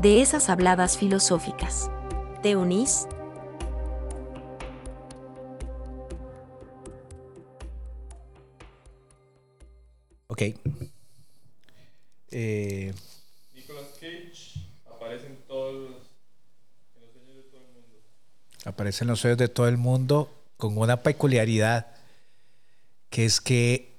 de 0.00 0.22
esas 0.22 0.48
habladas 0.48 0.96
filosóficas. 0.96 1.90
¿Te 2.42 2.54
unís? 2.54 3.06
Ok. 10.28 10.42
Eh, 12.30 12.94
Nicolas 13.54 13.86
Cage 13.94 14.60
aparece 14.86 15.26
en 15.26 15.36
todos 15.48 15.74
los, 15.74 15.96
en 16.94 17.02
los 17.02 17.12
sueños 17.12 17.36
de 17.36 17.42
todo 17.50 17.60
el 17.60 17.72
mundo. 17.72 17.96
Aparece 18.66 19.04
en 19.04 19.08
los 19.08 19.20
sueños 19.20 19.38
de 19.38 19.48
todo 19.48 19.66
el 19.66 19.78
mundo 19.78 20.32
con 20.56 20.78
una 20.78 21.02
peculiaridad 21.02 21.88
que 23.10 23.24
es 23.24 23.40
que 23.40 23.96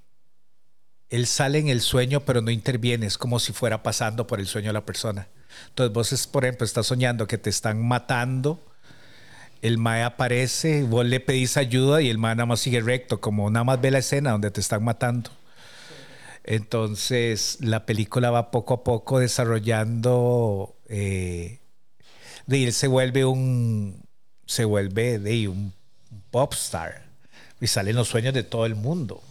él 1.09 1.26
sale 1.26 1.57
en 1.57 1.68
el 1.68 1.81
sueño 1.81 2.21
pero 2.21 2.41
no 2.41 2.52
interviene, 2.52 3.07
es 3.07 3.18
como 3.18 3.40
si 3.40 3.52
fuera 3.52 3.84
pasando 3.84 4.27
por 4.27 4.40
el 4.40 4.48
sueño 4.48 4.68
de 4.68 4.73
la 4.73 4.85
persona. 4.85 5.27
Entonces 5.70 5.94
vos, 5.94 6.27
por 6.27 6.45
ejemplo, 6.45 6.66
estás 6.66 6.88
soñando 6.88 7.27
que 7.27 7.38
te 7.38 7.49
están 7.49 7.85
matando, 7.85 8.59
el 9.62 9.77
mae 9.77 10.03
aparece, 10.03 10.84
vos 10.84 11.05
le 11.05 11.20
pedís 11.20 11.57
ayuda 11.57 12.01
y 12.01 12.10
el 12.10 12.18
mae 12.18 12.35
nada 12.35 12.46
más 12.46 12.62
sigue 12.62 12.82
recto, 12.82 13.20
como 13.20 13.49
nada 13.49 13.63
más 13.63 13.82
ve 13.82 13.91
la 13.91 13.99
escena 13.99 14.32
donde 14.32 14.51
te 14.51 14.62
están 14.62 14.84
matando. 14.84 15.32
Entonces 16.43 17.57
la 17.59 17.85
película 17.85 18.32
va 18.32 18.51
poco 18.51 18.74
a 18.76 18.84
poco 18.84 19.20
desarrollando 19.20 20.76
eh, 20.87 21.59
de 22.48 22.63
él 22.63 22.74
se 22.74 22.87
vuelve 22.87 23.26
un 23.26 24.02
se 24.46 24.65
vuelve 24.65 25.20
de 25.20 25.48
un 25.48 25.74
popstar 26.31 27.04
y 27.62 27.68
sale 27.68 27.91
en 27.91 27.98
los 27.98 28.07
sueños 28.07 28.34
de 28.34 28.41
todo 28.41 28.65
el 28.65 28.74
mundo, 28.74 29.21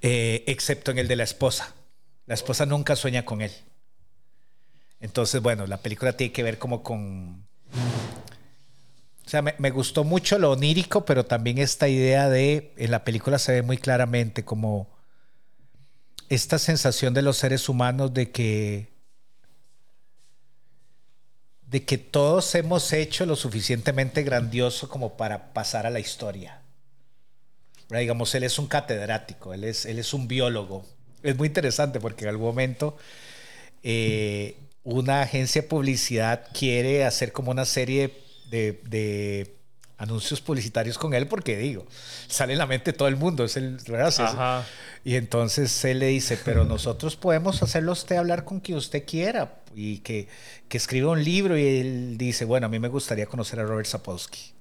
eh, 0.00 0.44
excepto 0.46 0.90
en 0.92 0.98
el 0.98 1.08
de 1.08 1.16
la 1.16 1.24
esposa. 1.24 1.74
La 2.26 2.34
esposa 2.34 2.64
nunca 2.64 2.96
sueña 2.96 3.26
con 3.26 3.42
él. 3.42 3.52
Entonces, 5.04 5.42
bueno, 5.42 5.66
la 5.66 5.76
película 5.82 6.14
tiene 6.14 6.32
que 6.32 6.42
ver 6.42 6.58
como 6.58 6.82
con... 6.82 7.46
O 9.26 9.28
sea, 9.28 9.42
me, 9.42 9.54
me, 9.58 9.70
gustó 9.70 10.02
mucho 10.02 10.38
lo 10.38 10.50
onírico, 10.50 11.04
pero 11.04 11.26
también 11.26 11.58
esta 11.58 11.88
idea 11.88 12.30
de, 12.30 12.72
en 12.78 12.90
la 12.90 13.04
película 13.04 13.38
se 13.38 13.52
ve 13.52 13.60
muy 13.60 13.76
claramente 13.76 14.46
como 14.46 14.88
esta 16.30 16.58
sensación 16.58 17.12
de 17.12 17.20
los 17.20 17.36
seres 17.36 17.68
humanos 17.68 18.14
de 18.14 18.30
que 18.30 18.94
de 21.66 21.84
que 21.84 21.98
todos 21.98 22.54
hemos 22.54 22.90
hecho 22.94 23.26
lo 23.26 23.36
suficientemente 23.36 24.22
grandioso 24.22 24.88
como 24.88 25.18
para 25.18 25.52
pasar 25.52 25.86
a 25.86 25.90
la 25.90 26.00
historia. 26.00 26.62
Digamos, 27.90 28.34
él 28.34 28.44
es 28.44 28.58
un 28.58 28.68
catedrático, 28.68 29.52
él 29.52 29.64
es, 29.64 29.84
él 29.84 29.98
es 29.98 30.14
un 30.14 30.28
biólogo. 30.28 30.86
Es 31.22 31.36
muy 31.36 31.48
interesante 31.48 32.00
porque 32.00 32.24
en 32.24 32.30
algún 32.30 32.46
momento 32.46 32.96
eh, 33.82 34.56
una 34.84 35.22
agencia 35.22 35.62
de 35.62 35.68
publicidad 35.68 36.46
quiere 36.52 37.04
hacer 37.04 37.32
como 37.32 37.50
una 37.50 37.64
serie 37.64 38.14
de, 38.50 38.80
de, 38.84 39.56
anuncios 39.96 40.40
publicitarios 40.40 40.98
con 40.98 41.14
él 41.14 41.26
porque 41.26 41.56
digo, 41.56 41.86
sale 42.26 42.52
en 42.52 42.58
la 42.58 42.66
mente 42.66 42.92
todo 42.92 43.08
el 43.08 43.16
mundo, 43.16 43.44
es 43.44 43.56
el 43.56 43.78
Ajá. 44.18 44.64
Y 45.04 45.16
entonces 45.16 45.84
él 45.84 46.00
le 46.00 46.06
dice, 46.08 46.38
pero 46.44 46.64
nosotros 46.66 47.16
podemos 47.16 47.62
hacerlo 47.62 47.92
usted 47.92 48.16
hablar 48.16 48.44
con 48.44 48.60
quien 48.60 48.78
usted 48.78 49.04
quiera 49.06 49.62
y 49.74 49.98
que, 49.98 50.28
que 50.68 50.76
escriba 50.76 51.10
un 51.10 51.22
libro 51.22 51.56
y 51.56 51.64
él 51.64 52.18
dice, 52.18 52.44
bueno, 52.44 52.66
a 52.66 52.68
mí 52.68 52.78
me 52.78 52.88
gustaría 52.88 53.26
conocer 53.26 53.60
a 53.60 53.64
Robert 53.64 53.86
Sapolsky. 53.86 54.53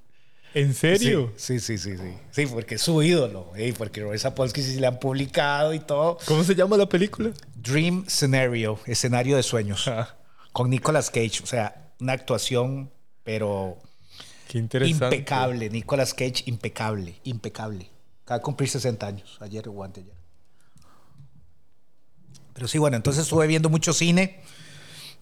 ¿En 0.53 0.73
serio? 0.73 1.33
Sí, 1.35 1.59
sí, 1.59 1.77
sí, 1.77 1.97
sí. 1.97 2.13
Sí, 2.31 2.45
porque 2.45 2.75
es 2.75 2.81
su 2.81 3.01
ídolo. 3.01 3.51
porque 3.77 4.01
Robert 4.01 4.21
Sapolsky 4.21 4.61
sí 4.61 4.79
le 4.79 4.87
han 4.87 4.99
publicado 4.99 5.73
y 5.73 5.79
todo. 5.79 6.17
¿Cómo 6.25 6.43
se 6.43 6.53
llama 6.55 6.77
la 6.77 6.87
película? 6.87 7.31
Dream 7.55 8.05
Scenario, 8.07 8.79
escenario 8.85 9.35
de 9.35 9.43
sueños. 9.43 9.89
Con 10.51 10.69
Nicolas 10.69 11.09
Cage. 11.09 11.41
O 11.43 11.47
sea, 11.47 11.91
una 11.99 12.13
actuación, 12.13 12.91
pero 13.23 13.79
Qué 14.47 14.59
interesante. 14.59 15.15
impecable. 15.15 15.69
Nicolas 15.69 16.13
Cage, 16.13 16.43
impecable, 16.45 17.19
impecable. 17.23 17.89
Acaba 18.23 18.37
de 18.37 18.43
cumplir 18.43 18.69
60 18.69 19.07
años, 19.07 19.37
ayer 19.41 19.67
o 19.67 19.83
anteayer. 19.83 20.13
Pero 22.53 22.67
sí, 22.67 22.77
bueno, 22.77 22.95
entonces 22.95 23.23
estuve 23.23 23.47
viendo 23.47 23.69
mucho 23.69 23.93
cine 23.93 24.41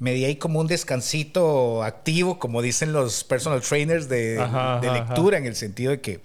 me 0.01 0.16
di 0.16 0.25
ahí 0.25 0.35
como 0.35 0.59
un 0.59 0.66
descansito 0.66 1.84
activo, 1.84 2.39
como 2.39 2.63
dicen 2.63 2.91
los 2.91 3.23
personal 3.23 3.62
trainers 3.62 4.09
de, 4.09 4.35
lectura, 4.81 5.38
en 5.38 5.45
el 5.45 5.56
sentido 5.56 5.91
de 5.91 6.01
que 6.01 6.22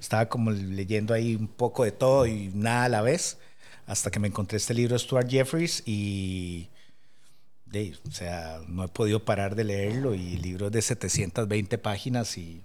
estaba 0.00 0.26
como 0.28 0.50
leyendo 0.50 1.14
ahí 1.14 1.36
un 1.36 1.46
poco 1.46 1.84
de 1.84 1.92
todo 1.92 2.26
y 2.26 2.50
nada 2.52 2.86
a 2.86 2.88
la 2.88 3.02
vez, 3.02 3.38
hasta 3.86 4.10
que 4.10 4.18
me 4.18 4.26
encontré 4.26 4.56
este 4.56 4.74
libro 4.74 4.94
de 4.94 4.98
Stuart 4.98 5.30
Jeffries 5.30 5.84
y, 5.86 6.68
o 8.08 8.10
sea, 8.10 8.58
no 8.66 8.82
he 8.82 8.88
podido 8.88 9.24
parar 9.24 9.54
de 9.54 9.62
leerlo 9.62 10.16
y 10.16 10.34
el 10.34 10.42
libro 10.42 10.66
es 10.66 10.72
de 10.72 10.82
720 10.82 11.78
páginas 11.78 12.36
y 12.36 12.64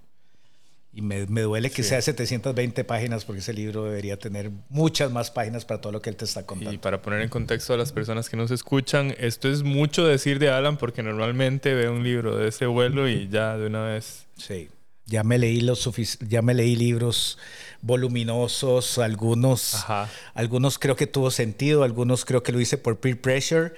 y 0.94 1.00
me, 1.00 1.26
me 1.26 1.40
duele 1.40 1.70
que 1.70 1.82
sea 1.82 2.02
720 2.02 2.84
páginas 2.84 3.24
porque 3.24 3.40
ese 3.40 3.54
libro 3.54 3.84
debería 3.84 4.18
tener 4.18 4.50
muchas 4.68 5.10
más 5.10 5.30
páginas 5.30 5.64
para 5.64 5.80
todo 5.80 5.90
lo 5.90 6.02
que 6.02 6.10
él 6.10 6.16
te 6.16 6.26
está 6.26 6.44
contando. 6.44 6.72
Y 6.74 6.78
para 6.78 7.00
poner 7.00 7.22
en 7.22 7.30
contexto 7.30 7.72
a 7.72 7.78
las 7.78 7.92
personas 7.92 8.28
que 8.28 8.36
nos 8.36 8.50
escuchan, 8.50 9.14
esto 9.18 9.48
es 9.50 9.62
mucho 9.62 10.06
decir 10.06 10.38
de 10.38 10.50
Alan 10.50 10.76
porque 10.76 11.02
normalmente 11.02 11.72
ve 11.72 11.88
un 11.88 12.02
libro 12.02 12.36
de 12.36 12.48
ese 12.48 12.66
vuelo 12.66 13.08
y 13.08 13.28
ya 13.28 13.56
de 13.56 13.66
una 13.68 13.84
vez... 13.84 14.26
Sí. 14.36 14.68
Ya 15.06 15.24
me 15.24 15.38
leí 15.38 15.62
los 15.62 15.90
ya 16.20 16.42
me 16.42 16.54
leí 16.54 16.76
libros 16.76 17.36
voluminosos, 17.80 18.98
algunos 18.98 19.84
algunos 20.32 20.78
creo 20.78 20.94
que 20.94 21.08
tuvo 21.08 21.30
sentido, 21.30 21.82
algunos 21.82 22.24
creo 22.24 22.42
que 22.42 22.52
lo 22.52 22.60
hice 22.60 22.78
por 22.78 23.00
peer 23.00 23.20
pressure. 23.20 23.72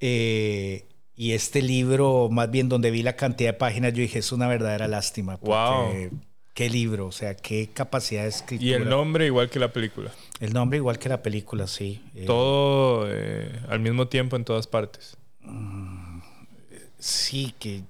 Eh, 0.00 0.86
y 1.14 1.32
este 1.32 1.60
libro, 1.60 2.30
más 2.30 2.50
bien 2.50 2.68
donde 2.68 2.90
vi 2.90 3.02
la 3.02 3.16
cantidad 3.16 3.50
de 3.50 3.58
páginas, 3.58 3.92
yo 3.92 4.00
dije, 4.00 4.20
es 4.20 4.32
una 4.32 4.48
verdadera 4.48 4.88
lástima. 4.88 5.38
Porque 5.38 6.08
wow 6.10 6.20
qué 6.54 6.68
libro, 6.68 7.06
o 7.06 7.12
sea, 7.12 7.36
qué 7.36 7.70
capacidad 7.72 8.22
de 8.22 8.28
escritura. 8.28 8.70
Y 8.70 8.72
el 8.74 8.88
nombre 8.88 9.26
igual 9.26 9.50
que 9.50 9.58
la 9.58 9.72
película. 9.72 10.12
El 10.40 10.52
nombre 10.52 10.78
igual 10.78 10.98
que 10.98 11.08
la 11.08 11.22
película, 11.22 11.66
sí. 11.66 12.02
Eh, 12.14 12.26
Todo 12.26 13.06
eh, 13.08 13.60
al 13.68 13.80
mismo 13.80 14.08
tiempo 14.08 14.36
en 14.36 14.44
todas 14.44 14.66
partes. 14.66 15.16
Mm, 15.40 16.20
sí, 16.98 17.54
que 17.58 17.82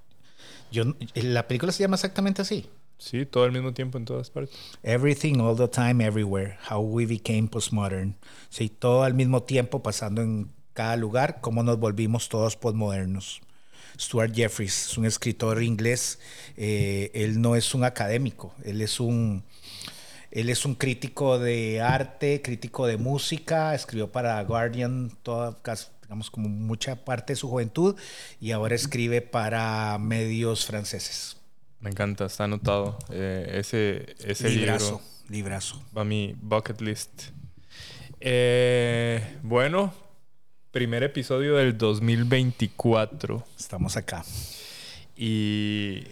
yo 0.70 0.84
la 1.14 1.46
película 1.46 1.72
se 1.72 1.82
llama 1.82 1.96
exactamente 1.96 2.42
así. 2.42 2.66
Sí, 2.98 3.26
todo 3.26 3.44
al 3.44 3.52
mismo 3.52 3.74
tiempo 3.74 3.98
en 3.98 4.04
todas 4.04 4.30
partes. 4.30 4.56
Everything, 4.84 5.40
all 5.40 5.56
the 5.56 5.66
time, 5.66 6.04
everywhere. 6.04 6.56
How 6.70 6.80
we 6.80 7.04
became 7.04 7.48
postmodern. 7.48 8.16
Sí, 8.48 8.68
todo 8.68 9.02
al 9.02 9.14
mismo 9.14 9.42
tiempo 9.42 9.82
pasando 9.82 10.22
en 10.22 10.48
cada 10.72 10.96
lugar, 10.96 11.40
cómo 11.40 11.64
nos 11.64 11.78
volvimos 11.78 12.28
todos 12.28 12.56
postmodernos. 12.56 13.40
Stuart 13.98 14.32
Jeffries, 14.34 14.90
es 14.90 14.98
un 14.98 15.04
escritor 15.04 15.62
inglés. 15.62 16.18
Eh, 16.56 17.10
él 17.14 17.40
no 17.40 17.56
es 17.56 17.74
un 17.74 17.84
académico, 17.84 18.54
él 18.64 18.80
es 18.80 19.00
un, 19.00 19.44
él 20.30 20.48
es 20.48 20.64
un 20.64 20.74
crítico 20.74 21.38
de 21.38 21.80
arte, 21.80 22.40
crítico 22.42 22.86
de 22.86 22.96
música, 22.96 23.74
escribió 23.74 24.10
para 24.10 24.42
Guardian 24.42 25.10
toda, 25.22 25.58
digamos, 26.02 26.30
como 26.30 26.48
mucha 26.48 27.04
parte 27.04 27.34
de 27.34 27.36
su 27.36 27.48
juventud 27.48 27.96
y 28.40 28.52
ahora 28.52 28.74
escribe 28.74 29.20
para 29.20 29.98
medios 29.98 30.64
franceses. 30.66 31.36
Me 31.80 31.90
encanta, 31.90 32.26
está 32.26 32.44
anotado 32.44 32.96
eh, 33.10 33.56
ese, 33.58 34.14
ese 34.20 34.48
librazo, 34.48 34.84
libro. 34.84 35.02
Librazo. 35.28 35.82
Va 35.96 36.02
a 36.02 36.04
mi 36.04 36.34
bucket 36.40 36.80
list. 36.80 37.24
Eh, 38.20 39.38
bueno, 39.42 39.92
primer 40.72 41.02
episodio 41.02 41.56
del 41.56 41.76
2024. 41.76 43.44
Estamos 43.58 43.98
acá. 43.98 44.24
Y 45.14 46.04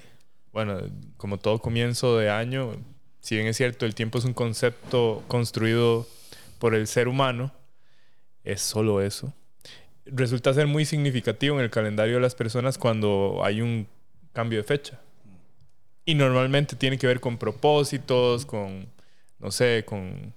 bueno, 0.52 0.82
como 1.16 1.38
todo 1.38 1.58
comienzo 1.60 2.18
de 2.18 2.28
año, 2.28 2.72
si 3.20 3.36
bien 3.36 3.46
es 3.46 3.56
cierto, 3.56 3.86
el 3.86 3.94
tiempo 3.94 4.18
es 4.18 4.26
un 4.26 4.34
concepto 4.34 5.24
construido 5.28 6.06
por 6.58 6.74
el 6.74 6.86
ser 6.86 7.08
humano, 7.08 7.52
es 8.44 8.60
solo 8.60 9.00
eso. 9.00 9.32
Resulta 10.04 10.52
ser 10.52 10.66
muy 10.66 10.84
significativo 10.84 11.56
en 11.56 11.64
el 11.64 11.70
calendario 11.70 12.16
de 12.16 12.20
las 12.20 12.34
personas 12.34 12.76
cuando 12.76 13.40
hay 13.42 13.62
un 13.62 13.86
cambio 14.34 14.58
de 14.58 14.64
fecha. 14.64 15.00
Y 16.04 16.14
normalmente 16.14 16.76
tiene 16.76 16.98
que 16.98 17.06
ver 17.06 17.20
con 17.20 17.38
propósitos, 17.38 18.44
con, 18.44 18.90
no 19.38 19.50
sé, 19.50 19.84
con 19.86 20.34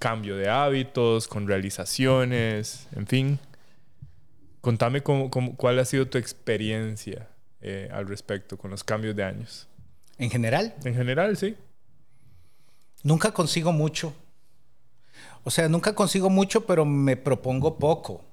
cambio 0.00 0.36
de 0.36 0.48
hábitos, 0.48 1.28
con 1.28 1.46
realizaciones, 1.46 2.88
en 2.96 3.06
fin. 3.06 3.38
Contame 4.62 5.02
cómo, 5.02 5.28
cuál 5.56 5.78
ha 5.80 5.84
sido 5.84 6.06
tu 6.08 6.16
experiencia 6.18 7.28
eh, 7.60 7.90
al 7.92 8.06
respecto 8.06 8.56
con 8.56 8.70
los 8.70 8.82
cambios 8.84 9.14
de 9.14 9.24
años. 9.24 9.68
En 10.18 10.30
general, 10.30 10.74
En 10.84 10.94
general, 10.94 11.36
sí. 11.36 11.56
nunca 13.02 13.32
consigo 13.32 13.72
mucho. 13.72 14.14
O 15.44 15.50
sea, 15.50 15.68
nunca 15.68 15.94
consigo 15.94 16.30
mucho, 16.30 16.64
pero 16.64 16.84
me 16.84 17.16
propongo 17.16 17.76
poco. 17.76 18.24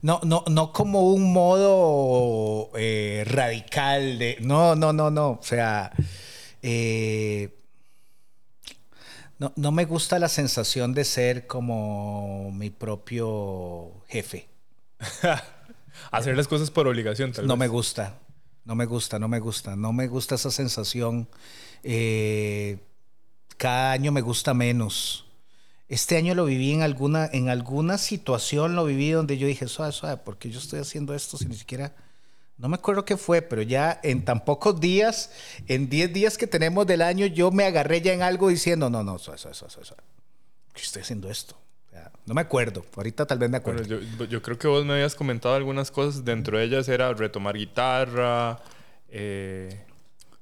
No, 0.00 0.20
no, 0.24 0.44
no 0.50 0.72
como 0.72 1.12
un 1.12 1.32
modo 1.32 2.70
eh, 2.76 3.22
radical 3.24 4.18
de. 4.18 4.38
No, 4.40 4.74
no, 4.74 4.92
no, 4.92 5.10
no. 5.10 5.30
O 5.30 5.42
sea. 5.42 5.92
eh, 6.62 7.56
no, 9.38 9.52
no 9.56 9.70
me 9.72 9.84
gusta 9.84 10.18
la 10.18 10.28
sensación 10.28 10.92
de 10.94 11.04
ser 11.04 11.46
como 11.46 12.50
mi 12.52 12.70
propio 12.70 14.02
jefe. 14.08 14.48
Hacer 16.10 16.36
las 16.36 16.48
cosas 16.48 16.70
por 16.70 16.86
obligación, 16.88 17.32
tal 17.32 17.46
No 17.46 17.54
vez. 17.54 17.60
me 17.60 17.68
gusta. 17.68 18.18
No 18.64 18.74
me 18.74 18.86
gusta, 18.86 19.18
no 19.18 19.28
me 19.28 19.40
gusta. 19.40 19.76
No 19.76 19.92
me 19.92 20.06
gusta 20.08 20.36
esa 20.36 20.50
sensación. 20.50 21.28
Eh, 21.82 22.78
cada 23.56 23.92
año 23.92 24.12
me 24.12 24.20
gusta 24.20 24.54
menos. 24.54 25.26
Este 25.88 26.16
año 26.16 26.34
lo 26.34 26.46
viví 26.46 26.72
en 26.72 26.82
alguna, 26.82 27.28
en 27.32 27.48
alguna 27.50 27.98
situación, 27.98 28.74
lo 28.74 28.84
viví 28.84 29.10
donde 29.10 29.36
yo 29.36 29.46
dije, 29.46 29.68
suave, 29.68 29.92
suave, 29.92 30.16
¿por 30.16 30.38
qué 30.38 30.48
yo 30.50 30.58
estoy 30.58 30.80
haciendo 30.80 31.14
esto 31.14 31.36
si 31.36 31.46
ni 31.46 31.54
siquiera... 31.56 31.94
No 32.56 32.68
me 32.68 32.76
acuerdo 32.76 33.04
qué 33.04 33.16
fue, 33.16 33.42
pero 33.42 33.60
ya 33.62 33.98
en 34.02 34.24
tan 34.24 34.44
pocos 34.44 34.78
días, 34.80 35.30
en 35.66 35.88
10 35.88 36.12
días 36.12 36.38
que 36.38 36.46
tenemos 36.46 36.86
del 36.86 37.02
año, 37.02 37.26
yo 37.26 37.50
me 37.50 37.64
agarré 37.64 38.00
ya 38.00 38.12
en 38.12 38.22
algo 38.22 38.48
diciendo, 38.48 38.88
no, 38.88 39.02
no, 39.02 39.18
suave, 39.18 39.38
suave, 39.38 39.54
suave, 39.56 39.72
suave. 39.84 40.02
¿Por 40.68 40.74
qué 40.76 40.82
estoy 40.82 41.02
haciendo 41.02 41.28
esto? 41.28 41.56
No 42.26 42.34
me 42.34 42.40
acuerdo. 42.40 42.84
Ahorita 42.96 43.26
tal 43.26 43.38
vez 43.38 43.50
me 43.50 43.56
acuerdo. 43.56 43.84
Bueno, 43.84 44.06
yo, 44.18 44.24
yo 44.26 44.42
creo 44.42 44.58
que 44.58 44.68
vos 44.68 44.84
me 44.84 44.94
habías 44.94 45.14
comentado 45.14 45.54
algunas 45.54 45.90
cosas. 45.90 46.24
Dentro 46.24 46.58
de 46.58 46.64
ellas 46.64 46.88
era 46.88 47.12
retomar 47.14 47.56
guitarra. 47.56 48.62
eh, 49.08 49.84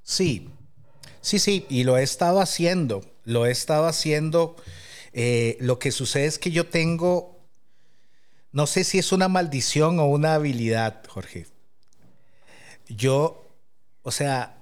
Sí, 0.03 0.49
sí, 1.21 1.39
sí, 1.39 1.67
y 1.69 1.85
lo 1.85 1.97
he 1.97 2.03
estado 2.03 2.41
haciendo, 2.41 3.01
lo 3.25 3.47
he 3.47 3.51
estado 3.51 3.87
haciendo. 3.87 4.57
Eh, 5.13 5.57
lo 5.61 5.79
que 5.79 5.93
sucede 5.93 6.27
es 6.27 6.39
que 6.39 6.51
yo 6.51 6.67
tengo, 6.67 7.39
no 8.53 8.67
sé 8.67 8.83
si 8.85 8.99
es 8.99 9.13
una 9.13 9.29
maldición 9.29 9.99
o 10.01 10.07
una 10.07 10.35
habilidad, 10.35 11.03
Jorge. 11.09 11.47
Yo, 12.89 13.55
o 14.03 14.11
sea, 14.11 14.59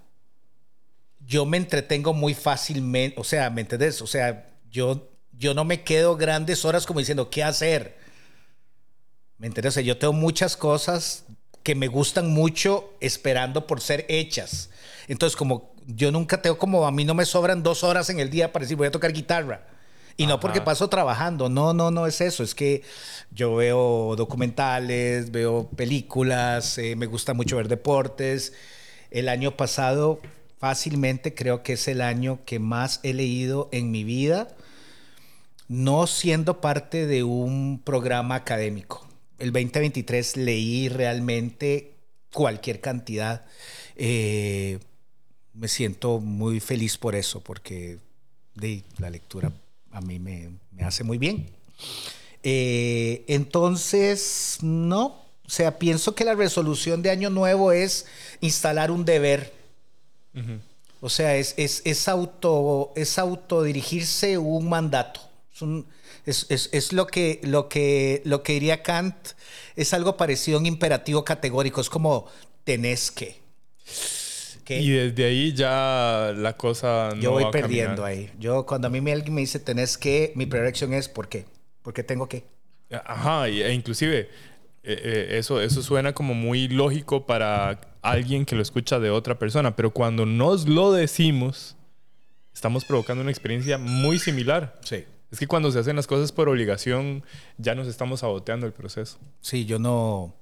yo 1.21 1.47
me 1.47 1.56
entretengo 1.56 2.12
muy 2.12 2.35
fácilmente, 2.35 3.19
o 3.19 3.25
sea, 3.25 3.49
¿me 3.50 3.62
entendés? 3.62 4.03
O 4.03 4.06
sea, 4.06 4.47
yo, 4.71 5.11
yo 5.38 5.55
no 5.55 5.64
me 5.64 5.82
quedo 5.82 6.17
grandes 6.17 6.64
horas 6.64 6.85
como 6.85 7.00
diciendo, 7.00 7.31
¿qué 7.31 7.44
hacer? 7.44 7.96
¿Me 9.38 9.50
sea, 9.70 9.82
yo 9.82 9.96
tengo 9.96 10.12
muchas 10.12 10.56
cosas 10.56 11.25
que 11.62 11.75
me 11.75 11.87
gustan 11.87 12.31
mucho 12.31 12.94
esperando 13.00 13.67
por 13.67 13.81
ser 13.81 14.05
hechas. 14.08 14.70
Entonces, 15.06 15.37
como 15.37 15.75
yo 15.87 16.11
nunca 16.11 16.43
tengo 16.43 16.58
como, 16.58 16.87
a 16.87 16.90
mí 16.90 17.05
no 17.05 17.14
me 17.14 17.25
sobran 17.25 17.62
dos 17.62 17.85
horas 17.85 18.11
en 18.11 18.19
el 18.20 18.31
día 18.31 18.52
para 18.52 18.64
decir 18.64 18.76
voy 18.76 18.88
a 18.88 18.90
tocar 18.90 19.12
guitarra. 19.12 19.67
Y 20.17 20.26
no 20.26 20.40
porque 20.40 20.61
paso 20.61 20.88
trabajando, 20.88 21.49
no, 21.49 21.73
no, 21.73 21.93
no 21.93 22.08
es 22.08 22.20
eso, 22.20 22.43
es 22.43 22.56
que 22.56 22.82
yo 23.31 23.55
veo 23.55 24.17
documentales, 24.17 25.31
veo 25.31 25.69
películas, 25.76 26.76
eh, 26.79 26.96
me 26.96 27.06
gusta 27.06 27.35
mucho 27.35 27.56
ver 27.56 27.69
deportes. 27.69 28.52
El 29.12 29.29
año 29.29 29.56
pasado 29.56 30.20
fácilmente 30.58 31.35
creo 31.35 31.62
que 31.62 31.75
es 31.75 31.87
el 31.87 32.00
año 32.00 32.40
que 32.44 32.58
más 32.58 32.99
he 33.05 33.14
leído 33.14 33.69
en 33.70 33.93
mi 33.93 34.02
vida 34.02 34.49
no 35.69 36.06
siendo 36.06 36.61
parte 36.61 37.06
de 37.06 37.23
un 37.23 37.81
programa 37.85 38.35
académico. 38.35 39.06
El 39.38 39.53
2023 39.53 40.37
leí 40.38 40.88
realmente 40.88 41.93
cualquier 42.32 42.81
cantidad. 42.81 43.44
Eh, 43.97 44.79
me 45.55 45.69
siento 45.69 46.20
muy 46.20 46.61
feliz 46.61 46.97
por 46.97 47.15
eso, 47.15 47.41
porque 47.41 47.99
de, 48.55 48.82
la 48.99 49.11
lectura 49.11 49.53
a 49.93 50.00
mí 50.00 50.19
me, 50.19 50.50
me 50.73 50.85
hace 50.85 51.05
muy 51.05 51.19
bien. 51.19 51.50
Eh, 52.43 53.25
entonces, 53.29 54.59
no, 54.62 55.06
o 55.47 55.50
sea, 55.50 55.79
pienso 55.79 56.14
que 56.14 56.25
la 56.25 56.35
resolución 56.35 57.03
de 57.03 57.11
Año 57.11 57.31
Nuevo 57.31 57.73
es 57.73 58.06
instalar 58.41 58.91
un 58.91 59.05
deber. 59.05 59.56
O 61.00 61.09
sea, 61.09 61.37
es, 61.37 61.55
es, 61.56 61.82
es, 61.85 62.06
auto, 62.06 62.93
es 62.94 63.19
autodirigirse 63.19 64.38
un 64.38 64.69
mandato. 64.69 65.27
Es, 65.58 65.62
un- 65.62 65.87
es- 66.25 66.46
es- 66.50 66.69
es 66.72 66.93
lo, 66.93 67.08
que, 67.08 67.40
lo, 67.43 67.69
que, 67.69 68.22
lo 68.25 68.44
que 68.44 68.52
diría 68.52 68.82
Kant, 68.84 69.16
es 69.75 69.93
algo 69.93 70.16
parecido 70.16 70.58
a 70.58 70.60
un 70.60 70.66
imperativo 70.66 71.25
categórico. 71.25 71.81
Es 71.81 71.90
como 71.90 72.26
tenés 72.62 73.10
que. 73.10 73.40
¿Qué? 74.64 74.81
Y 74.81 74.90
desde 74.90 75.25
ahí 75.25 75.52
ya 75.55 76.32
la 76.37 76.56
cosa 76.56 77.10
no 77.16 77.20
Yo 77.22 77.31
voy 77.32 77.43
va 77.43 77.49
a 77.49 77.52
perdiendo 77.52 78.02
caminar. 78.02 78.28
ahí. 78.31 78.31
Yo, 78.38 78.66
cuando 78.66 78.87
a 78.87 78.90
mí 78.90 78.99
alguien 79.10 79.34
me 79.34 79.40
dice 79.40 79.58
tenés 79.58 79.99
que, 79.99 80.32
mi 80.37 80.44
primera 80.46 80.64
reacción 80.64 80.93
es 80.93 81.08
¿por 81.08 81.28
qué? 81.28 81.46
¿Por 81.82 81.93
qué 81.94 82.02
tengo 82.04 82.28
que? 82.28 82.44
Ajá, 83.04 83.49
e 83.49 83.72
inclusive 83.72 84.19
eh, 84.20 84.28
eh, 84.84 85.26
eso, 85.38 85.61
eso 85.61 85.82
suena 85.82 86.12
como 86.12 86.34
muy 86.34 86.69
lógico 86.69 87.26
para 87.26 87.81
alguien 88.02 88.44
que 88.44 88.54
lo 88.54 88.62
escucha 88.62 89.00
de 89.00 89.11
otra 89.11 89.38
persona, 89.38 89.75
pero 89.75 89.90
cuando 89.90 90.25
nos 90.26 90.69
lo 90.69 90.93
decimos, 90.93 91.75
estamos 92.54 92.84
provocando 92.84 93.22
una 93.22 93.31
experiencia 93.31 93.76
muy 93.78 94.19
similar. 94.19 94.78
Sí. 94.84 95.04
Es 95.30 95.38
que 95.38 95.46
cuando 95.46 95.70
se 95.70 95.78
hacen 95.78 95.96
las 95.96 96.06
cosas 96.06 96.32
por 96.32 96.48
obligación, 96.48 97.22
ya 97.58 97.75
nos 97.75 97.86
estamos 97.86 98.20
saboteando 98.20 98.66
el 98.66 98.72
proceso. 98.72 99.19
Sí, 99.40 99.66
yo 99.66 99.78
no. 99.78 100.34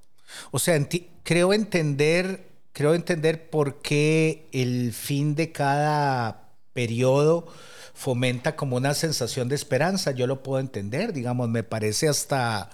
O 0.50 0.58
sea, 0.58 0.78
creo 1.24 1.52
entender, 1.52 2.46
creo 2.72 2.94
entender 2.94 3.50
por 3.50 3.80
qué 3.82 4.48
el 4.52 4.92
fin 4.92 5.34
de 5.34 5.50
cada 5.50 6.50
periodo 6.72 7.46
fomenta 7.94 8.54
como 8.54 8.76
una 8.76 8.94
sensación 8.94 9.48
de 9.48 9.56
esperanza. 9.56 10.12
Yo 10.12 10.26
lo 10.26 10.42
puedo 10.42 10.60
entender, 10.60 11.12
digamos, 11.12 11.48
me 11.48 11.64
parece 11.64 12.08
hasta, 12.08 12.70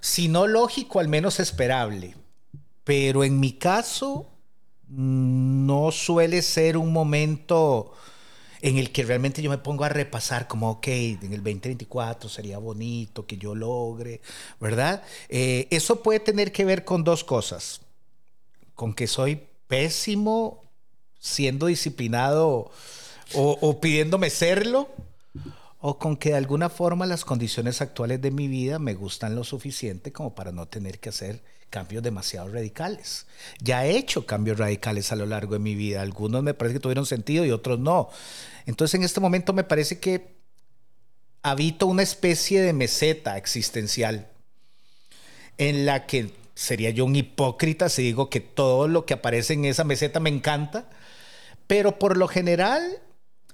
si 0.00 0.28
no 0.28 0.46
lógico, 0.46 1.00
al 1.00 1.08
menos 1.08 1.40
esperable. 1.40 2.14
Pero 2.84 3.24
en 3.24 3.40
mi 3.40 3.52
caso, 3.52 4.30
mm, 4.88 5.66
no 5.66 5.90
suele 5.90 6.42
ser 6.42 6.76
un 6.76 6.92
momento 6.92 7.92
en 8.60 8.78
el 8.78 8.90
que 8.90 9.04
realmente 9.04 9.42
yo 9.42 9.50
me 9.50 9.58
pongo 9.58 9.84
a 9.84 9.88
repasar 9.88 10.48
como, 10.48 10.70
ok, 10.70 10.88
en 10.88 11.32
el 11.32 11.42
2024 11.42 12.28
sería 12.28 12.58
bonito 12.58 13.26
que 13.26 13.36
yo 13.36 13.54
logre, 13.54 14.20
¿verdad? 14.60 15.02
Eh, 15.28 15.68
eso 15.70 16.02
puede 16.02 16.20
tener 16.20 16.52
que 16.52 16.64
ver 16.64 16.84
con 16.84 17.04
dos 17.04 17.24
cosas. 17.24 17.80
Con 18.74 18.94
que 18.94 19.06
soy 19.06 19.40
pésimo 19.66 20.62
siendo 21.18 21.66
disciplinado 21.66 22.70
o, 23.34 23.58
o 23.60 23.80
pidiéndome 23.80 24.30
serlo, 24.30 24.88
o 25.80 25.98
con 25.98 26.16
que 26.16 26.30
de 26.30 26.36
alguna 26.36 26.68
forma 26.68 27.06
las 27.06 27.24
condiciones 27.24 27.80
actuales 27.80 28.20
de 28.20 28.30
mi 28.30 28.48
vida 28.48 28.78
me 28.78 28.94
gustan 28.94 29.34
lo 29.34 29.44
suficiente 29.44 30.12
como 30.12 30.34
para 30.34 30.50
no 30.50 30.66
tener 30.66 30.98
que 30.98 31.10
hacer 31.10 31.40
cambios 31.70 32.02
demasiado 32.02 32.48
radicales. 32.48 33.26
Ya 33.60 33.86
he 33.86 33.96
hecho 33.96 34.26
cambios 34.26 34.58
radicales 34.58 35.12
a 35.12 35.16
lo 35.16 35.26
largo 35.26 35.54
de 35.54 35.60
mi 35.60 35.74
vida. 35.74 36.02
Algunos 36.02 36.42
me 36.42 36.54
parece 36.54 36.74
que 36.74 36.80
tuvieron 36.80 37.06
sentido 37.06 37.44
y 37.44 37.50
otros 37.50 37.78
no. 37.78 38.10
Entonces 38.66 38.94
en 38.94 39.04
este 39.04 39.20
momento 39.20 39.52
me 39.52 39.64
parece 39.64 39.98
que 39.98 40.36
habito 41.42 41.86
una 41.86 42.02
especie 42.02 42.60
de 42.60 42.72
meseta 42.72 43.36
existencial 43.36 44.28
en 45.56 45.86
la 45.86 46.06
que 46.06 46.32
sería 46.54 46.90
yo 46.90 47.04
un 47.04 47.16
hipócrita 47.16 47.88
si 47.88 48.02
digo 48.02 48.30
que 48.30 48.40
todo 48.40 48.88
lo 48.88 49.06
que 49.06 49.14
aparece 49.14 49.54
en 49.54 49.64
esa 49.64 49.84
meseta 49.84 50.20
me 50.20 50.30
encanta, 50.30 50.88
pero 51.66 51.98
por 51.98 52.16
lo 52.16 52.28
general 52.28 53.00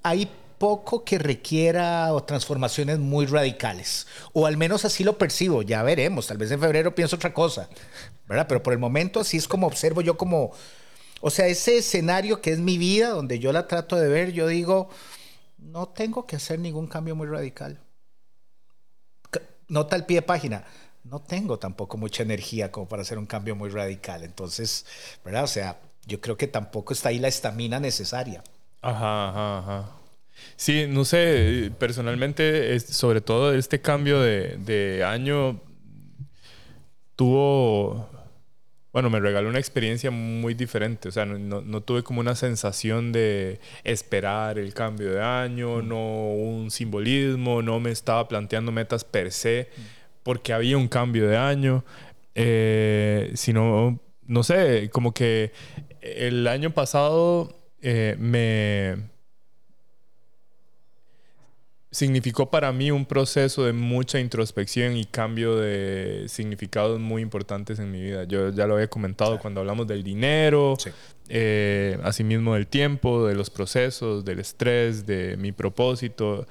hay 0.02 0.30
poco 0.58 1.04
que 1.04 1.18
requiera 1.18 2.10
transformaciones 2.26 2.98
muy 2.98 3.26
radicales, 3.26 4.06
o 4.32 4.46
al 4.46 4.56
menos 4.56 4.84
así 4.84 5.04
lo 5.04 5.18
percibo, 5.18 5.62
ya 5.62 5.82
veremos, 5.82 6.26
tal 6.26 6.38
vez 6.38 6.50
en 6.50 6.60
febrero 6.60 6.94
pienso 6.94 7.16
otra 7.16 7.32
cosa, 7.32 7.68
¿verdad? 8.26 8.46
Pero 8.48 8.62
por 8.62 8.72
el 8.72 8.78
momento 8.78 9.20
así 9.20 9.36
es 9.36 9.48
como 9.48 9.66
observo 9.66 10.00
yo 10.00 10.16
como, 10.16 10.52
o 11.20 11.30
sea, 11.30 11.46
ese 11.46 11.78
escenario 11.78 12.40
que 12.40 12.52
es 12.52 12.58
mi 12.58 12.78
vida, 12.78 13.10
donde 13.10 13.38
yo 13.38 13.52
la 13.52 13.66
trato 13.66 13.96
de 13.96 14.08
ver, 14.08 14.32
yo 14.32 14.46
digo, 14.46 14.88
no 15.58 15.88
tengo 15.88 16.26
que 16.26 16.36
hacer 16.36 16.58
ningún 16.58 16.86
cambio 16.86 17.16
muy 17.16 17.26
radical. 17.26 17.80
Nota 19.68 19.96
al 19.96 20.04
pie 20.06 20.16
de 20.16 20.22
página. 20.22 20.64
No 21.04 21.20
tengo 21.20 21.58
tampoco 21.58 21.96
mucha 21.96 22.22
energía 22.22 22.70
como 22.70 22.88
para 22.88 23.02
hacer 23.02 23.18
un 23.18 23.26
cambio 23.26 23.56
muy 23.56 23.70
radical. 23.70 24.24
Entonces, 24.24 24.86
¿verdad? 25.24 25.44
O 25.44 25.48
sea, 25.48 25.80
yo 26.06 26.20
creo 26.20 26.36
que 26.36 26.46
tampoco 26.46 26.92
está 26.92 27.08
ahí 27.08 27.18
la 27.18 27.28
estamina 27.28 27.80
necesaria. 27.80 28.42
Ajá, 28.82 29.28
ajá, 29.28 29.58
ajá. 29.58 30.03
Sí, 30.56 30.86
no 30.88 31.04
sé, 31.04 31.70
personalmente, 31.78 32.78
sobre 32.80 33.20
todo 33.20 33.54
este 33.54 33.80
cambio 33.80 34.20
de, 34.20 34.56
de 34.58 35.04
año 35.04 35.60
tuvo, 37.16 38.08
bueno, 38.92 39.10
me 39.10 39.20
regaló 39.20 39.48
una 39.48 39.58
experiencia 39.58 40.10
muy 40.10 40.54
diferente. 40.54 41.08
O 41.08 41.12
sea, 41.12 41.24
no, 41.26 41.60
no- 41.62 41.80
tuve 41.82 42.02
como 42.02 42.20
una 42.20 42.34
sensación 42.34 43.12
de 43.12 43.60
esperar 43.84 44.58
el 44.58 44.74
cambio 44.74 45.12
de 45.12 45.22
año, 45.22 45.82
no 45.82 46.30
un 46.32 46.70
simbolismo, 46.70 47.62
no 47.62 47.80
me 47.80 47.90
estaba 47.90 48.26
planteando 48.28 48.72
metas 48.72 49.04
per 49.04 49.32
se 49.32 49.68
porque 50.22 50.52
había 50.54 50.78
un 50.78 50.88
cambio 50.88 51.28
de 51.28 51.36
año, 51.36 51.84
eh, 52.34 53.30
sino 53.34 54.00
no 54.26 54.42
sé, 54.42 54.88
como 54.90 55.12
que 55.12 55.52
el 56.00 56.46
año 56.48 56.70
pasado 56.72 57.58
eh, 57.82 58.16
me 58.18 59.10
significó 61.94 62.50
para 62.50 62.72
mí 62.72 62.90
un 62.90 63.06
proceso 63.06 63.64
de 63.64 63.72
mucha 63.72 64.18
introspección 64.18 64.96
y 64.96 65.04
cambio 65.04 65.54
de 65.54 66.24
significados 66.26 66.98
muy 66.98 67.22
importantes 67.22 67.78
en 67.78 67.92
mi 67.92 68.02
vida. 68.02 68.24
Yo 68.24 68.50
ya 68.50 68.66
lo 68.66 68.74
había 68.74 68.88
comentado 68.88 69.38
cuando 69.38 69.60
hablamos 69.60 69.86
del 69.86 70.02
dinero, 70.02 70.76
eh, 71.28 71.96
asimismo 72.02 72.54
del 72.54 72.66
tiempo, 72.66 73.28
de 73.28 73.36
los 73.36 73.48
procesos, 73.48 74.24
del 74.24 74.40
estrés, 74.40 75.06
de 75.06 75.36
mi 75.36 75.52
propósito, 75.52 76.48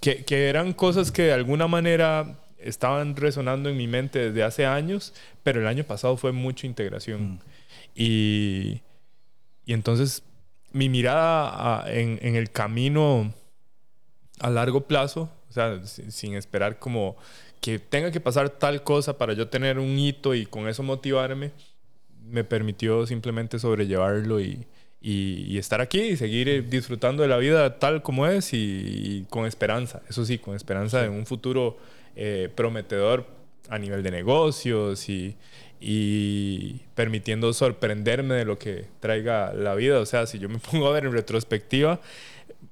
que, 0.00 0.24
que 0.24 0.48
eran 0.48 0.72
cosas 0.72 1.10
que 1.10 1.22
de 1.22 1.32
alguna 1.32 1.66
manera 1.66 2.38
estaban 2.60 3.16
resonando 3.16 3.68
en 3.68 3.76
mi 3.76 3.88
mente 3.88 4.30
desde 4.30 4.44
hace 4.44 4.66
años, 4.66 5.14
pero 5.42 5.60
el 5.60 5.66
año 5.66 5.82
pasado 5.82 6.16
fue 6.16 6.30
mucha 6.30 6.64
integración. 6.64 7.32
Mm. 7.32 7.38
Y, 7.96 8.82
y, 9.64 9.72
entonces 9.72 10.22
mi 10.70 10.88
mirada 10.88 11.92
en, 11.92 12.20
en, 12.22 12.36
el 12.36 12.52
camino 12.52 13.34
a 14.40 14.50
largo 14.50 14.82
plazo, 14.82 15.30
o 15.48 15.52
sea, 15.52 15.80
sin, 15.84 16.34
esperar 16.34 16.78
como 16.78 17.16
que 17.60 17.78
tenga 17.78 18.10
que 18.10 18.20
pasar 18.20 18.50
tal 18.50 18.82
cosa 18.82 19.16
para 19.18 19.32
yo 19.32 19.48
tener 19.48 19.78
un 19.78 19.98
hito 19.98 20.34
y 20.34 20.46
con 20.46 20.68
eso 20.68 20.82
motivarme, 20.82 21.52
me 22.24 22.44
permitió 22.44 23.06
simplemente 23.06 23.58
sobrellevarlo 23.58 24.40
y, 24.40 24.66
y, 25.00 25.56
estar 25.58 25.80
aquí 25.80 26.00
y 26.00 26.16
seguir 26.16 26.68
disfrutando 26.68 27.22
de 27.22 27.28
la 27.28 27.38
vida 27.38 27.78
tal 27.78 28.02
como 28.02 28.26
es 28.26 28.52
y, 28.52 29.24
con 29.30 29.46
esperanza, 29.46 30.02
eso 30.08 30.24
sí, 30.24 30.38
con 30.38 30.54
esperanza 30.54 31.00
de 31.02 31.08
un 31.08 31.26
futuro 31.26 31.78
eh, 32.16 32.50
prometedor 32.54 33.26
a 33.68 33.78
nivel 33.78 34.02
de 34.02 34.10
negocios 34.10 35.08
y, 35.08 35.36
y 35.80 36.80
permitiendo 36.94 37.52
sorprenderme 37.52 38.34
de 38.34 38.44
lo 38.44 38.58
que 38.58 38.86
traiga 39.00 39.52
la 39.52 39.74
vida. 39.74 40.00
O 40.00 40.06
sea, 40.06 40.26
si 40.26 40.38
yo 40.38 40.48
me 40.48 40.58
pongo 40.70 40.88
a 40.88 40.92
ver 40.92 41.04
en 41.04 41.12
retrospectiva, 41.12 42.00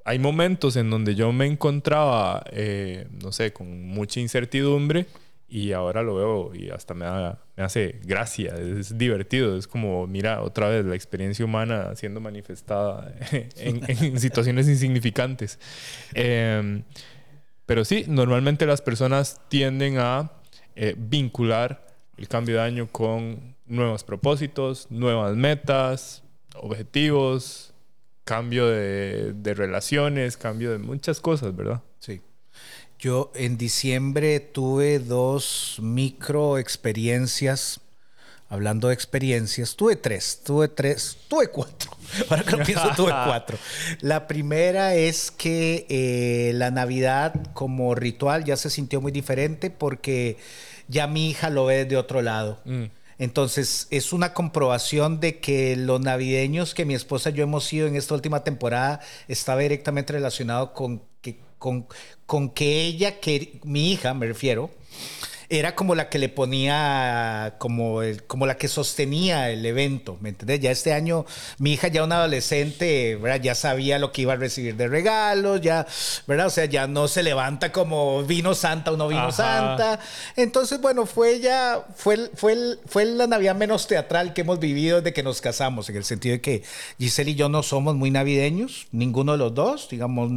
hay 0.04 0.18
momentos 0.18 0.76
en 0.76 0.90
donde 0.90 1.14
yo 1.14 1.32
me 1.32 1.46
encontraba, 1.46 2.44
eh, 2.50 3.06
no 3.22 3.32
sé, 3.32 3.52
con 3.52 3.86
mucha 3.86 4.20
incertidumbre 4.20 5.06
y 5.48 5.72
ahora 5.72 6.02
lo 6.02 6.14
veo 6.16 6.54
y 6.54 6.70
hasta 6.70 6.94
me, 6.94 7.06
me 7.56 7.62
hace 7.62 8.00
gracia, 8.04 8.54
es 8.56 8.96
divertido, 8.96 9.56
es 9.56 9.68
como, 9.68 10.06
mira, 10.06 10.42
otra 10.42 10.68
vez 10.68 10.84
la 10.84 10.94
experiencia 10.94 11.44
humana 11.44 11.94
siendo 11.94 12.20
manifestada 12.20 13.14
en, 13.56 14.18
situaciones 14.18 14.68
insignificantes. 14.68 15.58
Em, 16.14 16.82
pero 17.66 17.84
sí, 17.84 18.04
normalmente 18.08 18.66
las 18.66 18.82
personas 18.82 19.40
tienden 19.48 19.98
a 19.98 20.32
eh, 20.76 20.94
vincular 20.98 21.86
el 22.16 22.28
cambio 22.28 22.56
de 22.56 22.62
año 22.62 22.88
con 22.90 23.54
nuevos 23.66 24.04
propósitos, 24.04 24.90
nuevas 24.90 25.36
metas, 25.36 26.22
objetivos, 26.54 27.73
cambio 28.24 28.66
de, 28.66 29.32
de, 29.34 29.54
relaciones, 29.54 30.36
cambio 30.36 30.72
de 30.72 30.78
muchas 30.78 31.20
cosas, 31.20 31.54
¿verdad? 31.54 31.82
Sí. 31.98 32.22
Yo 32.98 33.32
en 33.34 33.58
diciembre 33.58 34.40
tuve 34.40 34.98
dos 34.98 35.78
micro 35.80 36.58
experiencias 36.58 37.80
hablando 38.54 38.88
de 38.88 38.94
experiencias, 38.94 39.74
tuve 39.74 39.96
tres, 39.96 40.40
tuve 40.44 40.68
tres, 40.68 41.18
tuve 41.28 41.48
cuatro. 41.48 41.90
Ahora 42.30 42.44
que 42.44 42.56
lo 42.56 42.64
pienso, 42.64 42.90
tuve 42.94 43.10
cuatro. 43.26 43.58
La 44.00 44.28
primera 44.28 44.94
es 44.94 45.30
que 45.30 45.86
eh, 45.88 46.52
la 46.54 46.70
Navidad 46.70 47.34
como 47.52 47.94
ritual 47.94 48.44
ya 48.44 48.56
se 48.56 48.70
sintió 48.70 49.00
muy 49.00 49.12
diferente 49.12 49.70
porque 49.70 50.36
ya 50.86 51.06
mi 51.06 51.30
hija 51.30 51.50
lo 51.50 51.66
ve 51.66 51.84
de 51.84 51.96
otro 51.96 52.22
lado. 52.22 52.60
Mm. 52.64 52.84
Entonces 53.18 53.86
es 53.90 54.12
una 54.12 54.34
comprobación 54.34 55.20
de 55.20 55.38
que 55.38 55.76
los 55.76 56.00
navideños 56.00 56.74
que 56.74 56.84
mi 56.84 56.94
esposa 56.94 57.30
y 57.30 57.34
yo 57.34 57.44
hemos 57.44 57.64
sido 57.64 57.86
en 57.86 57.96
esta 57.96 58.14
última 58.14 58.44
temporada 58.44 59.00
estaba 59.28 59.60
directamente 59.60 60.12
relacionado 60.12 60.72
con 60.72 61.02
que, 61.20 61.38
con, 61.58 61.86
con 62.26 62.50
que 62.50 62.82
ella, 62.82 63.20
que 63.20 63.60
mi 63.64 63.92
hija 63.92 64.14
me 64.14 64.26
refiero, 64.26 64.70
era 65.48 65.74
como 65.74 65.94
la 65.94 66.08
que 66.08 66.18
le 66.18 66.28
ponía, 66.28 67.54
como, 67.58 68.02
el, 68.02 68.24
como 68.24 68.46
la 68.46 68.56
que 68.56 68.68
sostenía 68.68 69.50
el 69.50 69.64
evento, 69.64 70.18
¿me 70.20 70.30
entiendes? 70.30 70.60
Ya 70.60 70.70
este 70.70 70.92
año 70.92 71.26
mi 71.58 71.72
hija 71.72 71.88
ya 71.88 72.04
una 72.04 72.16
adolescente, 72.16 73.16
¿verdad? 73.16 73.40
Ya 73.42 73.54
sabía 73.54 73.98
lo 73.98 74.12
que 74.12 74.22
iba 74.22 74.34
a 74.34 74.36
recibir 74.36 74.76
de 74.76 74.88
regalos, 74.88 75.60
ya, 75.60 75.86
¿verdad? 76.26 76.46
O 76.46 76.50
sea, 76.50 76.64
ya 76.66 76.86
no 76.86 77.08
se 77.08 77.22
levanta 77.22 77.72
como 77.72 78.22
vino 78.24 78.54
santa 78.54 78.92
o 78.92 78.96
no 78.96 79.08
vino 79.08 79.30
santa. 79.32 80.00
Entonces, 80.36 80.80
bueno, 80.80 81.06
fue 81.06 81.40
ya, 81.40 81.84
fue, 81.96 82.30
fue, 82.34 82.56
fue 82.86 83.04
la 83.04 83.26
Navidad 83.26 83.54
menos 83.54 83.86
teatral 83.86 84.32
que 84.32 84.42
hemos 84.42 84.58
vivido 84.58 84.98
desde 84.98 85.12
que 85.12 85.22
nos 85.22 85.40
casamos, 85.40 85.88
en 85.88 85.96
el 85.96 86.04
sentido 86.04 86.34
de 86.34 86.40
que 86.40 86.62
Giselle 86.98 87.32
y 87.32 87.34
yo 87.34 87.48
no 87.48 87.62
somos 87.62 87.94
muy 87.94 88.10
navideños, 88.10 88.86
ninguno 88.92 89.32
de 89.32 89.38
los 89.38 89.54
dos, 89.54 89.88
digamos 89.90 90.30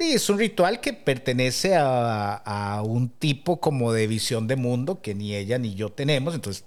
Sí, 0.00 0.14
es 0.14 0.30
un 0.30 0.38
ritual 0.38 0.80
que 0.80 0.94
pertenece 0.94 1.74
a, 1.76 2.82
un 2.82 3.10
tipo 3.10 3.60
como 3.60 3.92
de 3.92 4.06
visión 4.06 4.46
de 4.46 4.56
mundo 4.56 5.02
que 5.02 5.14
ni 5.14 5.34
ella 5.34 5.58
ni 5.58 5.74
yo 5.74 5.90
tenemos. 5.90 6.34
Entonces, 6.34 6.64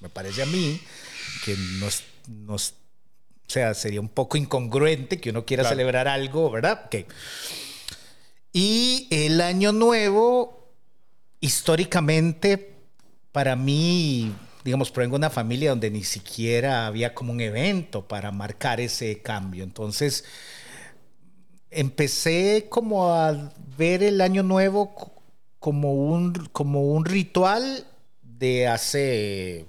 me 0.00 0.08
parece 0.08 0.42
a 0.42 0.46
mí 0.46 0.80
que 1.44 1.54
nos, 1.78 2.02
nos 2.26 2.70
o 2.70 3.50
sea, 3.50 3.74
sería 3.74 4.00
un 4.00 4.08
poco 4.08 4.36
incongruente 4.36 5.20
que 5.20 5.30
uno 5.30 5.44
quiera 5.44 5.68
celebrar 5.68 6.08
algo, 6.08 6.50
¿verdad? 6.50 6.90
Y 8.52 9.06
el 9.12 9.40
año 9.40 9.70
nuevo, 9.70 10.68
históricamente, 11.38 12.74
para 13.30 13.54
mí, 13.54 14.34
digamos, 14.64 14.90
provengo 14.90 15.14
de 15.14 15.18
una 15.18 15.30
familia 15.30 15.70
donde 15.70 15.92
ni 15.92 16.02
siquiera 16.02 16.88
había 16.88 17.14
como 17.14 17.30
un 17.30 17.40
evento 17.40 18.08
para 18.08 18.32
marcar 18.32 18.80
ese 18.80 19.22
cambio. 19.22 19.62
Entonces, 19.62 20.24
empecé 21.70 22.66
como 22.68 23.12
a 23.12 23.52
ver 23.76 24.02
el 24.02 24.20
año 24.20 24.42
nuevo 24.42 25.12
como 25.58 25.92
un, 25.92 26.32
como 26.52 26.82
un 26.92 27.04
ritual 27.04 27.86
de 28.22 28.68
hace 28.68 29.66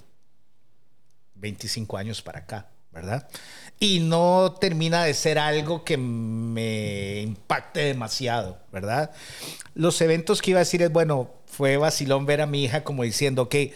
25 1.36 1.98
años 1.98 2.22
para 2.22 2.40
acá, 2.40 2.68
¿verdad? 2.92 3.28
Y 3.80 4.00
no 4.00 4.56
termina 4.60 5.04
de 5.04 5.14
ser 5.14 5.40
algo 5.40 5.84
que 5.84 5.98
me 5.98 7.22
impacte 7.22 7.82
demasiado, 7.82 8.60
¿verdad? 8.72 9.12
Los 9.74 10.02
eventos 10.02 10.42
que 10.42 10.52
iba 10.52 10.60
a 10.60 10.64
decir 10.64 10.82
es, 10.82 10.92
bueno, 10.92 11.32
fue 11.46 11.78
vacilón 11.78 12.26
ver 12.26 12.42
a 12.42 12.46
mi 12.46 12.64
hija 12.66 12.84
como 12.84 13.04
diciendo, 13.04 13.50
que 13.50 13.74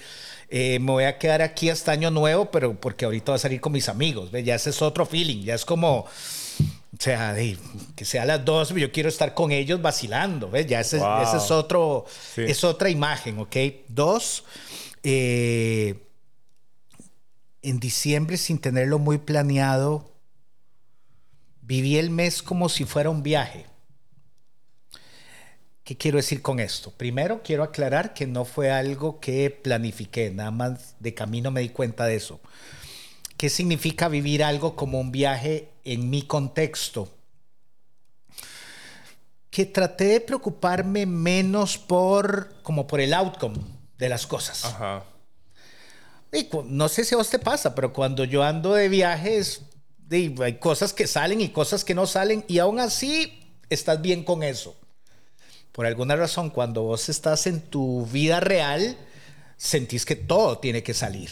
eh, 0.50 0.78
me 0.80 0.92
voy 0.92 1.06
a 1.06 1.18
quedar 1.18 1.42
aquí 1.42 1.70
hasta 1.70 1.94
año 1.94 2.12
nuevo, 2.12 2.52
pero 2.52 2.80
porque 2.80 3.06
ahorita 3.06 3.32
voy 3.32 3.38
a 3.38 3.40
salir 3.40 3.62
con 3.62 3.72
mis 3.72 3.90
amigos, 3.90 4.30
¿ves? 4.30 4.46
Ya 4.46 4.56
ese 4.56 4.70
es 4.70 4.82
otro 4.82 5.06
feeling, 5.06 5.44
ya 5.44 5.56
es 5.56 5.66
como 5.66 6.06
o 6.94 7.02
sea, 7.02 7.36
que 7.96 8.06
sea 8.06 8.22
a 8.22 8.26
las 8.26 8.46
dos, 8.46 8.70
yo 8.70 8.92
quiero 8.92 9.10
estar 9.10 9.34
con 9.34 9.52
ellos 9.52 9.82
vacilando, 9.82 10.52
¿ves? 10.52 10.68
Ya 10.68 10.80
ese, 10.80 10.98
es 10.98 11.52
otro, 11.52 12.06
es 12.38 12.64
otra 12.64 12.90
imagen, 12.90 13.40
¿ok? 13.40 13.56
Dos, 13.88 14.44
eh, 15.02 16.08
en 17.64 17.80
diciembre 17.80 18.38
sin 18.38 18.60
tenerlo 18.60 19.00
muy 19.00 19.18
planeado, 19.18 20.12
viví 21.62 21.98
el 21.98 22.12
mes 22.12 22.44
como 22.44 22.70
si 22.70 22.86
fuera 22.86 23.10
un 23.10 23.24
viaje. 23.24 23.66
¿Qué 25.84 25.98
quiero 25.98 26.18
decir 26.18 26.44
con 26.44 26.60
esto? 26.60 26.92
Primero, 26.92 27.42
quiero 27.44 27.64
aclarar 27.64 28.14
que 28.14 28.28
no 28.28 28.46
fue 28.46 28.72
algo 28.72 29.20
que 29.20 29.50
planifiqué, 29.50 30.30
nada 30.30 30.52
más 30.52 30.96
de 31.00 31.14
camino 31.16 31.50
me 31.50 31.62
di 31.62 31.70
cuenta 31.70 32.06
de 32.06 32.16
eso. 32.16 32.40
¿Qué 33.36 33.50
significa 33.50 34.10
vivir 34.10 34.44
algo 34.44 34.76
como 34.76 35.00
un 35.00 35.12
viaje 35.12 35.73
en 35.84 36.10
mi 36.10 36.24
contexto? 36.24 37.10
Que 39.50 39.66
traté 39.66 40.06
de 40.06 40.22
preocuparme 40.22 41.06
menos 41.06 41.78
por, 41.78 42.54
como 42.64 42.88
por 42.88 43.00
el 43.00 43.14
outcome 43.14 43.60
de 43.98 44.10
las 44.10 44.26
cosas. 44.26 44.66
Ajá. 44.66 45.04
Y 46.32 46.50
no 46.66 46.90
sé 46.90 47.06
si 47.06 47.14
a 47.14 47.18
vos 47.18 47.30
te 47.30 47.38
pasa, 47.38 47.76
pero 47.76 47.94
cuando 47.94 48.24
yo 48.24 48.44
ando 48.44 48.74
de 48.74 48.90
viajes, 48.90 49.62
hay 50.12 50.58
cosas 50.60 50.92
que 50.92 51.08
salen 51.08 51.42
y 51.42 51.50
cosas 51.50 51.84
que 51.86 51.94
no 51.94 52.08
salen, 52.08 52.44
y 52.48 52.60
aún 52.60 52.80
así 52.80 53.56
estás 53.70 54.02
bien 54.02 54.24
con 54.24 54.44
eso. 54.44 54.76
Por 55.72 55.86
alguna 55.86 56.16
razón, 56.16 56.50
cuando 56.50 56.84
vos 56.84 57.10
estás 57.10 57.48
en 57.48 57.62
tu 57.62 58.06
vida 58.08 58.40
real, 58.40 58.98
sentís 59.58 60.06
que 60.06 60.16
todo 60.16 60.58
tiene 60.58 60.84
que 60.84 60.94
salir. 60.94 61.30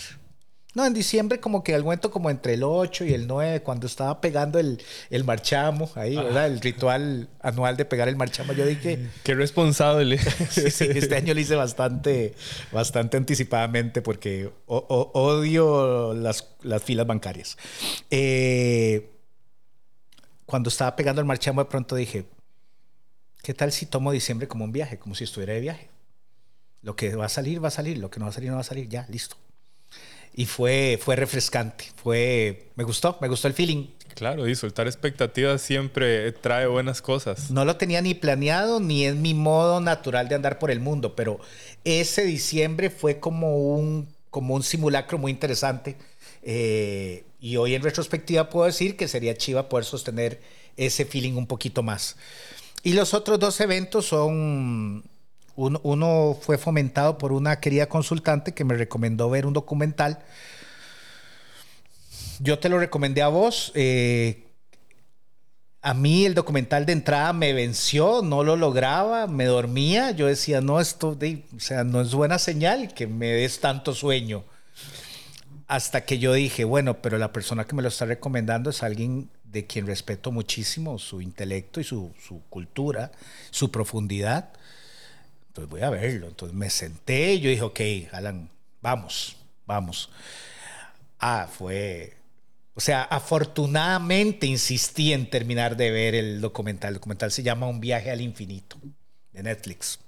No, 0.73 0.85
en 0.85 0.93
diciembre 0.93 1.41
como 1.41 1.65
que 1.65 1.75
al 1.75 1.83
momento 1.83 2.11
como 2.11 2.29
entre 2.29 2.53
el 2.53 2.63
8 2.63 3.03
y 3.03 3.13
el 3.13 3.27
9, 3.27 3.61
cuando 3.61 3.87
estaba 3.87 4.21
pegando 4.21 4.57
el, 4.57 4.81
el 5.09 5.25
marchamo, 5.25 5.91
ahí, 5.95 6.15
¿verdad? 6.15 6.47
El 6.47 6.61
ritual 6.61 7.27
anual 7.41 7.75
de 7.75 7.83
pegar 7.83 8.07
el 8.07 8.15
marchamo, 8.15 8.53
yo 8.53 8.65
dije... 8.65 9.09
Qué 9.23 9.35
responsable. 9.35 10.17
sí, 10.49 10.85
este 10.89 11.15
año 11.15 11.33
lo 11.33 11.41
hice 11.41 11.55
bastante, 11.55 12.35
bastante 12.71 13.17
anticipadamente 13.17 14.01
porque 14.01 14.49
odio 14.65 16.13
las, 16.13 16.47
las, 16.61 16.81
filas 16.81 17.05
bancarias. 17.05 17.57
Eh, 18.09 19.11
cuando 20.45 20.69
estaba 20.69 20.95
pegando 20.95 21.19
el 21.19 21.27
marchamo 21.27 21.61
de 21.61 21.69
pronto 21.69 21.97
dije, 21.97 22.25
¿qué 23.43 23.53
tal 23.53 23.73
si 23.73 23.85
tomo 23.87 24.13
diciembre 24.13 24.47
como 24.47 24.63
un 24.63 24.71
viaje? 24.71 24.97
Como 24.97 25.15
si 25.15 25.25
estuviera 25.25 25.51
de 25.53 25.59
viaje. 25.59 25.89
Lo 26.81 26.95
que 26.95 27.13
va 27.15 27.25
a 27.25 27.29
salir, 27.29 27.61
va 27.61 27.67
a 27.67 27.71
salir. 27.71 27.97
Lo 27.97 28.09
que 28.09 28.19
no 28.19 28.25
va 28.25 28.29
a 28.29 28.33
salir, 28.33 28.49
no 28.49 28.55
va 28.55 28.61
a 28.61 28.63
salir. 28.63 28.87
Ya, 28.87 29.05
listo. 29.09 29.35
Y 30.33 30.45
fue, 30.45 30.99
fue 31.01 31.15
refrescante. 31.15 31.85
Fue, 31.95 32.69
me 32.75 32.83
gustó, 32.83 33.17
me 33.21 33.27
gustó 33.27 33.47
el 33.47 33.53
feeling. 33.53 33.87
Claro, 34.15 34.47
y 34.47 34.55
soltar 34.55 34.87
expectativas 34.87 35.61
siempre 35.61 36.31
trae 36.31 36.67
buenas 36.67 37.01
cosas. 37.01 37.49
No 37.49 37.65
lo 37.65 37.77
tenía 37.77 38.01
ni 38.01 38.13
planeado, 38.13 38.79
ni 38.79 39.05
es 39.05 39.15
mi 39.15 39.33
modo 39.33 39.79
natural 39.79 40.27
de 40.27 40.35
andar 40.35 40.59
por 40.59 40.69
el 40.69 40.79
mundo, 40.79 41.15
pero 41.15 41.39
ese 41.83 42.23
diciembre 42.23 42.89
fue 42.89 43.19
como 43.19 43.73
un, 43.73 44.07
como 44.29 44.55
un 44.55 44.63
simulacro 44.63 45.17
muy 45.17 45.31
interesante. 45.31 45.97
Eh, 46.43 47.23
y 47.39 47.57
hoy 47.57 47.75
en 47.75 47.83
retrospectiva 47.83 48.49
puedo 48.49 48.65
decir 48.65 48.97
que 48.97 49.07
sería 49.07 49.35
chiva 49.35 49.69
poder 49.69 49.85
sostener 49.85 50.41
ese 50.77 51.05
feeling 51.05 51.33
un 51.33 51.47
poquito 51.47 51.81
más. 51.81 52.17
Y 52.83 52.93
los 52.93 53.13
otros 53.13 53.39
dos 53.39 53.59
eventos 53.61 54.07
son, 54.07 55.03
uno, 55.55 56.37
fue 56.39 56.57
fomentado 56.57 57.17
por 57.17 57.31
una 57.31 57.59
querida 57.59 57.87
consultante 57.87 58.53
que 58.53 58.63
me 58.63 58.75
recomendó 58.75 59.29
ver 59.29 59.45
un 59.45 59.53
documental. 59.53 60.19
Yo 62.39 62.59
te 62.59 62.69
lo 62.69 62.79
recomendé 62.79 63.21
a 63.21 63.27
vos. 63.27 63.71
Eh, 63.75 64.47
a 65.81 65.93
mí 65.93 66.25
el 66.25 66.35
documental 66.35 66.85
de 66.85 66.93
entrada 66.93 67.33
me 67.33 67.53
venció, 67.53 68.21
no 68.21 68.43
lo 68.43 68.55
lograba, 68.55 69.27
me 69.27 69.45
dormía. 69.45 70.11
Yo 70.11 70.27
decía, 70.27 70.61
no, 70.61 70.79
esto 70.79 71.17
o 71.55 71.59
sea, 71.59 71.83
no 71.83 72.01
es 72.01 72.13
buena 72.13 72.37
señal 72.37 72.93
que 72.93 73.07
me 73.07 73.27
des 73.27 73.59
tanto 73.59 73.93
sueño. 73.93 74.43
Hasta 75.67 76.05
que 76.05 76.19
yo 76.19 76.33
dije, 76.33 76.65
bueno, 76.65 77.01
pero 77.01 77.17
la 77.17 77.31
persona 77.31 77.65
que 77.65 77.75
me 77.75 77.81
lo 77.81 77.87
está 77.87 78.05
recomendando 78.05 78.69
es 78.69 78.83
alguien 78.83 79.29
de 79.43 79.65
quien 79.65 79.87
respeto 79.87 80.31
muchísimo 80.31 80.97
su 80.99 81.21
intelecto 81.21 81.79
y 81.79 81.83
su, 81.83 82.13
su 82.19 82.41
cultura, 82.49 83.11
su 83.49 83.71
profundidad. 83.71 84.53
Entonces 85.51 85.69
voy 85.69 85.81
a 85.81 85.89
verlo. 85.89 86.27
Entonces 86.27 86.57
me 86.57 86.69
senté 86.69 87.33
y 87.33 87.41
yo 87.41 87.49
dije, 87.49 87.61
ok, 87.61 87.81
Alan, 88.13 88.49
vamos, 88.81 89.35
vamos. 89.65 90.09
Ah, 91.19 91.49
fue... 91.51 92.13
O 92.73 92.79
sea, 92.79 93.03
afortunadamente 93.03 94.47
insistí 94.47 95.11
en 95.11 95.29
terminar 95.29 95.75
de 95.75 95.91
ver 95.91 96.15
el 96.15 96.39
documental. 96.39 96.91
El 96.91 96.93
documental 96.95 97.29
se 97.29 97.43
llama 97.43 97.67
Un 97.67 97.81
viaje 97.81 98.09
al 98.09 98.21
infinito, 98.21 98.77
de 99.33 99.43
Netflix. 99.43 99.99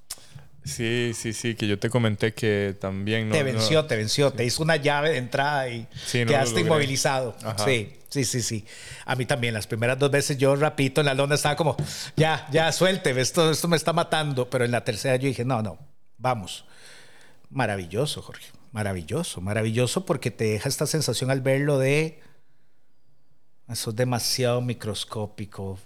Sí, 0.63 1.12
sí, 1.13 1.33
sí, 1.33 1.55
que 1.55 1.67
yo 1.67 1.77
te 1.77 1.89
comenté 1.89 2.33
que 2.33 2.77
también... 2.79 3.27
No, 3.27 3.35
te 3.35 3.43
venció, 3.43 3.85
te 3.85 3.97
venció, 3.97 4.31
te 4.31 4.45
hizo 4.45 4.63
una 4.63 4.77
llave 4.77 5.12
de 5.12 5.17
entrada 5.17 5.67
y 5.67 5.85
quedaste 6.09 6.62
inmovilizado. 6.62 7.35
Sí, 7.65 7.97
sí, 8.13 8.24
sí, 8.24 8.41
sí. 8.41 8.65
A 9.05 9.15
mí 9.15 9.25
también, 9.25 9.53
las 9.53 9.67
primeras 9.67 9.98
dos 9.98 10.12
veces 10.12 10.38
yo 10.38 10.55
rapito 10.55 11.01
en 11.01 11.05
la 11.08 11.13
lona 11.13 11.36
estaba 11.36 11.55
como, 11.55 11.75
ya, 12.15 12.48
ya, 12.51 12.72
suelte, 12.72 13.20
esto, 13.20 13.50
esto 13.50 13.67
me 13.67 13.75
está 13.77 13.93
matando. 13.93 14.50
Pero 14.50 14.65
en 14.65 14.72
la 14.72 14.84
tercera 14.84 15.15
yo 15.15 15.27
dije, 15.27 15.43
no, 15.43 15.62
no, 15.62 15.79
vamos. 16.17 16.65
Maravilloso, 17.50 18.22
Jorge, 18.22 18.48
maravilloso, 18.72 19.41
maravilloso 19.41 20.05
porque 20.05 20.32
te 20.32 20.46
deja 20.46 20.70
esta 20.70 20.86
sensación 20.86 21.32
al 21.32 21.41
verlo 21.41 21.79
de... 21.79 22.22
Eso 23.67 23.91
es 23.91 23.96
demasiado 23.96 24.62
microscópico, 24.62 25.79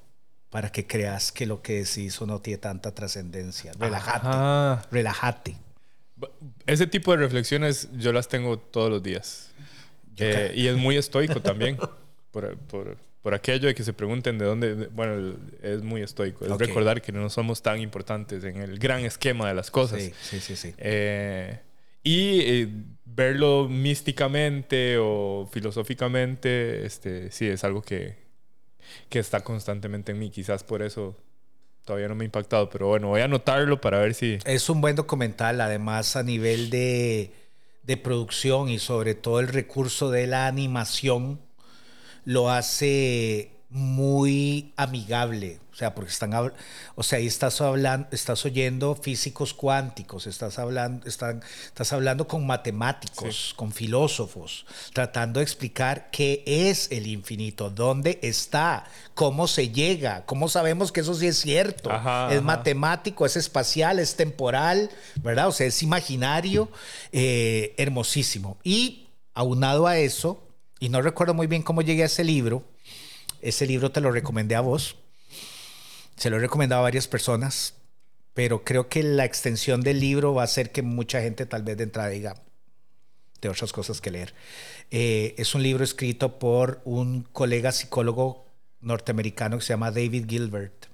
para 0.50 0.72
que 0.72 0.88
creas 0.88 1.32
que 1.32 1.46
lo 1.46 1.62
que 1.62 1.84
decís 1.84 2.20
no 2.22 2.40
tiene 2.40 2.58
tanta 2.58 2.94
trascendencia. 2.94 3.74
Relájate. 3.78 4.88
Relájate. 4.92 5.58
Ese 6.66 6.88
tipo 6.88 7.12
de 7.12 7.18
reflexiones 7.18 7.90
yo 7.94 8.12
las 8.12 8.28
tengo 8.28 8.58
todos 8.58 8.90
los 8.90 9.04
días. 9.04 9.52
Eh, 10.18 10.52
y 10.56 10.68
es 10.68 10.76
muy 10.76 10.98
estoico 10.98 11.42
también. 11.42 11.78
por, 12.38 12.58
por, 12.58 12.98
por, 13.22 13.34
aquello 13.34 13.68
de 13.68 13.76
que 13.76 13.84
se 13.84 13.94
pregunten 13.94 14.38
de 14.38 14.46
dónde. 14.46 14.88
Bueno, 14.88 15.36
es 15.64 15.82
muy 15.82 16.02
estoico. 16.02 16.46
Es 16.46 16.52
recordar 16.58 17.02
que 17.02 17.12
no 17.12 17.30
somos 17.30 17.62
tan 17.62 17.80
importantes 17.80 18.44
en 18.44 18.58
el 18.58 18.78
gran 18.78 19.04
esquema 19.04 19.48
de 19.48 19.56
las 19.56 19.72
cosas. 19.72 20.02
Sí, 20.02 20.14
sí, 20.22 20.40
sí. 20.40 20.56
sí. 20.56 20.74
Eh, 20.78 21.60
y 22.04 22.40
eh, 22.42 22.70
verlo 23.06 23.68
místicamente 23.68 24.98
o 25.00 25.50
filosóficamente, 25.52 26.86
este, 26.86 27.32
sí, 27.32 27.48
es 27.48 27.64
algo 27.64 27.82
que, 27.82 28.18
que 29.10 29.20
está 29.20 29.42
constantemente 29.42 30.12
en 30.12 30.20
mí. 30.20 30.30
Quizás 30.30 30.64
por 30.64 30.84
eso 30.84 31.16
todavía 31.86 32.08
no 32.08 32.16
me 32.16 32.24
ha 32.24 32.26
impactado, 32.26 32.70
pero 32.70 32.88
bueno, 32.88 33.08
voy 33.08 33.22
a 33.22 33.26
anotarlo 33.26 33.82
para 33.82 34.00
ver 34.00 34.14
si... 34.14 34.38
Es 34.46 34.70
un 34.70 34.80
buen 34.80 34.96
documental, 34.96 35.60
además 35.60 36.16
a 36.16 36.24
nivel 36.24 36.70
de, 36.70 37.32
de 37.82 37.98
producción 37.98 38.70
y 38.70 38.78
sobre 38.78 39.16
todo 39.16 39.40
el 39.40 39.48
recurso 39.48 40.12
de 40.12 40.28
la 40.28 40.48
animación, 40.48 41.40
lo 42.28 42.50
hace 42.50 43.54
muy 43.70 44.74
amigable. 44.76 45.62
O 45.72 45.76
sea, 45.78 45.96
porque 45.96 46.12
están, 46.12 46.34
o 46.96 47.04
sea, 47.04 47.20
ahí 47.20 47.28
estás 47.28 47.62
hablando, 47.62 48.10
estás 48.12 48.44
oyendo 48.46 48.96
físicos 48.96 49.54
cuánticos, 49.54 50.28
estás 50.28 50.60
hablando, 50.60 51.08
están, 51.08 51.42
estás 51.66 51.94
hablando 51.94 52.28
con 52.28 52.46
matemáticos, 52.46 53.54
con 53.56 53.72
filósofos, 53.72 54.66
tratando 54.92 55.40
de 55.40 55.46
explicar 55.46 56.10
qué 56.12 56.44
es 56.46 56.92
el 56.92 57.08
infinito, 57.08 57.70
dónde 57.70 58.20
está, 58.24 58.84
cómo 59.14 59.48
se 59.48 59.70
llega, 59.70 60.26
cómo 60.26 60.50
sabemos 60.50 60.92
que 60.92 61.02
eso 61.02 61.14
sí 61.14 61.28
es 61.28 61.38
cierto. 61.38 61.90
es 62.30 62.42
matemático, 62.42 63.26
es 63.26 63.38
espacial, 63.38 64.00
es 64.00 64.18
temporal, 64.18 64.90
¿verdad? 65.22 65.48
O 65.48 65.54
sea, 65.54 65.68
es 65.68 65.82
imaginario, 65.82 66.70
eh, 67.14 67.74
hermosísimo. 67.78 68.58
Y 68.66 69.08
aunado 69.34 69.88
a 69.88 69.98
eso, 69.98 70.47
y 70.80 70.90
no 70.90 71.02
recuerdo 71.02 71.34
muy 71.34 71.48
bien 71.48 71.64
cómo 71.64 71.82
llegué 71.82 72.04
a 72.04 72.08
ese 72.08 72.24
libro, 72.24 72.64
ese 73.42 73.66
libro 73.66 73.92
te 73.92 74.02
lo 74.02 74.12
recomendé 74.12 74.56
a 74.56 74.62
vos 74.62 74.98
se 76.18 76.30
lo 76.30 76.38
he 76.38 76.40
recomendado 76.40 76.82
a 76.82 76.84
varias 76.84 77.08
personas, 77.08 77.76
pero 78.34 78.64
creo 78.64 78.90
que 78.90 79.04
la 79.04 79.24
extensión 79.24 79.82
del 79.82 80.00
libro 80.00 80.34
va 80.34 80.42
a 80.42 80.46
hacer 80.46 80.72
que 80.72 80.82
mucha 80.82 81.22
gente 81.22 81.46
tal 81.46 81.64
vez 81.64 81.78
de 81.78 81.84
entrada 81.84 82.10
diga 82.10 82.42
de 83.40 83.50
otras 83.50 83.72
cosas 83.72 84.02
que 84.02 84.12
leer. 84.12 84.34
Eh, 84.90 85.36
es 85.38 85.54
un 85.54 85.62
libro 85.62 85.84
escrito 85.84 86.40
por 86.40 86.82
un 86.86 87.22
colega 87.22 87.72
psicólogo 87.72 88.48
norteamericano 88.82 89.58
que 89.58 89.64
se 89.64 89.74
llama 89.74 89.92
David 89.92 90.26
Gilbert. 90.28 90.88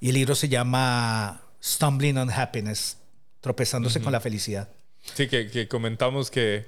Y 0.00 0.08
el 0.08 0.14
libro 0.14 0.34
se 0.34 0.48
llama 0.48 1.42
Stumbling 1.62 2.16
on 2.16 2.30
Happiness, 2.30 2.96
tropezándose 3.42 4.00
con 4.00 4.12
la 4.12 4.20
felicidad. 4.20 4.70
Sí, 5.14 5.28
que 5.28 5.68
comentamos 5.68 6.30
que 6.30 6.64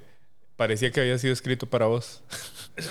parecía 0.57 0.91
que 0.91 1.01
había 1.01 1.19
sido 1.19 1.33
escrito 1.33 1.67
para 1.69 1.87
vos. 1.87 2.23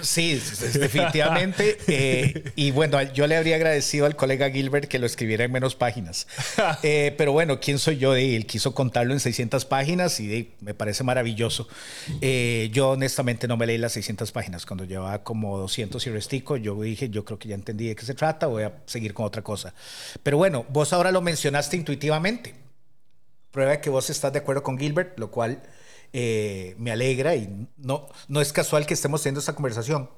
Sí, 0.02 0.40
definitivamente. 0.74 1.78
Eh, 1.94 2.52
y 2.56 2.72
bueno, 2.72 3.02
yo 3.02 3.28
le 3.28 3.36
habría 3.36 3.56
agradecido 3.56 4.06
al 4.06 4.16
colega 4.16 4.50
Gilbert 4.50 4.88
que 4.88 4.98
lo 4.98 5.06
escribiera 5.06 5.44
en 5.44 5.52
menos 5.52 5.76
páginas. 5.76 6.28
Eh, 6.84 7.14
pero 7.18 7.32
bueno, 7.32 7.60
¿quién 7.60 7.80
soy 7.80 7.98
yo? 7.98 8.14
De 8.14 8.36
él 8.36 8.46
quiso 8.46 8.74
contarlo 8.74 9.14
en 9.14 9.20
600 9.20 9.66
páginas 9.66 10.20
y 10.20 10.54
me 10.62 10.74
parece 10.74 11.04
maravilloso. 11.04 11.68
Eh, 12.22 12.70
yo 12.72 12.92
honestamente 12.92 13.48
no 13.48 13.58
me 13.58 13.66
leí 13.66 13.78
las 13.78 13.94
600 13.94 14.32
páginas. 14.32 14.66
Cuando 14.66 14.86
llevaba 14.86 15.24
como 15.24 15.58
200 15.58 16.06
y 16.08 16.10
restico, 16.10 16.58
yo 16.58 16.80
dije, 16.82 17.10
yo 17.10 17.26
creo 17.26 17.38
que 17.38 17.50
ya 17.50 17.56
entendí 17.56 17.88
de 17.88 17.96
qué 17.96 18.06
se 18.06 18.14
trata, 18.14 18.48
voy 18.48 18.64
a 18.64 18.74
seguir 18.86 19.14
con 19.14 19.26
otra 19.26 19.42
cosa. 19.42 19.74
Pero 20.24 20.38
bueno, 20.38 20.66
vos 20.70 20.94
ahora 20.94 21.12
lo 21.12 21.22
mencionaste 21.22 21.78
intuitivamente. 21.78 22.56
Prueba 23.52 23.82
que 23.82 23.90
vos 23.90 24.10
estás 24.10 24.32
de 24.34 24.40
acuerdo 24.40 24.64
con 24.64 24.78
Gilbert, 24.78 25.20
lo 25.20 25.30
cual 25.30 25.62
eh, 26.14 26.76
me 26.78 26.92
alegra 26.92 27.36
y 27.36 27.68
no, 27.78 28.10
no 28.28 28.42
es 28.42 28.52
casual 28.52 28.86
que 28.86 28.94
estemos 28.94 29.22
teniendo 29.22 29.40
esta 29.40 29.56
conversación. 29.56 30.10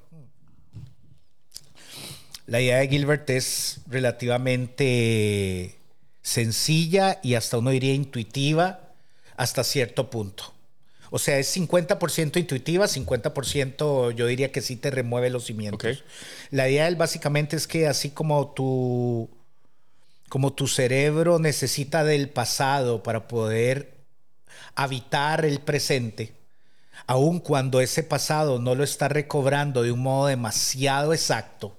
La 2.46 2.60
idea 2.60 2.78
de 2.78 2.88
Gilbert 2.88 3.28
es 3.30 3.80
relativamente 3.86 5.78
sencilla 6.22 7.20
y 7.22 7.34
hasta 7.34 7.58
uno 7.58 7.70
diría 7.70 7.94
intuitiva 7.94 8.80
hasta 9.36 9.64
cierto 9.64 10.10
punto. 10.10 10.52
O 11.10 11.18
sea, 11.18 11.38
es 11.38 11.56
50% 11.56 12.38
intuitiva, 12.38 12.86
50% 12.86 14.12
yo 14.12 14.26
diría 14.26 14.50
que 14.50 14.60
sí 14.60 14.74
te 14.74 14.90
remueve 14.90 15.30
los 15.30 15.44
cimientos. 15.44 16.02
La 16.50 16.68
idea 16.68 16.82
de 16.84 16.88
él 16.88 16.96
básicamente 16.96 17.56
es 17.56 17.68
que 17.68 17.86
así 17.86 18.10
como 18.10 18.52
tu, 18.52 19.30
como 20.28 20.52
tu 20.52 20.66
cerebro 20.66 21.38
necesita 21.38 22.02
del 22.02 22.30
pasado 22.30 23.02
para 23.04 23.28
poder 23.28 23.93
habitar 24.74 25.44
el 25.44 25.60
presente, 25.60 26.34
aun 27.06 27.38
cuando 27.38 27.80
ese 27.80 28.02
pasado 28.02 28.58
no 28.58 28.74
lo 28.74 28.82
está 28.82 29.08
recobrando 29.08 29.82
de 29.82 29.92
un 29.92 30.00
modo 30.00 30.28
demasiado 30.28 31.12
exacto. 31.12 31.76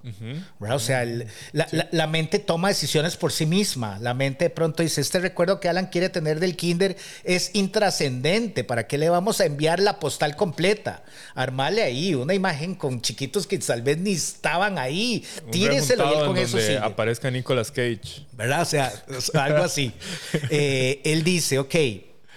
O 0.59 0.79
sea, 0.79 1.05
la, 1.51 2.07
mente 2.07 2.39
toma 2.39 2.67
decisiones 2.67 3.17
por 3.17 3.31
sí 3.31 3.45
misma. 3.45 3.97
La 3.99 4.13
mente 4.13 4.45
de 4.45 4.49
pronto 4.49 4.83
dice, 4.83 5.01
este 5.01 5.19
recuerdo 5.19 5.59
que 5.59 5.67
Alan 5.67 5.87
quiere 5.87 6.09
tener 6.09 6.39
del 6.39 6.55
kinder 6.55 6.95
es 7.23 7.51
intrascendente. 7.53 8.63
¿Para 8.63 8.87
qué 8.87 8.97
le 8.97 9.09
vamos 9.09 9.41
a 9.41 9.45
enviar 9.45 9.79
la 9.79 9.99
postal 9.99 10.35
completa? 10.35 11.03
Armarle 11.33 11.81
ahí 11.81 12.13
una 12.13 12.33
imagen 12.33 12.75
con 12.75 13.01
chiquitos 13.01 13.47
que 13.47 13.57
tal 13.57 13.81
vez 13.81 13.97
ni 13.97 14.11
estaban 14.11 14.77
ahí. 14.77 15.25
Tíreselo 15.51 16.11
y 16.11 16.17
él 16.17 16.25
con 16.25 16.37
eso 16.37 16.57
aparezca 16.83 17.31
Nicolas 17.31 17.71
Cage. 17.71 18.25
¿Verdad? 18.33 18.61
O 18.61 18.65
sea, 18.65 18.93
algo 19.33 19.63
así. 19.63 19.91
Eh, 20.49 21.01
él 21.03 21.23
dice, 21.23 21.59
ok, 21.59 21.75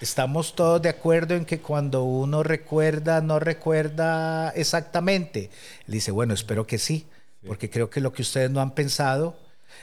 Estamos 0.00 0.54
todos 0.54 0.80
de 0.80 0.88
acuerdo 0.88 1.34
en 1.34 1.44
que 1.44 1.60
cuando 1.60 2.04
uno 2.04 2.44
recuerda, 2.44 3.20
no 3.20 3.40
recuerda 3.40 4.50
exactamente. 4.50 5.50
Él 5.86 5.94
dice, 5.94 6.12
bueno, 6.12 6.34
espero 6.34 6.66
que 6.66 6.78
sí, 6.78 7.06
porque 7.46 7.68
creo 7.68 7.90
que 7.90 8.00
lo 8.00 8.12
que 8.12 8.22
ustedes 8.22 8.50
no 8.50 8.60
han 8.60 8.74
pensado 8.74 9.36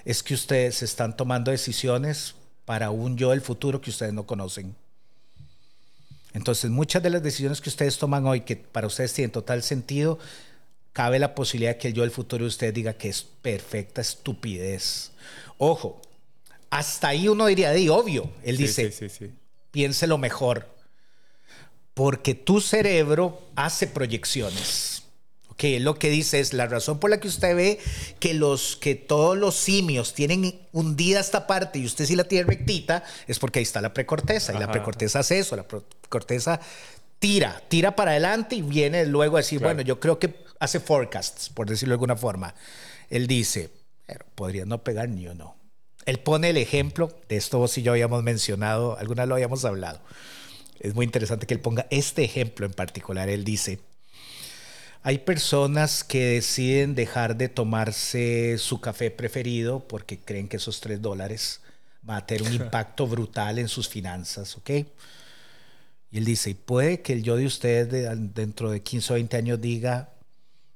es 0.06 0.24
que 0.24 0.34
ustedes 0.34 0.84
están 0.84 1.18
tomando 1.18 1.52
decisiones 1.52 2.36
para 2.64 2.92
un 2.92 3.18
yo 3.18 3.32
del 3.32 3.42
futuro 3.42 3.82
que 3.82 3.90
ustedes 3.90 4.14
no 4.14 4.26
conocen. 4.26 4.76
Entonces, 6.34 6.72
muchas 6.72 7.04
de 7.04 7.10
las 7.10 7.24
decisiones 7.24 7.60
que 7.62 7.70
ustedes 7.70 7.98
toman 7.98 8.26
hoy, 8.26 8.42
que 8.42 8.56
para 8.56 8.88
ustedes 8.88 9.14
tienen 9.14 9.32
total 9.32 9.64
sentido, 9.64 10.20
cabe 10.94 11.20
la 11.20 11.36
posibilidad 11.36 11.74
de 11.74 11.78
que 11.78 11.88
el 11.90 11.94
yo 11.94 12.04
del 12.04 12.12
futuro 12.12 12.44
de 12.44 12.50
usted 12.50 12.74
diga 12.74 12.94
que 12.94 13.10
es 13.10 13.24
perfecta 13.24 14.02
estupidez. 14.02 15.12
Ojo, 15.58 16.02
hasta 16.70 17.10
ahí 17.10 17.28
uno 17.28 17.48
diría, 17.48 17.72
de 17.72 17.90
obvio. 17.90 18.30
Él 18.44 18.58
dice, 18.58 18.90
piense 18.90 19.45
lo 20.08 20.18
mejor. 20.18 20.68
Porque 21.94 22.36
tu 22.36 22.60
cerebro 22.60 23.42
hace 23.56 23.88
proyecciones 23.88 25.04
que 25.58 25.80
lo 25.80 25.98
que 25.98 26.10
dice 26.10 26.42
es 26.42 26.54
la 26.54 26.68
razón 26.68 27.00
por 27.00 27.10
la 27.10 27.20
que 27.20 27.30
usted 27.30 27.56
ve 27.56 27.80
que 28.20 28.34
los 28.34 28.76
que 28.76 28.96
todos 28.96 29.38
los 29.38 29.56
simios 29.56 30.14
tienen 30.14 30.60
hundida 30.74 31.22
esta 31.22 31.48
parte 31.48 31.80
y 31.80 31.86
usted 31.86 32.06
sí 32.06 32.16
la 32.18 32.26
tiene 32.26 32.46
rectita 32.46 33.06
es 33.26 33.40
porque 33.40 33.60
ahí 33.60 33.64
está 33.64 33.80
la 33.80 33.94
precorteza 33.94 34.54
y 34.54 34.58
la 34.58 34.70
precorteza 34.70 35.20
hace 35.20 35.40
eso, 35.40 35.56
la 35.56 35.66
precorteza 35.66 36.60
tira, 37.20 37.62
tira 37.70 37.96
para 37.96 38.12
adelante 38.12 38.56
y 38.56 38.62
viene 38.62 39.06
luego 39.06 39.38
a 39.38 39.40
decir, 39.40 39.60
bueno, 39.60 39.82
yo 39.82 40.00
creo 40.00 40.20
que 40.20 40.36
hace 40.60 40.80
forecasts, 40.80 41.50
por 41.50 41.68
decirlo 41.68 41.94
de 41.94 41.96
alguna 41.96 42.16
forma. 42.16 42.54
Él 43.10 43.28
dice, 43.28 43.70
pero 44.06 44.26
podría 44.36 44.66
no 44.66 44.84
pegar 44.84 45.10
ni 45.10 45.28
uno. 45.28 45.56
Él 46.06 46.20
pone 46.20 46.50
el 46.50 46.58
ejemplo, 46.58 47.12
de 47.30 47.38
esto 47.38 47.58
vos 47.58 47.78
y 47.78 47.82
yo 47.82 47.92
habíamos 47.92 48.22
mencionado, 48.24 48.98
alguna 48.98 49.26
lo 49.26 49.36
habíamos 49.36 49.66
hablado. 49.66 50.00
Es 50.80 50.94
muy 50.94 51.06
interesante 51.06 51.48
que 51.48 51.54
él 51.54 51.62
ponga 51.62 51.88
este 51.90 52.24
ejemplo 52.24 52.66
en 52.66 52.74
particular. 52.74 53.30
Él 53.30 53.44
dice, 53.44 53.80
hay 55.02 55.20
personas 55.20 56.04
que 56.04 56.26
deciden 56.26 56.96
dejar 56.96 57.38
de 57.38 57.50
tomarse 57.50 58.58
su 58.58 58.82
café 58.82 59.12
preferido 59.12 59.88
porque 59.88 60.20
creen 60.20 60.48
que 60.48 60.58
esos 60.58 60.80
tres 60.80 61.02
dólares 61.02 61.62
van 62.02 62.18
a 62.18 62.26
tener 62.26 62.44
un 62.44 62.54
impacto 62.64 63.08
brutal 63.08 63.58
en 63.58 63.68
sus 63.68 63.90
finanzas, 63.90 64.58
¿ok? 64.58 64.70
Y 66.12 66.18
él 66.18 66.26
dice, 66.26 66.52
y 66.52 66.54
puede 66.54 67.02
que 67.02 67.14
el 67.14 67.24
yo 67.24 67.36
de 67.36 67.46
usted 67.46 67.88
dentro 68.34 68.72
de 68.72 68.82
15 68.82 69.14
o 69.14 69.16
20 69.16 69.38
años 69.38 69.62
diga, 69.62 70.15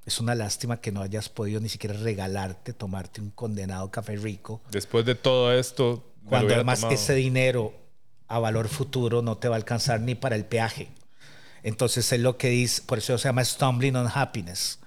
es 0.10 0.19
una 0.19 0.36
lástima 0.36 0.82
que 0.82 0.91
no 0.91 1.02
hayas 1.02 1.30
podido 1.30 1.62
ni 1.62 1.69
siquiera 1.69 1.95
regalarte, 1.95 2.74
tomarte 2.74 3.22
un 3.22 3.30
condenado 3.30 3.89
café 3.89 4.15
rico. 4.17 4.62
Después 4.72 5.06
de 5.06 5.15
todo 5.15 5.54
esto... 5.54 6.04
Cuando 6.26 6.54
además 6.54 6.86
ese 6.91 7.15
dinero 7.15 7.74
a 8.28 8.38
valor 8.39 8.67
futuro 8.67 9.22
no 9.22 9.38
te 9.38 9.48
va 9.48 9.56
a 9.56 9.58
alcanzar 9.58 10.02
ni 10.02 10.13
para 10.13 10.36
el 10.36 10.45
peaje. 10.45 10.89
Entonces 11.63 12.12
es 12.12 12.19
lo 12.19 12.38
que 12.38 12.50
dice, 12.50 12.84
por 12.86 13.00
eso 13.00 13.17
se 13.17 13.28
llama 13.28 13.43
stumbling 13.43 13.95
on 13.95 14.10
happiness. 14.13 14.80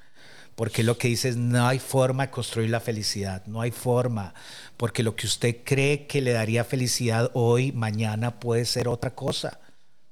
Porque 0.54 0.82
lo 0.82 0.98
que 0.98 1.08
dice 1.08 1.30
es, 1.30 1.36
no 1.36 1.66
hay 1.66 1.78
forma 1.78 2.26
de 2.26 2.30
construir 2.30 2.70
la 2.70 2.80
felicidad, 2.80 3.44
no 3.46 3.60
hay 3.62 3.70
forma, 3.70 4.34
porque 4.76 5.02
lo 5.02 5.16
que 5.16 5.26
usted 5.26 5.58
cree 5.64 6.06
que 6.06 6.20
le 6.20 6.32
daría 6.32 6.64
felicidad 6.64 7.30
hoy, 7.32 7.72
mañana 7.72 8.38
puede 8.38 8.64
ser 8.66 8.86
otra 8.86 9.14
cosa. 9.14 9.58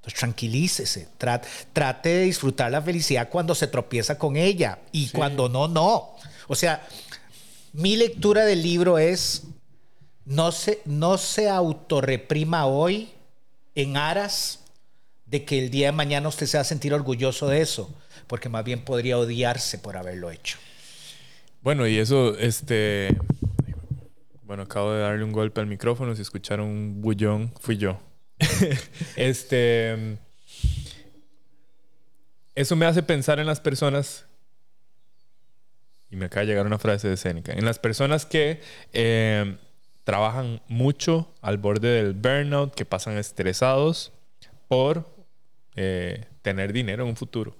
Entonces 0.01 0.19
tranquilícese, 0.19 1.09
trate, 1.19 1.47
trate 1.75 2.09
de 2.09 2.23
disfrutar 2.23 2.71
la 2.71 2.81
felicidad 2.81 3.29
cuando 3.29 3.55
se 3.55 3.67
tropieza 3.67 4.17
con 4.17 4.37
ella 4.37 4.79
y 4.93 5.11
cuando 5.11 5.51
no, 5.51 5.69
no. 5.69 6.17
O 6.49 6.55
sea, 6.55 6.87
mi 7.75 7.97
lectura 7.97 8.47
del 8.47 8.63
libro 8.63 8.97
es, 8.97 9.43
no 10.25 10.53
se, 10.53 10.81
no 10.87 11.19
se 11.19 11.51
autorreprima 11.51 12.65
hoy 12.65 13.11
en 13.75 13.99
aras 13.99 14.61
de 15.27 15.45
que 15.45 15.59
el 15.59 15.71
día 15.71 15.89
de 15.89 15.93
mañana 15.93 16.29
usted 16.29 16.47
se 16.47 16.57
va 16.57 16.63
a 16.63 16.65
sentir 16.65 16.95
orgulloso 16.95 17.49
de 17.49 17.61
eso, 17.61 17.95
porque 18.27 18.49
más 18.49 18.65
bien 18.65 18.83
podría 18.83 19.19
odiarse 19.19 19.79
por 19.79 19.99
haberlo 19.99 20.31
hecho. 20.31 20.57
Bueno, 21.61 21.87
y 21.87 21.99
eso, 21.99 22.39
este, 22.39 23.15
bueno, 24.45 24.63
acabo 24.63 24.93
de 24.93 25.03
darle 25.03 25.25
un 25.25 25.33
golpe 25.33 25.61
al 25.61 25.67
micrófono, 25.67 26.17
si 26.17 26.23
escucharon 26.23 26.67
un 26.67 27.03
bullón, 27.03 27.53
fui 27.61 27.77
yo. 27.77 28.01
este, 29.16 30.18
eso 32.55 32.76
me 32.76 32.87
hace 32.87 33.03
pensar 33.03 33.38
en 33.38 33.46
las 33.46 33.61
personas, 33.61 34.26
y 36.11 36.16
me 36.16 36.26
acaba 36.26 36.42
de 36.42 36.48
llegar 36.48 36.66
una 36.66 36.79
frase 36.79 37.09
de 37.09 37.16
Seneca, 37.16 37.53
en 37.53 37.64
las 37.64 37.79
personas 37.79 38.26
que 38.26 38.61
eh, 38.92 39.57
trabajan 40.05 40.61
mucho 40.68 41.33
al 41.40 41.59
borde 41.59 41.88
del 41.88 42.14
burnout, 42.14 42.74
que 42.74 42.85
pasan 42.85 43.16
estresados 43.16 44.12
por 44.68 45.07
eh, 45.76 46.26
tener 46.42 46.72
dinero 46.72 47.05
en 47.05 47.11
un 47.11 47.16
futuro. 47.16 47.57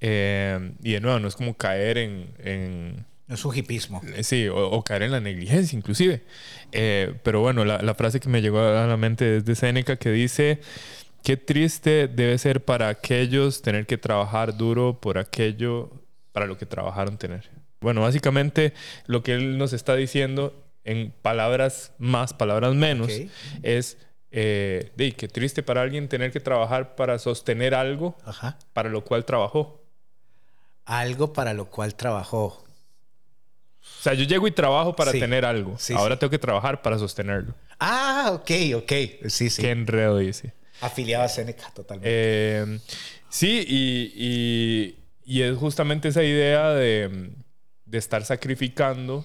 Eh, 0.00 0.72
y 0.82 0.92
de 0.92 1.00
nuevo, 1.00 1.18
no 1.20 1.28
es 1.28 1.36
como 1.36 1.56
caer 1.56 1.98
en... 1.98 2.34
en 2.38 3.15
es 3.28 3.44
un 3.44 3.56
hipismo. 3.56 4.00
Eh, 4.14 4.22
sí, 4.22 4.48
o, 4.48 4.82
caer 4.82 5.02
en 5.02 5.12
la 5.12 5.20
negligencia 5.20 5.76
inclusive. 5.76 6.22
pero 6.70 7.40
bueno, 7.40 7.64
la, 7.64 7.82
la, 7.82 7.94
frase 7.94 8.20
que 8.20 8.28
me 8.28 8.42
llegó 8.42 8.60
a 8.60 8.86
la 8.86 8.96
mente 8.96 9.38
es 9.38 9.44
de 9.44 9.54
Seneca 9.54 9.96
que 9.96 10.10
dice, 10.10 10.60
qué 11.22 11.36
triste 11.36 12.06
debe 12.08 12.38
ser 12.38 12.64
para 12.64 12.88
aquellos 12.88 13.62
tener 13.62 13.86
que 13.86 13.98
trabajar 13.98 14.56
duro 14.56 15.00
por 15.00 15.18
aquello 15.18 15.90
para 16.30 16.46
lo 16.46 16.56
que 16.56 16.66
trabajaron 16.66 17.18
tener. 17.18 17.50
Bueno, 17.80 18.00
básicamente 18.00 18.74
lo 19.06 19.22
que 19.22 19.34
él 19.34 19.58
nos 19.58 19.72
está 19.72 19.96
diciendo 19.96 20.66
en 20.84 21.12
palabras 21.22 21.92
más, 21.98 22.32
palabras 22.32 22.74
menos, 22.74 23.10
es 23.62 23.98
eh, 24.30 24.92
de, 24.96 25.12
qué 25.12 25.28
triste 25.28 25.62
para 25.62 25.82
alguien 25.82 26.08
tener 26.08 26.30
que 26.30 26.40
trabajar 26.40 26.94
para 26.94 27.18
sostener 27.18 27.74
algo 27.74 28.16
para 28.72 28.88
lo 28.88 29.02
cual 29.02 29.24
trabajó. 29.24 29.82
Algo 30.84 31.32
para 31.32 31.54
lo 31.54 31.70
cual 31.70 31.96
trabajó. 31.96 32.65
O 33.98 34.02
sea, 34.02 34.14
yo 34.14 34.24
llego 34.24 34.46
y 34.46 34.50
trabajo 34.50 34.94
para 34.94 35.12
tener 35.12 35.44
algo. 35.44 35.76
Ahora 35.94 36.18
tengo 36.18 36.30
que 36.30 36.38
trabajar 36.38 36.82
para 36.82 36.98
sostenerlo. 36.98 37.54
Ah, 37.78 38.30
ok, 38.32 38.50
ok. 38.76 38.92
Sí, 39.28 39.50
sí. 39.50 39.62
Qué 39.62 39.70
enredo 39.70 40.18
dice. 40.18 40.52
Afiliado 40.80 41.24
a 41.24 41.28
Seneca, 41.28 41.70
totalmente. 41.74 42.08
Eh, 42.10 42.80
sí, 43.28 43.64
y, 43.66 44.94
y, 45.24 45.42
es 45.42 45.56
justamente 45.56 46.08
esa 46.08 46.22
idea 46.22 46.70
de, 46.70 47.30
de 47.84 47.98
estar 47.98 48.24
sacrificando 48.24 49.24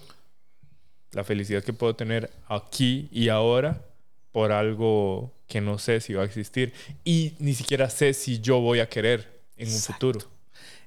la 1.11 1.23
felicidad 1.23 1.63
que 1.63 1.73
puedo 1.73 1.95
tener 1.95 2.31
aquí 2.47 3.09
y 3.11 3.29
ahora 3.29 3.81
por 4.31 4.51
algo 4.51 5.33
que 5.47 5.59
no 5.59 5.77
sé 5.77 5.99
si 5.99 6.13
va 6.13 6.21
a 6.23 6.25
existir 6.25 6.73
y 7.03 7.33
ni 7.39 7.53
siquiera 7.53 7.89
sé 7.89 8.13
si 8.13 8.39
yo 8.39 8.61
voy 8.61 8.79
a 8.79 8.87
querer 8.87 9.41
en 9.57 9.67
un 9.67 9.79
futuro. 9.79 10.21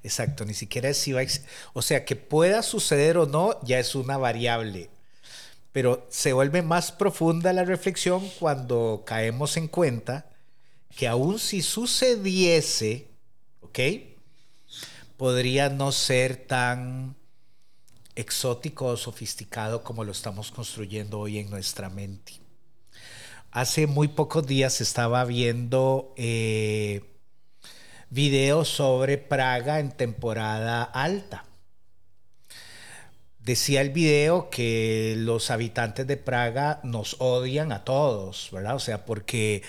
Exacto, 0.04 0.44
ni 0.44 0.52
siquiera 0.52 0.92
si 0.92 1.12
va 1.12 1.22
a 1.22 1.26
O 1.72 1.80
sea, 1.80 2.04
que 2.04 2.14
pueda 2.14 2.62
suceder 2.62 3.16
o 3.16 3.26
no 3.26 3.58
ya 3.62 3.78
es 3.78 3.94
una 3.94 4.18
variable. 4.18 4.90
Pero 5.72 6.06
se 6.10 6.34
vuelve 6.34 6.62
más 6.62 6.92
profunda 6.92 7.52
la 7.54 7.64
reflexión 7.64 8.28
cuando 8.38 9.02
caemos 9.06 9.56
en 9.56 9.66
cuenta 9.66 10.26
que 10.94 11.08
aun 11.08 11.38
si 11.38 11.62
sucediese, 11.62 13.08
¿ok? 13.62 13.78
Podría 15.16 15.70
no 15.70 15.90
ser 15.90 16.36
tan 16.36 17.16
exótico 18.14 18.86
o 18.86 18.96
sofisticado 18.96 19.82
como 19.82 20.04
lo 20.04 20.12
estamos 20.12 20.50
construyendo 20.52 21.18
hoy 21.18 21.38
en 21.38 21.50
nuestra 21.50 21.88
mente. 21.88 22.34
Hace 23.50 23.86
muy 23.86 24.08
pocos 24.08 24.46
días 24.46 24.80
estaba 24.82 25.24
viendo 25.24 26.12
eh, 26.16 27.13
videos 28.14 28.68
sobre 28.68 29.18
Praga 29.18 29.80
en 29.80 29.90
temporada 29.90 30.84
alta. 30.84 31.44
Decía 33.40 33.80
el 33.80 33.90
video 33.90 34.48
que 34.50 35.16
los 35.18 35.50
habitantes 35.50 36.06
de 36.06 36.16
Praga 36.16 36.78
nos 36.84 37.16
odian 37.18 37.72
a 37.72 37.84
todos, 37.84 38.50
¿verdad? 38.52 38.76
O 38.76 38.78
sea, 38.78 39.04
porque 39.04 39.62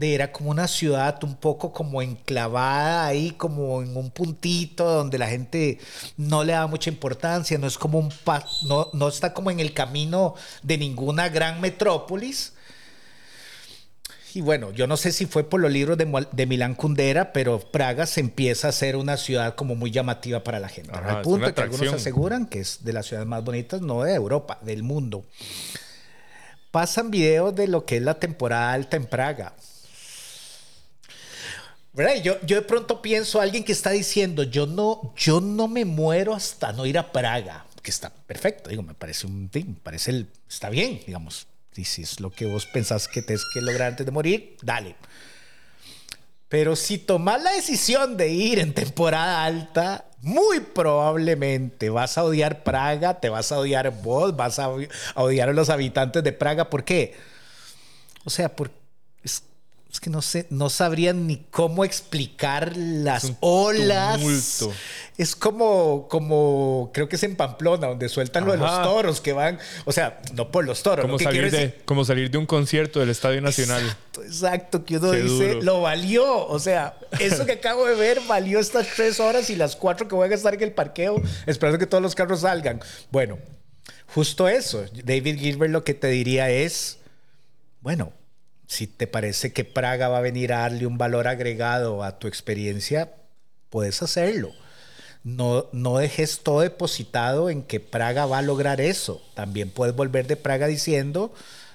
era 0.00 0.30
como 0.30 0.52
una 0.52 0.68
ciudad 0.68 1.22
un 1.24 1.34
poco 1.34 1.72
como 1.72 2.00
enclavada 2.00 3.06
ahí, 3.06 3.32
como 3.32 3.82
en 3.82 3.96
un 3.96 4.10
puntito 4.10 4.84
donde 4.84 5.18
la 5.18 5.26
gente 5.26 5.80
no 6.16 6.44
le 6.44 6.52
da 6.52 6.68
mucha 6.68 6.90
importancia, 6.90 7.58
no 7.58 7.66
es 7.66 7.76
como 7.76 7.98
un 7.98 8.10
no, 8.68 8.88
no 8.92 9.08
está 9.08 9.34
como 9.34 9.50
en 9.50 9.58
el 9.58 9.74
camino 9.74 10.36
de 10.62 10.78
ninguna 10.78 11.28
gran 11.28 11.60
metrópolis 11.60 12.54
y 14.34 14.40
bueno, 14.40 14.72
yo 14.72 14.86
no 14.86 14.96
sé 14.96 15.12
si 15.12 15.26
fue 15.26 15.44
por 15.44 15.60
los 15.60 15.70
libros 15.70 15.98
de, 15.98 16.46
Milán 16.46 16.74
Kundera, 16.74 17.32
pero 17.32 17.58
Praga 17.58 18.06
se 18.06 18.20
empieza 18.20 18.68
a 18.68 18.72
ser 18.72 18.96
una 18.96 19.16
ciudad 19.16 19.54
como 19.54 19.74
muy 19.74 19.90
llamativa 19.90 20.44
para 20.44 20.60
la 20.60 20.68
gente. 20.68 20.92
al 20.92 21.22
punto 21.22 21.54
que 21.54 21.60
algunos 21.60 21.92
aseguran 21.92 22.46
que 22.46 22.60
es 22.60 22.84
de 22.84 22.92
las 22.92 23.06
ciudades 23.06 23.28
más 23.28 23.44
bonitas, 23.44 23.80
no 23.80 24.02
de 24.02 24.14
Europa, 24.14 24.58
del 24.62 24.82
mundo. 24.82 25.24
Pasan 26.70 27.10
videos 27.10 27.54
de 27.54 27.66
lo 27.66 27.84
que 27.84 27.96
es 27.96 28.02
la 28.02 28.18
temporada 28.18 28.72
alta 28.72 28.96
en 28.96 29.06
Praga. 29.06 29.54
Yo, 32.22 32.40
yo 32.42 32.56
de 32.56 32.62
pronto 32.62 33.02
pienso 33.02 33.40
a 33.40 33.42
alguien 33.42 33.64
que 33.64 33.72
está 33.72 33.90
diciendo, 33.90 34.44
yo 34.44 34.66
no, 34.66 35.12
yo 35.16 35.40
no 35.40 35.66
me 35.66 35.84
muero 35.84 36.34
hasta 36.34 36.72
no 36.72 36.86
ir 36.86 36.96
a 36.96 37.12
Praga, 37.12 37.66
que 37.82 37.90
está 37.90 38.10
perfecto, 38.10 38.70
digo, 38.70 38.82
me 38.82 38.94
parece 38.94 39.26
un, 39.26 39.50
me 39.52 39.76
parece 39.82 40.12
el, 40.12 40.28
está 40.48 40.70
bien, 40.70 41.00
digamos, 41.04 41.48
lo 42.20 42.30
que 42.30 42.46
vos 42.46 42.66
pensás 42.66 43.08
que 43.08 43.22
tienes 43.22 43.44
que 43.52 43.60
lograr 43.60 43.88
antes 43.88 44.06
de 44.06 44.12
morir, 44.12 44.56
dale. 44.62 44.96
Pero 46.48 46.74
si 46.74 46.98
tomas 46.98 47.42
la 47.42 47.52
decisión 47.52 48.16
de 48.16 48.28
ir 48.28 48.58
en 48.58 48.74
temporada 48.74 49.44
alta, 49.44 50.06
muy 50.20 50.60
probablemente 50.60 51.90
vas 51.90 52.18
a 52.18 52.24
odiar 52.24 52.64
Praga, 52.64 53.20
te 53.20 53.28
vas 53.28 53.52
a 53.52 53.58
odiar 53.58 54.02
vos, 54.02 54.36
vas 54.36 54.58
a 54.58 54.68
odiar 55.14 55.48
a 55.48 55.52
los 55.52 55.70
habitantes 55.70 56.24
de 56.24 56.32
Praga. 56.32 56.68
¿Por 56.68 56.84
qué? 56.84 57.14
O 58.24 58.30
sea, 58.30 58.54
por, 58.54 58.70
es 59.92 59.98
que 59.98 60.08
no 60.08 60.22
sé, 60.22 60.46
no 60.50 60.70
sabrían 60.70 61.26
ni 61.26 61.38
cómo 61.50 61.84
explicar 61.84 62.76
las 62.76 63.32
olas. 63.40 64.20
Tumulto. 64.20 64.72
Es 65.18 65.34
como, 65.34 66.06
como, 66.08 66.90
creo 66.94 67.08
que 67.08 67.16
es 67.16 67.22
en 67.24 67.34
Pamplona, 67.34 67.88
donde 67.88 68.08
sueltan 68.08 68.46
lo 68.46 68.52
de 68.52 68.58
los 68.58 68.82
toros 68.82 69.20
que 69.20 69.32
van, 69.32 69.58
o 69.84 69.92
sea, 69.92 70.20
no 70.34 70.50
por 70.52 70.64
los 70.64 70.84
toros. 70.84 71.04
Como, 71.04 71.18
salir, 71.18 71.50
de, 71.50 71.80
como 71.84 72.04
salir 72.04 72.30
de 72.30 72.38
un 72.38 72.46
concierto 72.46 73.00
del 73.00 73.10
Estadio 73.10 73.40
Nacional. 73.40 73.82
Exacto, 73.82 74.22
exacto 74.22 74.84
que 74.84 74.96
uno 74.98 75.10
dice, 75.10 75.54
lo 75.56 75.80
valió. 75.80 76.46
O 76.46 76.58
sea, 76.60 76.96
eso 77.18 77.44
que 77.44 77.52
acabo 77.52 77.84
de 77.84 77.96
ver 77.96 78.20
valió 78.28 78.60
estas 78.60 78.86
tres 78.94 79.18
horas 79.18 79.50
y 79.50 79.56
las 79.56 79.74
cuatro 79.74 80.06
que 80.06 80.14
voy 80.14 80.26
a 80.26 80.28
gastar 80.28 80.54
en 80.54 80.62
el 80.62 80.72
parqueo, 80.72 81.20
esperando 81.46 81.80
que 81.80 81.86
todos 81.86 82.02
los 82.02 82.14
carros 82.14 82.42
salgan. 82.42 82.80
Bueno, 83.10 83.38
justo 84.14 84.48
eso. 84.48 84.84
David 85.04 85.36
Gilbert 85.36 85.72
lo 85.72 85.82
que 85.82 85.94
te 85.94 86.06
diría 86.06 86.48
es, 86.48 86.98
bueno, 87.80 88.12
si 88.70 88.86
te 88.86 89.08
parece 89.08 89.52
que 89.52 89.64
Praga 89.64 90.08
va 90.08 90.18
a 90.18 90.20
venir 90.20 90.52
a 90.52 90.60
darle 90.60 90.86
un 90.86 90.96
valor 90.96 91.26
agregado 91.26 92.04
a 92.04 92.20
tu 92.20 92.28
experiencia, 92.28 93.12
puedes 93.68 94.00
hacerlo. 94.00 94.52
No, 95.24 95.66
no 95.72 95.98
dejes 95.98 96.38
todo 96.44 96.60
depositado 96.60 97.50
en 97.50 97.64
que 97.64 97.80
Praga 97.80 98.26
va 98.26 98.38
a 98.38 98.42
lograr 98.42 98.80
eso. 98.80 99.20
También 99.34 99.70
puedes 99.70 99.96
volver 99.96 100.28
de 100.28 100.36
Praga 100.36 100.68
diciendo, 100.68 101.34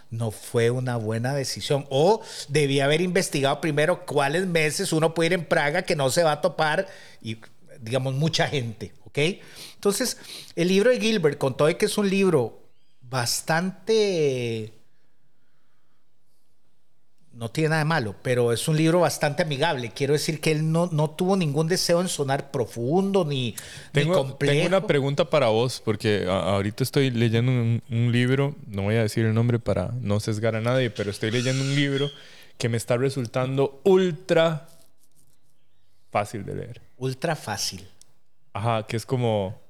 no 0.10 0.32
fue 0.32 0.70
una 0.70 0.96
buena 0.96 1.36
decisión. 1.36 1.86
O 1.90 2.22
debía 2.48 2.86
haber 2.86 3.02
investigado 3.02 3.60
primero 3.60 4.06
cuáles 4.06 4.48
meses 4.48 4.94
uno 4.94 5.14
puede 5.14 5.28
ir 5.28 5.34
en 5.34 5.46
Praga 5.46 5.82
que 5.82 5.98
no 5.98 6.10
se 6.10 6.24
va 6.24 6.32
a 6.32 6.42
topar 6.42 6.88
y, 7.22 7.40
digamos, 7.82 8.14
mucha 8.14 8.48
gente. 8.48 8.94
¿Ok? 9.04 9.18
Entonces, 9.74 10.18
el 10.56 10.70
libro 10.70 10.92
de 10.92 11.02
Gilbert, 11.02 11.38
con 11.38 11.58
todo 11.58 11.78
que 11.78 11.88
es 11.88 11.98
un 11.98 12.10
libro 12.10 12.64
bastante 13.02 14.72
no 17.36 17.52
tiene 17.52 17.70
nada 17.70 17.80
de 17.80 17.86
malo, 17.86 18.16
pero 18.22 18.54
es 18.54 18.68
un 18.68 18.78
libro 18.78 19.02
bastante 19.02 19.44
amigable. 19.44 19.92
Quiero 19.94 20.14
decir 20.14 20.40
que 20.40 20.52
él 20.52 20.72
no, 20.72 20.88
no 20.92 21.10
tuvo 21.10 21.36
ningún 21.36 21.68
deseo 21.68 22.00
en 22.00 22.08
sonar 22.08 22.50
profundo 22.50 23.26
ni, 23.26 23.56
tengo, 23.92 24.14
complejo. 24.14 24.54
Tengo 24.54 24.68
una 24.68 24.88
pregunta 24.88 25.30
para 25.30 25.48
vos, 25.48 25.82
porque 25.84 26.26
ahorita 26.30 26.84
estoy 26.84 27.12
leyendo 27.12 27.52
un, 27.52 28.12
libro, 28.12 28.56
no 28.68 28.84
voy 28.84 28.96
a 28.96 29.02
decir 29.02 29.26
el 29.26 29.34
nombre 29.34 29.60
para 29.60 29.92
no 30.00 30.22
sesgar 30.22 30.56
a 30.56 30.62
nadie, 30.62 30.90
pero 30.90 31.12
estoy 31.12 31.30
leyendo 31.30 31.62
un 31.62 31.76
libro 31.76 32.10
que 32.58 32.70
me 32.70 32.78
está 32.78 32.96
resultando 32.96 33.82
ultra 33.84 34.70
fácil 36.12 36.46
de 36.46 36.56
leer. 36.56 36.82
Ultra 36.98 37.36
fácil. 37.36 37.86
Ajá, 38.54 38.88
que 38.88 38.96
es 38.96 39.06
como 39.06 39.62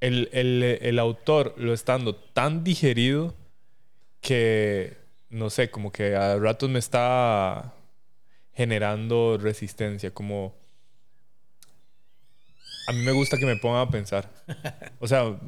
el, 0.00 0.28
el, 0.32 0.62
el 0.62 0.98
autor 0.98 1.54
lo 1.56 1.72
estando 1.72 2.14
tan 2.14 2.64
digerido 2.64 3.34
que 4.20 5.07
no 5.30 5.50
sé, 5.50 5.70
como 5.70 5.92
que 5.92 6.14
a 6.16 6.36
ratos 6.38 6.70
me 6.70 6.78
está 6.78 7.74
generando 8.54 9.38
resistencia, 9.38 10.10
como... 10.12 10.54
A 12.88 12.92
mí 12.92 13.00
me 13.04 13.12
gusta 13.12 13.36
que 13.36 13.46
me 13.46 13.56
pongan 13.56 13.86
a 13.86 13.90
pensar. 13.90 14.30
O 14.98 15.06
sea, 15.06 15.38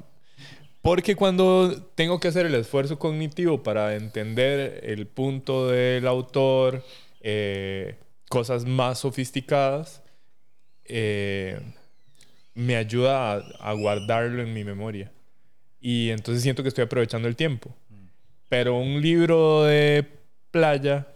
porque 0.82 1.16
cuando 1.16 1.82
tengo 1.94 2.20
que 2.20 2.28
hacer 2.28 2.46
el 2.46 2.54
esfuerzo 2.54 2.98
cognitivo 2.98 3.62
para 3.62 3.96
entender 3.96 4.80
el 4.84 5.06
punto 5.06 5.68
del 5.68 6.06
autor, 6.06 6.84
eh, 7.20 7.96
cosas 8.28 8.64
más 8.64 9.00
sofisticadas, 9.00 10.02
eh, 10.84 11.60
me 12.54 12.76
ayuda 12.76 13.34
a, 13.34 13.36
a, 13.60 13.72
guardarlo 13.72 14.42
en 14.42 14.54
mi 14.54 14.64
memoria. 14.64 15.12
Y 15.80 16.10
entonces 16.10 16.42
siento 16.42 16.62
que 16.62 16.68
estoy 16.68 16.84
aprovechando 16.84 17.28
el 17.28 17.36
tiempo. 17.36 17.74
Pero 18.50 18.76
un 18.76 19.00
libro 19.00 19.62
de 19.62 20.04
playa, 20.50 21.06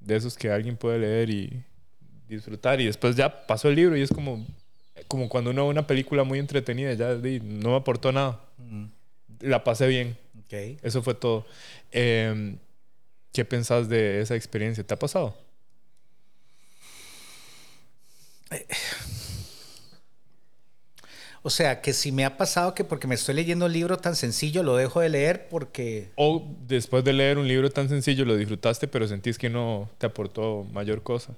de 0.00 0.16
esos 0.16 0.38
que 0.38 0.50
alguien 0.50 0.78
puede 0.78 0.98
leer 0.98 1.28
y 1.28 1.62
disfrutar, 2.26 2.80
y 2.80 2.86
después 2.86 3.14
ya 3.14 3.46
pasó 3.46 3.68
el 3.68 3.76
libro 3.76 3.94
y 3.94 4.00
es 4.00 4.10
como, 4.10 4.44
como 5.06 5.28
cuando 5.28 5.50
uno 5.50 5.64
ve 5.64 5.70
una 5.70 5.86
película 5.86 6.24
muy 6.24 6.38
entretenida, 6.38 6.94
ya 6.94 7.14
no 7.42 7.70
me 7.70 7.76
aportó 7.76 8.10
nada. 8.10 8.40
Mm. 8.56 8.86
La 9.40 9.62
pasé 9.64 9.86
bien. 9.86 10.16
Eso 10.82 11.02
fue 11.02 11.14
todo. 11.14 11.44
Em, 11.92 12.56
¿Qué 13.34 13.44
pensás 13.44 13.90
de 13.90 14.22
esa 14.22 14.34
experiencia? 14.34 14.82
¿Te 14.82 14.94
ha 14.94 14.98
pasado? 14.98 15.36
Eh, 18.50 18.66
o 21.46 21.50
sea, 21.50 21.80
que 21.80 21.92
si 21.92 22.10
me 22.10 22.24
ha 22.24 22.36
pasado 22.36 22.74
que 22.74 22.82
porque 22.82 23.06
me 23.06 23.14
estoy 23.14 23.36
leyendo 23.36 23.66
un 23.66 23.72
libro 23.72 23.98
tan 23.98 24.16
sencillo 24.16 24.64
lo 24.64 24.74
dejo 24.74 24.98
de 24.98 25.10
leer 25.10 25.48
porque... 25.48 26.10
O 26.16 26.44
después 26.66 27.04
de 27.04 27.12
leer 27.12 27.38
un 27.38 27.46
libro 27.46 27.70
tan 27.70 27.88
sencillo 27.88 28.24
lo 28.24 28.36
disfrutaste 28.36 28.88
pero 28.88 29.06
sentís 29.06 29.38
que 29.38 29.48
no 29.48 29.88
te 29.98 30.06
aportó 30.06 30.66
mayor 30.72 31.04
cosa. 31.04 31.36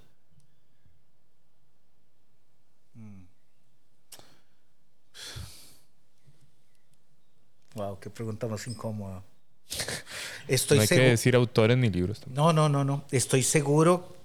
Wow, 7.74 7.96
mm. 7.96 8.00
qué 8.00 8.08
pregunta 8.08 8.46
más 8.46 8.66
incómoda. 8.66 9.22
Estoy 10.48 10.78
no 10.78 10.82
hay 10.84 10.88
que 10.88 11.00
decir 11.00 11.36
autores 11.36 11.76
ni 11.76 11.90
libros. 11.90 12.22
No, 12.28 12.54
no, 12.54 12.70
no, 12.70 12.82
no. 12.82 13.04
Estoy 13.10 13.42
seguro, 13.42 14.16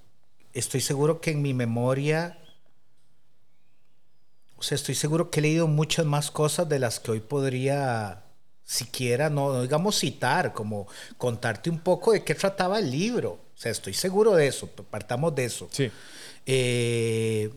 estoy 0.54 0.80
seguro 0.80 1.20
que 1.20 1.32
en 1.32 1.42
mi 1.42 1.54
memoria 1.54 2.38
o 4.64 4.66
sea, 4.66 4.78
estoy 4.78 4.96
seguro 4.96 5.30
que 5.30 5.42
he 5.42 5.44
leído 5.44 5.68
muchas 5.68 6.06
más 6.06 6.32
cosas 6.32 6.70
de 6.70 6.80
las 6.80 7.02
que 7.02 7.12
hoy 7.12 7.20
podría 7.20 8.24
siquiera, 8.64 9.30
no, 9.30 9.62
digamos 9.62 10.00
citar, 10.00 10.54
como 10.54 10.88
contarte 11.18 11.70
un 11.70 11.80
poco 11.80 12.14
de 12.14 12.24
qué 12.24 12.34
trataba 12.34 12.80
el 12.80 12.90
libro. 12.90 13.32
O 13.32 13.58
sea, 13.58 13.74
estoy 13.74 13.94
seguro 13.94 14.34
de 14.36 14.48
eso, 14.48 14.68
partamos 14.68 15.36
de 15.36 15.44
eso. 15.44 15.68
Sí. 15.70 15.92
Eh, 16.46 17.52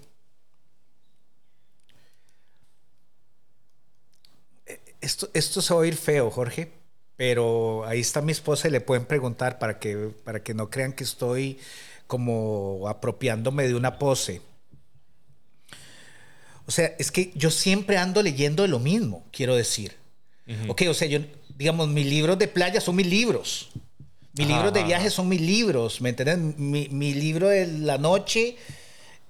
esto, 5.01 5.29
esto 5.33 5.63
se 5.63 5.75
va 5.75 5.79
a 5.79 5.83
oír 5.83 5.95
feo, 5.95 6.29
Jorge, 6.33 6.73
pero 7.17 7.87
ahí 7.87 8.01
está 8.01 8.21
mi 8.21 8.33
esposa 8.33 8.67
y 8.67 8.73
le 8.73 8.81
pueden 8.81 9.07
preguntar 9.07 9.61
para 9.61 9.79
que, 9.79 10.13
para 10.25 10.43
que 10.43 10.55
no 10.55 10.71
crean 10.71 10.93
que 10.93 11.05
estoy 11.05 11.61
como 12.09 12.89
apropiándome 12.89 13.69
de 13.69 13.77
una 13.77 13.97
pose. 13.97 14.43
O 16.67 16.71
sea, 16.71 16.95
es 16.99 17.11
que 17.11 17.31
yo 17.35 17.51
siempre 17.51 17.97
ando 17.97 18.23
leyendo 18.23 18.63
de 18.63 18.69
lo 18.69 18.79
mismo, 18.79 19.25
quiero 19.33 19.55
decir. 19.55 19.93
Ok, 20.69 20.83
o 20.89 20.95
sea, 20.95 21.09
yo, 21.09 21.21
digamos, 21.57 21.89
mis 21.89 22.07
libros 22.07 22.39
de 22.39 22.47
playa 22.49 22.81
son 22.81 22.97
mis 22.97 23.07
libros. 23.07 23.71
Mis 24.35 24.47
libros 24.47 24.73
de 24.73 24.85
viaje 24.85 25.09
son 25.11 25.29
mis 25.29 25.41
libros, 25.41 26.01
¿me 26.01 26.11
entiendes? 26.11 26.59
Mi, 26.59 27.15
libro 27.15 27.49
de 27.49 27.67
la 27.67 27.97
noche 27.97 28.57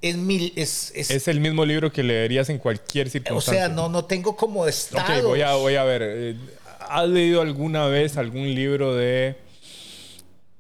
es, 0.02 0.16
mi, 0.16 0.52
es, 0.56 0.92
es, 0.94 1.28
el 1.28 1.40
mismo 1.40 1.64
libro 1.64 1.92
que 1.92 2.02
leerías 2.02 2.48
en 2.50 2.58
cualquier 2.58 3.08
circunstancia. 3.08 3.64
O 3.64 3.66
sea, 3.66 3.74
no, 3.74 3.88
no 3.88 4.04
tengo 4.04 4.36
como 4.36 4.66
estado. 4.66 5.20
Ok, 5.20 5.24
voy 5.26 5.42
a, 5.42 5.54
voy 5.54 5.76
a 5.76 5.84
ver. 5.84 6.02
Eh, 6.04 6.36
¿Has 6.80 7.08
leído 7.08 7.40
alguna 7.40 7.86
vez 7.86 8.16
algún 8.16 8.52
libro 8.52 8.94
de 8.94 9.36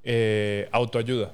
eh, 0.04 0.68
autoayuda? 0.70 1.32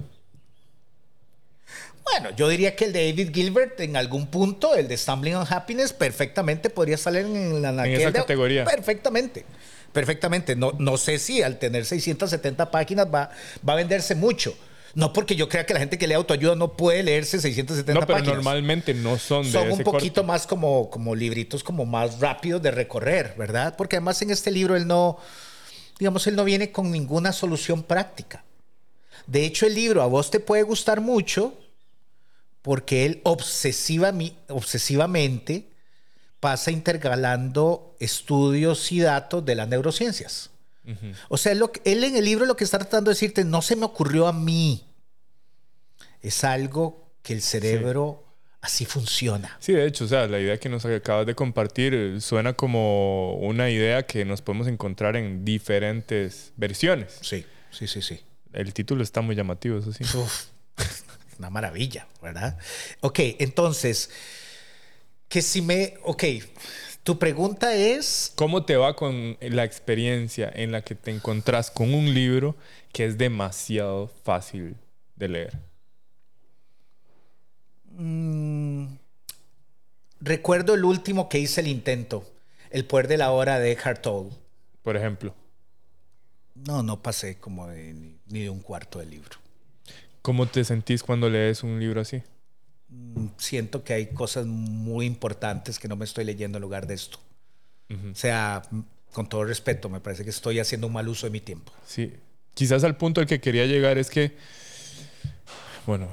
Bueno, 2.03 2.29
yo 2.35 2.47
diría 2.47 2.75
que 2.75 2.85
el 2.85 2.93
de 2.93 3.11
David 3.11 3.33
Gilbert 3.33 3.79
en 3.79 3.95
algún 3.95 4.27
punto, 4.27 4.75
el 4.75 4.87
de 4.87 4.97
Stumbling 4.97 5.35
on 5.35 5.47
Happiness, 5.49 5.93
perfectamente 5.93 6.69
podría 6.69 6.97
salir 6.97 7.25
en 7.25 7.61
la 7.61 7.69
en 7.69 7.93
esa 7.93 8.11
categoría. 8.11 8.65
Perfectamente. 8.65 9.45
Perfectamente. 9.91 10.55
No, 10.55 10.73
no 10.77 10.97
sé 10.97 11.19
si 11.19 11.41
al 11.41 11.59
tener 11.59 11.85
670 11.85 12.71
páginas 12.71 13.07
va, 13.07 13.31
va 13.67 13.73
a 13.73 13.75
venderse 13.75 14.15
mucho. 14.15 14.55
No 14.95 15.11
porque 15.11 15.35
yo 15.35 15.49
crea 15.49 15.65
que 15.65 15.73
la 15.73 15.79
gente 15.79 15.97
que 15.97 16.07
lee 16.07 16.13
autoayuda 16.13 16.55
no 16.55 16.73
puede 16.73 17.01
leerse 17.01 17.39
670 17.39 17.99
no, 17.99 18.05
pero 18.05 18.23
normalmente 18.23 18.93
no 18.93 19.17
son 19.17 19.43
de 19.43 19.51
Son 19.51 19.71
un 19.71 19.79
poquito 19.79 20.23
más 20.23 20.45
como, 20.45 20.89
como 20.91 21.15
libritos 21.15 21.63
como 21.63 21.85
más 21.85 22.19
rápidos 22.19 22.61
de 22.61 22.69
recorrer, 22.69 23.33
¿verdad? 23.35 23.75
Porque 23.75 23.95
además 23.95 24.21
en 24.21 24.29
este 24.29 24.51
libro 24.51 24.75
él 24.75 24.85
no, 24.85 25.17
digamos, 25.97 26.27
él 26.27 26.35
no 26.35 26.43
viene 26.43 26.71
con 26.71 26.91
ninguna 26.91 27.33
solución 27.33 27.81
práctica. 27.81 28.43
De 29.25 29.45
hecho, 29.45 29.65
el 29.65 29.73
libro 29.73 30.03
a 30.03 30.05
vos 30.05 30.29
te 30.29 30.39
puede 30.39 30.61
gustar 30.61 31.01
mucho 31.01 31.57
porque 32.63 33.05
él 33.05 33.21
obsesivamente 33.23 35.69
pasa 36.39 36.71
intercalando 36.71 37.95
estudios 37.99 38.91
y 38.91 39.01
datos 39.01 39.45
de 39.45 39.53
las 39.53 39.67
neurociencias. 39.67 40.49
O 41.29 41.37
sea, 41.37 41.51
él, 41.51 42.03
en 42.03 42.15
el 42.15 42.25
libro 42.25 42.45
lo 42.45 42.57
que 42.57 42.63
está 42.63 42.79
tratando 42.79 43.09
de 43.09 43.15
decirte, 43.15 43.45
no 43.45 43.61
se 43.61 43.75
me 43.75 43.85
ocurrió 43.85 44.27
a 44.27 44.33
mí. 44.33 44.83
Es 46.21 46.43
algo 46.43 47.11
que 47.21 47.33
el 47.33 47.41
cerebro 47.41 48.23
así 48.61 48.85
funciona. 48.85 49.55
Sí, 49.59 49.73
de 49.73 49.85
hecho, 49.85 50.05
o 50.05 50.07
sea, 50.07 50.27
la 50.27 50.39
idea 50.39 50.57
que 50.57 50.69
nos 50.69 50.85
acabas 50.85 51.25
de 51.25 51.35
compartir 51.35 51.93
eh, 51.93 52.21
suena 52.21 52.53
como 52.53 53.35
una 53.35 53.69
idea 53.69 54.03
que 54.03 54.25
nos 54.25 54.41
podemos 54.41 54.67
encontrar 54.67 55.17
en 55.17 55.45
diferentes 55.45 56.53
versiones. 56.55 57.17
Sí, 57.21 57.45
sí, 57.71 57.87
sí, 57.87 58.01
sí. 58.01 58.21
El 58.53 58.73
título 58.73 59.03
está 59.03 59.21
muy 59.21 59.35
llamativo, 59.35 59.79
eso 59.79 59.91
sí. 59.91 60.03
Una 61.39 61.49
maravilla, 61.49 62.07
¿verdad? 62.21 62.57
Ok, 63.01 63.19
entonces, 63.39 64.09
que 65.27 65.41
si 65.41 65.61
me, 65.61 65.95
ok, 66.03 66.23
tu 67.03 67.19
pregunta 67.19 67.75
es... 67.75 68.31
¿Cómo 68.35 68.63
te 68.63 68.77
va 68.77 68.95
con 68.95 69.37
la 69.41 69.65
experiencia 69.65 70.51
en 70.53 70.71
la 70.71 70.81
que 70.81 70.95
te 70.95 71.11
encontrás 71.11 71.69
con 71.69 71.93
un 71.93 72.13
libro 72.13 72.55
que 72.93 73.05
es 73.05 73.17
demasiado 73.17 74.07
fácil 74.23 74.77
de 75.15 75.27
leer? 75.27 75.59
Mm, 77.91 78.95
recuerdo 80.21 80.75
el 80.75 80.85
último 80.85 81.27
que 81.27 81.39
hice 81.39 81.61
el 81.61 81.67
intento, 81.67 82.23
El 82.69 82.85
poder 82.85 83.07
de 83.07 83.17
la 83.17 83.31
hora 83.31 83.59
de 83.59 83.71
Eckhart 83.71 84.01
Tolle. 84.01 84.31
Por 84.81 84.95
ejemplo. 84.95 85.35
No, 86.55 86.83
no 86.83 87.01
pasé 87.01 87.37
como 87.37 87.67
de, 87.67 87.93
ni, 87.93 88.17
ni 88.27 88.41
de 88.43 88.49
un 88.49 88.61
cuarto 88.61 88.99
del 88.99 89.09
libro. 89.09 89.42
¿Cómo 90.23 90.47
te 90.47 90.63
sentís 90.63 91.03
cuando 91.03 91.29
lees 91.29 91.61
un 91.63 91.79
libro 91.79 92.01
así? 92.01 92.23
Mm, 92.89 93.27
Siento 93.37 93.83
que 93.83 93.93
hay 93.93 94.07
cosas 94.07 94.45
muy 94.47 95.05
importantes 95.05 95.77
que 95.77 95.87
no 95.87 95.95
me 95.95 96.05
estoy 96.05 96.23
leyendo 96.25 96.57
en 96.57 96.61
lugar 96.63 96.87
de 96.87 96.95
esto. 96.95 97.19
O 98.11 98.15
sea, 98.15 98.63
m- 98.71 98.83
con 99.11 99.29
todo 99.29 99.43
respeto, 99.43 99.87
me 99.89 99.99
parece 99.99 100.23
que 100.23 100.31
estoy 100.31 100.57
haciendo 100.59 100.87
un 100.87 100.93
mal 100.93 101.07
uso 101.07 101.27
de 101.27 101.31
mi 101.31 101.39
tiempo. 101.41 101.71
Sí. 101.85 102.11
Quizás 102.55 102.83
al 102.83 102.97
punto 102.97 103.21
al 103.21 103.27
que 103.27 103.39
quería 103.39 103.67
llegar 103.67 103.99
es 103.99 104.09
que, 104.09 104.31
bueno, 105.85 106.07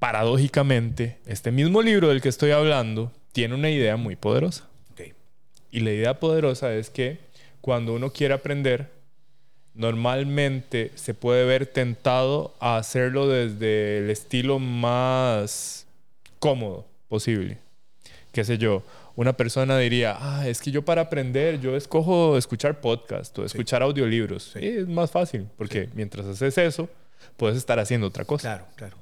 paradójicamente, 0.00 1.18
este 1.26 1.52
mismo 1.52 1.82
libro 1.82 2.08
del 2.08 2.20
que 2.20 2.28
estoy 2.28 2.50
hablando 2.50 3.12
tiene 3.32 3.54
una 3.54 3.70
idea 3.70 3.96
muy 3.96 4.16
poderosa. 4.16 4.68
Ok. 4.92 5.02
Y 5.70 5.80
la 5.80 5.92
idea 5.92 6.18
poderosa 6.18 6.72
es 6.74 6.90
que 6.90 7.18
cuando 7.60 7.94
uno 7.94 8.10
quiere 8.12 8.34
aprender, 8.34 8.90
normalmente 9.80 10.92
se 10.94 11.14
puede 11.14 11.46
ver 11.46 11.64
tentado 11.64 12.54
a 12.60 12.76
hacerlo 12.76 13.26
desde 13.28 13.98
el 13.98 14.10
estilo 14.10 14.58
más 14.58 15.86
cómodo 16.38 16.86
posible. 17.08 17.56
Qué 18.30 18.44
sé 18.44 18.58
yo, 18.58 18.82
una 19.16 19.32
persona 19.32 19.78
diría, 19.78 20.16
ah, 20.20 20.46
es 20.46 20.60
que 20.60 20.70
yo 20.70 20.84
para 20.84 21.00
aprender, 21.00 21.60
yo 21.60 21.76
escojo 21.76 22.36
escuchar 22.36 22.82
podcast 22.82 23.36
o 23.38 23.44
escuchar 23.44 23.82
audiolibros. 23.82 24.52
Sí. 24.52 24.60
Es 24.62 24.86
más 24.86 25.10
fácil, 25.10 25.48
porque 25.56 25.88
mientras 25.94 26.26
haces 26.26 26.58
eso, 26.58 26.90
puedes 27.38 27.56
estar 27.56 27.78
haciendo 27.78 28.06
otra 28.06 28.26
cosa. 28.26 28.42
Claro, 28.42 28.66
claro. 28.76 28.96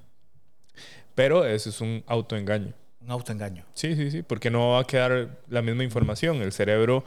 Pero 1.17 1.45
eso 1.45 1.71
es 1.71 1.81
un 1.81 2.05
autoengaño. 2.07 2.73
Un 3.01 3.11
autoengaño. 3.11 3.65
Sí, 3.75 3.97
sí, 3.97 4.13
sí, 4.13 4.23
porque 4.23 4.49
no 4.49 4.71
va 4.71 4.81
a 4.81 4.85
quedar 4.85 5.41
la 5.49 5.61
misma 5.61 5.83
información. 5.83 6.37
El 6.37 6.53
cerebro 6.53 7.05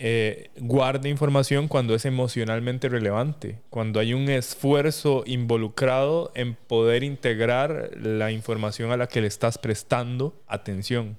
eh, 0.00 0.50
guarda 0.58 1.08
información 1.08 1.66
cuando 1.66 1.92
es 1.96 2.04
emocionalmente 2.04 2.88
relevante, 2.88 3.58
cuando 3.68 3.98
hay 3.98 4.14
un 4.14 4.28
esfuerzo 4.28 5.24
involucrado 5.26 6.30
en 6.36 6.54
poder 6.54 7.02
integrar 7.02 7.90
la 8.00 8.30
información 8.30 8.92
a 8.92 8.96
la 8.96 9.08
que 9.08 9.20
le 9.20 9.26
estás 9.26 9.58
prestando 9.58 10.40
atención. 10.46 11.18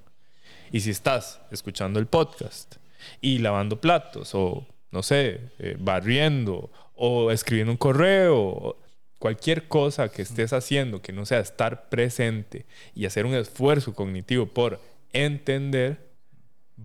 Y 0.72 0.80
si 0.80 0.92
estás 0.92 1.42
escuchando 1.52 2.00
el 2.00 2.06
podcast 2.08 2.78
y 3.20 3.40
lavando 3.40 3.82
platos 3.82 4.34
o, 4.34 4.66
no 4.92 5.04
sé, 5.04 5.42
eh, 5.60 5.76
barriendo 5.78 6.72
o 6.96 7.32
escribiendo 7.32 7.74
un 7.74 7.78
correo, 7.78 8.78
cualquier 9.18 9.68
cosa 9.68 10.10
que 10.10 10.22
estés 10.22 10.54
haciendo 10.54 11.02
que 11.02 11.12
no 11.12 11.26
sea 11.26 11.42
estar 11.42 11.90
presente 11.90 12.66
y 12.96 13.06
hacer 13.06 13.26
un 13.26 13.36
esfuerzo 13.36 13.94
cognitivo 13.94 14.46
por 14.46 14.80
entender, 15.12 16.09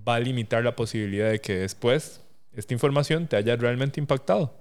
va 0.07 0.17
a 0.17 0.21
limitar 0.21 0.65
la 0.65 0.77
posibilidad 0.77 1.31
de 1.31 1.41
que 1.41 1.57
después 1.57 2.21
esta 2.53 2.75
información 2.75 3.27
te 3.27 3.37
haya 3.37 3.57
realmente 3.57 4.01
impactado. 4.01 4.55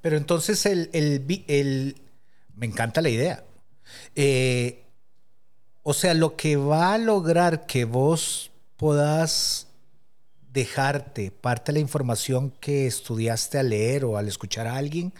Pero 0.00 0.16
entonces 0.16 0.66
el, 0.66 0.90
el, 0.92 1.96
me 2.54 2.66
encanta 2.66 3.00
la 3.00 3.08
idea. 3.08 3.44
Eh, 4.14 4.84
o 5.82 5.94
sea, 5.94 6.14
lo 6.14 6.36
que 6.36 6.56
va 6.56 6.94
a 6.94 6.98
lograr 6.98 7.66
que 7.66 7.84
vos 7.84 8.50
podás 8.76 9.68
dejarte 10.52 11.30
parte 11.30 11.72
de 11.72 11.74
la 11.74 11.80
información 11.80 12.52
que 12.60 12.86
estudiaste 12.86 13.58
al 13.58 13.70
leer 13.70 14.04
o 14.04 14.16
al 14.16 14.28
escuchar 14.28 14.66
a 14.66 14.76
alguien 14.76 15.12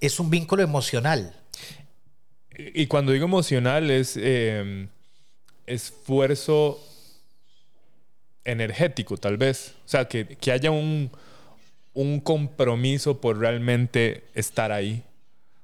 es 0.00 0.20
un 0.20 0.30
vínculo 0.30 0.62
emocional. 0.62 1.34
Y 2.56 2.86
cuando 2.86 3.12
digo 3.12 3.24
emocional 3.24 3.90
es 3.90 4.16
eh, 4.16 4.88
esfuerzo 5.66 6.80
energético, 8.44 9.16
tal 9.16 9.36
vez. 9.36 9.74
O 9.84 9.88
sea, 9.88 10.06
que, 10.08 10.26
que 10.26 10.52
haya 10.52 10.70
un, 10.70 11.10
un 11.94 12.20
compromiso 12.20 13.20
por 13.20 13.38
realmente 13.38 14.24
estar 14.34 14.70
ahí 14.72 15.02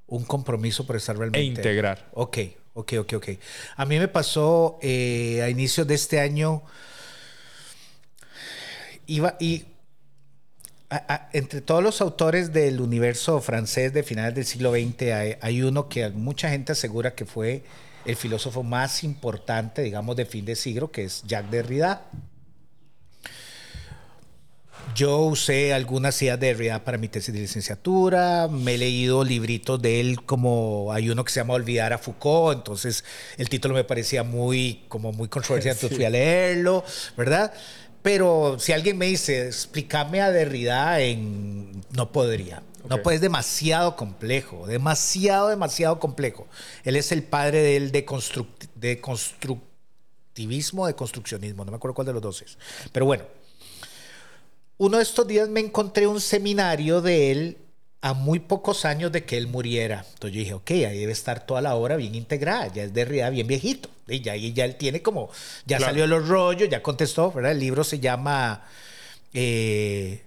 Un 0.07 0.25
compromiso 0.25 0.87
por 0.87 0.97
estar 0.97 1.15
e 1.17 1.19
realmente. 1.19 1.61
integrar. 1.61 2.09
Ok, 2.13 2.39
ok, 2.75 2.93
ok, 3.01 3.13
ok. 3.15 3.29
A 3.77 3.85
mí 3.87 3.99
me 3.99 4.09
pasó 4.09 4.79
eh, 4.83 5.41
a 5.43 5.49
inicios 5.51 5.87
de 5.87 5.95
este 5.95 6.21
año. 6.21 6.63
Iba 9.07 9.37
y. 9.41 9.65
a- 10.89 11.05
a- 11.15 11.29
entre 11.33 11.61
todos 11.61 11.83
los 11.83 12.01
autores 12.01 12.53
del 12.53 12.81
universo 12.81 13.41
francés 13.41 13.93
de 13.93 14.03
finales 14.03 14.35
del 14.35 14.45
siglo 14.45 14.73
XX, 14.73 15.03
hay, 15.13 15.37
hay 15.41 15.63
uno 15.63 15.89
que 15.89 16.09
mucha 16.11 16.51
gente 16.51 16.73
asegura 16.73 17.15
que 17.15 17.25
fue 17.27 17.63
el 18.07 18.17
filósofo 18.17 18.63
más 18.65 19.05
importante, 19.05 19.83
digamos, 19.83 20.17
de 20.17 20.27
fin 20.27 20.45
de 20.45 20.57
siglo, 20.57 20.91
que 20.91 21.05
es 21.05 21.23
Jacques 21.27 21.51
Derrida. 21.53 22.07
Yo 24.95 25.19
usé 25.19 25.73
algunas 25.73 26.21
ideas 26.21 26.39
de 26.41 26.49
Derrida 26.49 26.85
para 26.85 26.99
mi 26.99 27.09
tesis 27.09 27.33
de 27.33 27.41
licenciatura, 27.41 28.49
me 28.49 28.75
he 28.75 28.79
leído 28.79 29.25
libritos 29.25 29.81
de 29.81 30.01
él 30.01 30.25
como 30.25 30.93
hay 30.93 31.11
uno 31.11 31.25
que 31.25 31.33
se 31.33 31.41
llama 31.41 31.55
Olvidar 31.55 31.93
a 31.93 31.99
Foucault, 31.99 32.59
entonces 32.59 33.05
el 33.39 33.49
título 33.49 33.75
me 33.75 33.85
parecía 33.85 34.25
muy 34.25 34.85
como 34.89 35.13
muy 35.13 35.29
controversial, 35.29 35.75
entonces 35.77 35.97
fui 35.97 36.05
a 36.05 36.11
leerlo, 36.11 36.85
¿verdad? 37.17 37.53
Pero 38.03 38.57
si 38.59 38.73
alguien 38.73 38.99
me 38.99 39.07
dice, 39.07 39.47
explícame 39.47 40.21
a 40.23 40.31
Derrida 40.31 41.01
en... 41.01 41.85
No 41.91 42.13
podría. 42.13 42.63
No 42.89 43.03
puede, 43.03 43.17
es 43.17 43.21
demasiado 43.21 43.95
complejo, 43.95 44.67
demasiado, 44.67 45.49
demasiado 45.49 46.01
complejo. 46.01 46.49
Él 46.83 46.97
es 46.97 47.13
el 47.13 47.23
padre 47.23 47.61
del 47.63 47.93
deconstruct- 47.93 48.71
de 48.75 49.01
constructivismo, 49.01 50.87
de 50.87 50.95
construccionismo, 50.95 51.65
no 51.65 51.71
me 51.71 51.77
acuerdo 51.77 51.95
cuál 51.95 52.07
de 52.07 52.13
los 52.15 52.23
dos 52.23 52.43
es. 52.43 52.59
Pero 52.91 53.05
bueno, 53.07 53.25
uno 54.81 54.97
de 54.97 55.03
estos 55.03 55.29
días 55.29 55.47
me 55.51 55.61
encontré 55.61 56.07
un 56.07 56.23
seminario 56.23 57.03
de 57.03 57.31
él 57.31 57.59
a 58.01 58.15
muy 58.15 58.39
pocos 58.39 58.87
años 58.87 59.13
de 59.13 59.27
que 59.27 59.37
él 59.37 59.47
muriera. 59.47 60.07
Entonces 60.15 60.33
yo 60.33 60.39
dije, 60.41 60.55
ok, 60.55 60.71
ahí 60.71 60.99
debe 60.99 61.13
estar 61.13 61.45
toda 61.45 61.61
la 61.61 61.75
obra 61.75 61.97
bien 61.97 62.15
integrada, 62.15 62.69
ya 62.69 62.85
es 62.85 62.95
de 62.95 63.05
Derrida 63.05 63.29
bien 63.29 63.47
viejito. 63.47 63.91
Y 64.09 64.23
ya, 64.23 64.35
y 64.37 64.55
ya 64.55 64.65
él 64.65 64.77
tiene 64.77 65.03
como, 65.03 65.29
ya 65.67 65.77
Claro. 65.77 65.93
salió 65.93 66.07
los 66.07 66.27
rollos, 66.27 66.71
ya 66.71 66.83
contestó, 66.83 67.31
¿verdad? 67.31 67.53
El 67.53 67.59
libro 67.61 67.85
se 67.85 68.01
llama, 68.01 68.65
eh, 69.35 70.23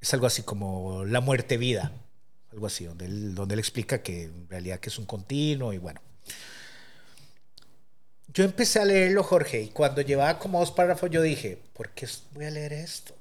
es 0.00 0.12
algo 0.12 0.26
así 0.26 0.42
como 0.42 1.04
La 1.04 1.20
muerte 1.20 1.56
vida, 1.56 1.92
algo 2.50 2.66
así, 2.66 2.86
donde 2.86 3.04
él, 3.04 3.36
donde 3.36 3.54
él 3.54 3.60
explica 3.60 4.02
que 4.02 4.24
en 4.24 4.48
realidad 4.48 4.80
que 4.80 4.88
es 4.88 4.98
un 4.98 5.06
continuo 5.06 5.72
y 5.72 5.78
bueno. 5.78 6.00
Yo 8.34 8.42
empecé 8.42 8.80
a 8.80 8.84
leerlo, 8.84 9.22
Jorge, 9.22 9.62
y 9.62 9.68
cuando 9.68 10.00
llevaba 10.00 10.40
como 10.40 10.58
dos 10.58 10.72
párrafos 10.72 11.08
yo 11.08 11.22
dije, 11.22 11.56
¿por 11.72 11.90
qué 11.90 12.08
voy 12.34 12.46
a 12.46 12.50
leer 12.50 12.72
esto? 12.72 13.15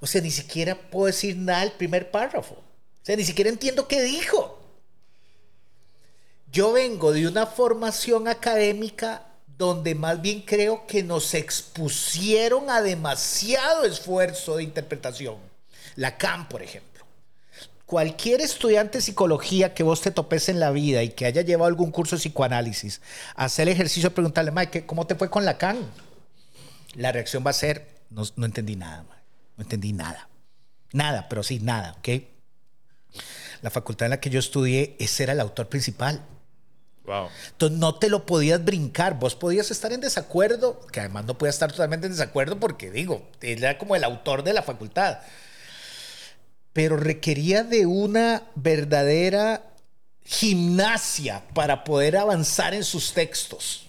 O 0.00 0.06
sea, 0.06 0.20
ni 0.20 0.30
siquiera 0.30 0.74
puedo 0.74 1.06
decir 1.06 1.36
nada 1.36 1.60
del 1.60 1.72
primer 1.72 2.10
párrafo. 2.10 2.54
O 2.54 3.04
sea, 3.04 3.16
ni 3.16 3.24
siquiera 3.24 3.50
entiendo 3.50 3.88
qué 3.88 4.02
dijo. 4.02 4.58
Yo 6.50 6.72
vengo 6.72 7.12
de 7.12 7.28
una 7.28 7.46
formación 7.46 8.26
académica 8.28 9.26
donde 9.58 9.94
más 9.94 10.22
bien 10.22 10.42
creo 10.42 10.86
que 10.86 11.02
nos 11.02 11.34
expusieron 11.34 12.70
a 12.70 12.80
demasiado 12.80 13.84
esfuerzo 13.84 14.56
de 14.56 14.62
interpretación. 14.62 15.36
Lacan, 15.96 16.48
por 16.48 16.62
ejemplo. 16.62 17.04
Cualquier 17.84 18.40
estudiante 18.40 18.98
de 18.98 19.02
psicología 19.02 19.74
que 19.74 19.82
vos 19.82 20.00
te 20.00 20.10
topes 20.10 20.48
en 20.48 20.60
la 20.60 20.70
vida 20.70 21.02
y 21.02 21.08
que 21.08 21.26
haya 21.26 21.42
llevado 21.42 21.66
algún 21.66 21.90
curso 21.90 22.16
de 22.16 22.20
psicoanálisis, 22.20 23.00
hacer 23.34 23.66
el 23.66 23.74
ejercicio 23.74 24.10
de 24.10 24.14
preguntarle, 24.14 24.50
Mike, 24.50 24.86
¿cómo 24.86 25.06
te 25.06 25.16
fue 25.16 25.28
con 25.28 25.44
Lacan? 25.44 25.78
La 26.94 27.12
reacción 27.12 27.44
va 27.44 27.50
a 27.50 27.54
ser, 27.54 27.88
no, 28.10 28.22
no 28.36 28.46
entendí 28.46 28.76
nada, 28.76 29.02
Mike. 29.02 29.17
No 29.58 29.64
entendí 29.64 29.92
nada. 29.92 30.28
Nada, 30.92 31.28
pero 31.28 31.42
sí, 31.42 31.58
nada, 31.58 31.96
¿ok? 31.98 32.08
La 33.60 33.70
facultad 33.70 34.06
en 34.06 34.10
la 34.10 34.20
que 34.20 34.30
yo 34.30 34.38
estudié, 34.38 34.96
ese 34.98 35.24
era 35.24 35.32
el 35.32 35.40
autor 35.40 35.68
principal. 35.68 36.24
Wow. 37.04 37.28
Entonces 37.50 37.78
no 37.78 37.96
te 37.96 38.08
lo 38.08 38.24
podías 38.24 38.64
brincar. 38.64 39.18
Vos 39.18 39.34
podías 39.34 39.70
estar 39.70 39.92
en 39.92 40.00
desacuerdo, 40.00 40.80
que 40.92 41.00
además 41.00 41.24
no 41.24 41.36
podías 41.36 41.56
estar 41.56 41.72
totalmente 41.72 42.06
en 42.06 42.12
desacuerdo 42.12 42.60
porque, 42.60 42.90
digo, 42.90 43.28
él 43.40 43.64
era 43.64 43.78
como 43.78 43.96
el 43.96 44.04
autor 44.04 44.44
de 44.44 44.52
la 44.52 44.62
facultad. 44.62 45.18
Pero 46.72 46.96
requería 46.96 47.64
de 47.64 47.86
una 47.86 48.44
verdadera 48.54 49.64
gimnasia 50.24 51.42
para 51.54 51.82
poder 51.82 52.16
avanzar 52.16 52.74
en 52.74 52.84
sus 52.84 53.12
textos. 53.12 53.86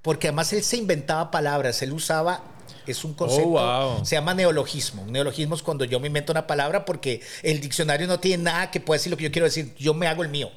Porque 0.00 0.28
además 0.28 0.52
él 0.52 0.64
se 0.64 0.78
inventaba 0.78 1.30
palabras, 1.30 1.80
él 1.82 1.92
usaba, 1.92 2.42
es 2.86 3.04
un 3.04 3.14
concepto, 3.14 3.48
wow. 3.48 4.04
se 4.04 4.16
llama 4.16 4.34
neologismo. 4.34 5.02
Un 5.02 5.12
neologismo 5.12 5.54
es 5.54 5.62
cuando 5.62 5.84
yo 5.84 6.00
me 6.00 6.08
invento 6.08 6.32
una 6.32 6.46
palabra 6.46 6.84
porque 6.84 7.20
el 7.42 7.60
diccionario 7.60 8.06
no 8.06 8.20
tiene 8.20 8.44
nada 8.44 8.70
que 8.70 8.80
pueda 8.80 8.98
decir 8.98 9.10
lo 9.10 9.16
que 9.16 9.24
yo 9.24 9.32
quiero 9.32 9.46
decir, 9.46 9.74
yo 9.78 9.94
me 9.94 10.06
hago 10.06 10.22
el 10.22 10.28
mío. 10.28 10.50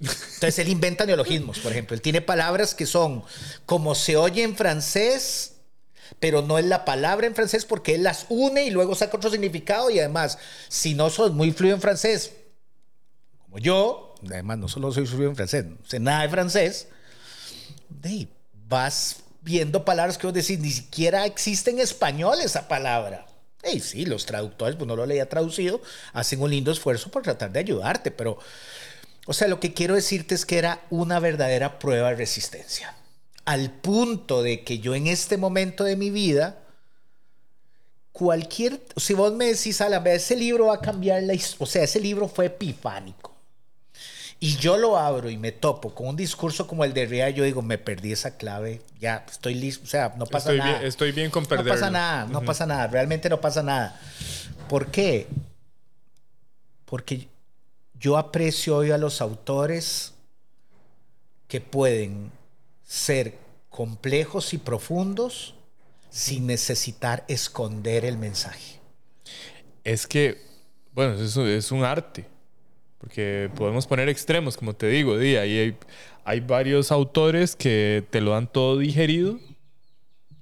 Entonces 0.00 0.58
él 0.58 0.68
inventa 0.68 1.04
neologismos, 1.04 1.58
por 1.58 1.72
ejemplo. 1.72 1.94
Él 1.94 2.00
tiene 2.00 2.20
palabras 2.22 2.74
que 2.74 2.86
son 2.86 3.22
como 3.66 3.94
se 3.94 4.16
oye 4.16 4.42
en 4.42 4.56
francés, 4.56 5.56
pero 6.18 6.42
no 6.42 6.58
es 6.58 6.64
la 6.64 6.84
palabra 6.84 7.26
en 7.26 7.34
francés 7.34 7.64
porque 7.64 7.94
él 7.94 8.02
las 8.02 8.26
une 8.30 8.64
y 8.64 8.70
luego 8.70 8.94
saca 8.94 9.16
otro 9.16 9.30
significado. 9.30 9.90
Y 9.90 9.98
además, 9.98 10.38
si 10.68 10.94
no 10.94 11.10
sos 11.10 11.32
muy 11.32 11.52
fluido 11.52 11.76
en 11.76 11.82
francés, 11.82 12.32
como 13.44 13.58
yo, 13.58 14.14
además 14.26 14.58
no 14.58 14.68
solo 14.68 14.90
soy 14.92 15.06
fluido 15.06 15.30
en 15.30 15.36
francés, 15.36 15.66
no 15.66 15.76
sé 15.86 16.00
nada 16.00 16.22
de 16.22 16.28
francés, 16.30 16.88
hey, 18.02 18.28
vas 18.68 19.16
viendo 19.42 19.84
palabras 19.84 20.18
que 20.18 20.26
vos 20.26 20.34
decís, 20.34 20.58
ni 20.58 20.70
siquiera 20.70 21.26
existe 21.26 21.70
en 21.70 21.80
español 21.80 22.38
esa 22.40 22.68
palabra. 22.68 23.26
Y 23.64 23.80
sí, 23.80 24.06
los 24.06 24.26
traductores, 24.26 24.76
pues 24.76 24.88
no 24.88 24.96
lo 24.96 25.06
leía 25.06 25.28
traducido, 25.28 25.82
hacen 26.12 26.40
un 26.40 26.50
lindo 26.50 26.72
esfuerzo 26.72 27.10
por 27.10 27.22
tratar 27.22 27.52
de 27.52 27.60
ayudarte, 27.60 28.10
pero, 28.10 28.38
o 29.26 29.32
sea, 29.32 29.48
lo 29.48 29.60
que 29.60 29.74
quiero 29.74 29.94
decirte 29.94 30.34
es 30.34 30.46
que 30.46 30.58
era 30.58 30.82
una 30.90 31.20
verdadera 31.20 31.78
prueba 31.78 32.08
de 32.10 32.16
resistencia. 32.16 32.94
Al 33.44 33.70
punto 33.70 34.42
de 34.42 34.64
que 34.64 34.78
yo 34.78 34.94
en 34.94 35.06
este 35.06 35.36
momento 35.36 35.84
de 35.84 35.96
mi 35.96 36.10
vida, 36.10 36.58
cualquier, 38.12 38.80
si 38.96 39.12
vos 39.12 39.32
me 39.32 39.46
decís, 39.46 39.80
a 39.80 39.88
la 39.88 39.98
vez, 39.98 40.24
ese 40.24 40.36
libro 40.36 40.66
va 40.66 40.76
a 40.76 40.80
cambiar 40.80 41.22
la 41.22 41.34
historia, 41.34 41.64
o 41.64 41.66
sea, 41.66 41.82
ese 41.82 42.00
libro 42.00 42.28
fue 42.28 42.46
epifánico 42.46 43.29
y 44.42 44.56
yo 44.56 44.78
lo 44.78 44.96
abro 44.96 45.28
y 45.28 45.36
me 45.36 45.52
topo 45.52 45.94
con 45.94 46.08
un 46.08 46.16
discurso 46.16 46.66
como 46.66 46.82
el 46.84 46.94
de 46.94 47.04
Ria, 47.04 47.28
yo 47.28 47.44
digo, 47.44 47.60
me 47.60 47.76
perdí 47.76 48.12
esa 48.12 48.38
clave, 48.38 48.80
ya 48.98 49.26
estoy 49.30 49.54
listo, 49.54 49.84
o 49.84 49.86
sea, 49.86 50.14
no 50.16 50.24
pasa 50.24 50.50
estoy 50.50 50.58
nada. 50.58 50.78
Bien, 50.78 50.88
estoy 50.88 51.12
bien 51.12 51.30
con 51.30 51.44
perderlo. 51.44 51.70
No 51.70 51.78
pasa 51.78 51.90
nada, 51.90 52.24
no 52.24 52.42
pasa 52.42 52.66
nada, 52.66 52.86
realmente 52.86 53.28
no 53.28 53.38
pasa 53.38 53.62
nada. 53.62 54.00
¿Por 54.66 54.90
qué? 54.90 55.26
Porque 56.86 57.28
yo 57.98 58.16
aprecio 58.16 58.76
hoy 58.76 58.90
a 58.90 58.98
los 58.98 59.20
autores 59.20 60.14
que 61.46 61.60
pueden 61.60 62.32
ser 62.86 63.36
complejos 63.68 64.54
y 64.54 64.58
profundos 64.58 65.54
sin 66.08 66.46
necesitar 66.46 67.24
esconder 67.28 68.06
el 68.06 68.16
mensaje. 68.16 68.80
Es 69.84 70.06
que, 70.06 70.40
bueno, 70.92 71.14
eso 71.22 71.46
es 71.46 71.70
un 71.70 71.84
arte. 71.84 72.29
Porque 73.00 73.50
podemos 73.56 73.86
poner 73.86 74.08
extremos, 74.08 74.56
como 74.56 74.74
te 74.74 74.86
digo, 74.88 75.20
y 75.20 75.36
hay, 75.36 75.74
hay 76.24 76.40
varios 76.40 76.92
autores 76.92 77.56
que 77.56 78.04
te 78.10 78.20
lo 78.20 78.32
dan 78.32 78.46
todo 78.46 78.78
digerido 78.78 79.38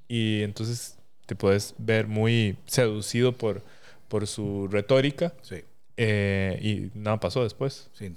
y 0.09 0.43
entonces 0.43 0.99
te 1.27 1.37
puedes 1.37 1.75
ver 1.79 2.09
muy 2.09 2.57
seducido 2.67 3.33
por, 3.33 3.63
por 4.09 4.27
su 4.27 4.67
retórica. 4.69 5.35
Sí. 5.43 5.63
Eh, 5.97 6.59
y 6.63 6.99
nada 6.99 7.21
pasó 7.21 7.45
después. 7.45 7.91
Sí. 7.93 8.13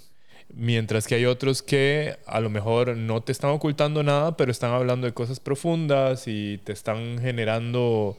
Mientras 0.53 1.07
que 1.07 1.15
hay 1.15 1.25
otros 1.25 1.61
que 1.61 2.17
a 2.25 2.39
lo 2.39 2.49
mejor 2.49 2.97
no 2.97 3.21
te 3.21 3.31
están 3.31 3.51
ocultando 3.51 4.01
nada, 4.01 4.37
pero 4.37 4.51
están 4.51 4.71
hablando 4.71 5.07
de 5.07 5.13
cosas 5.13 5.39
profundas 5.39 6.27
y 6.27 6.57
te 6.63 6.73
están 6.73 7.19
generando 7.19 8.17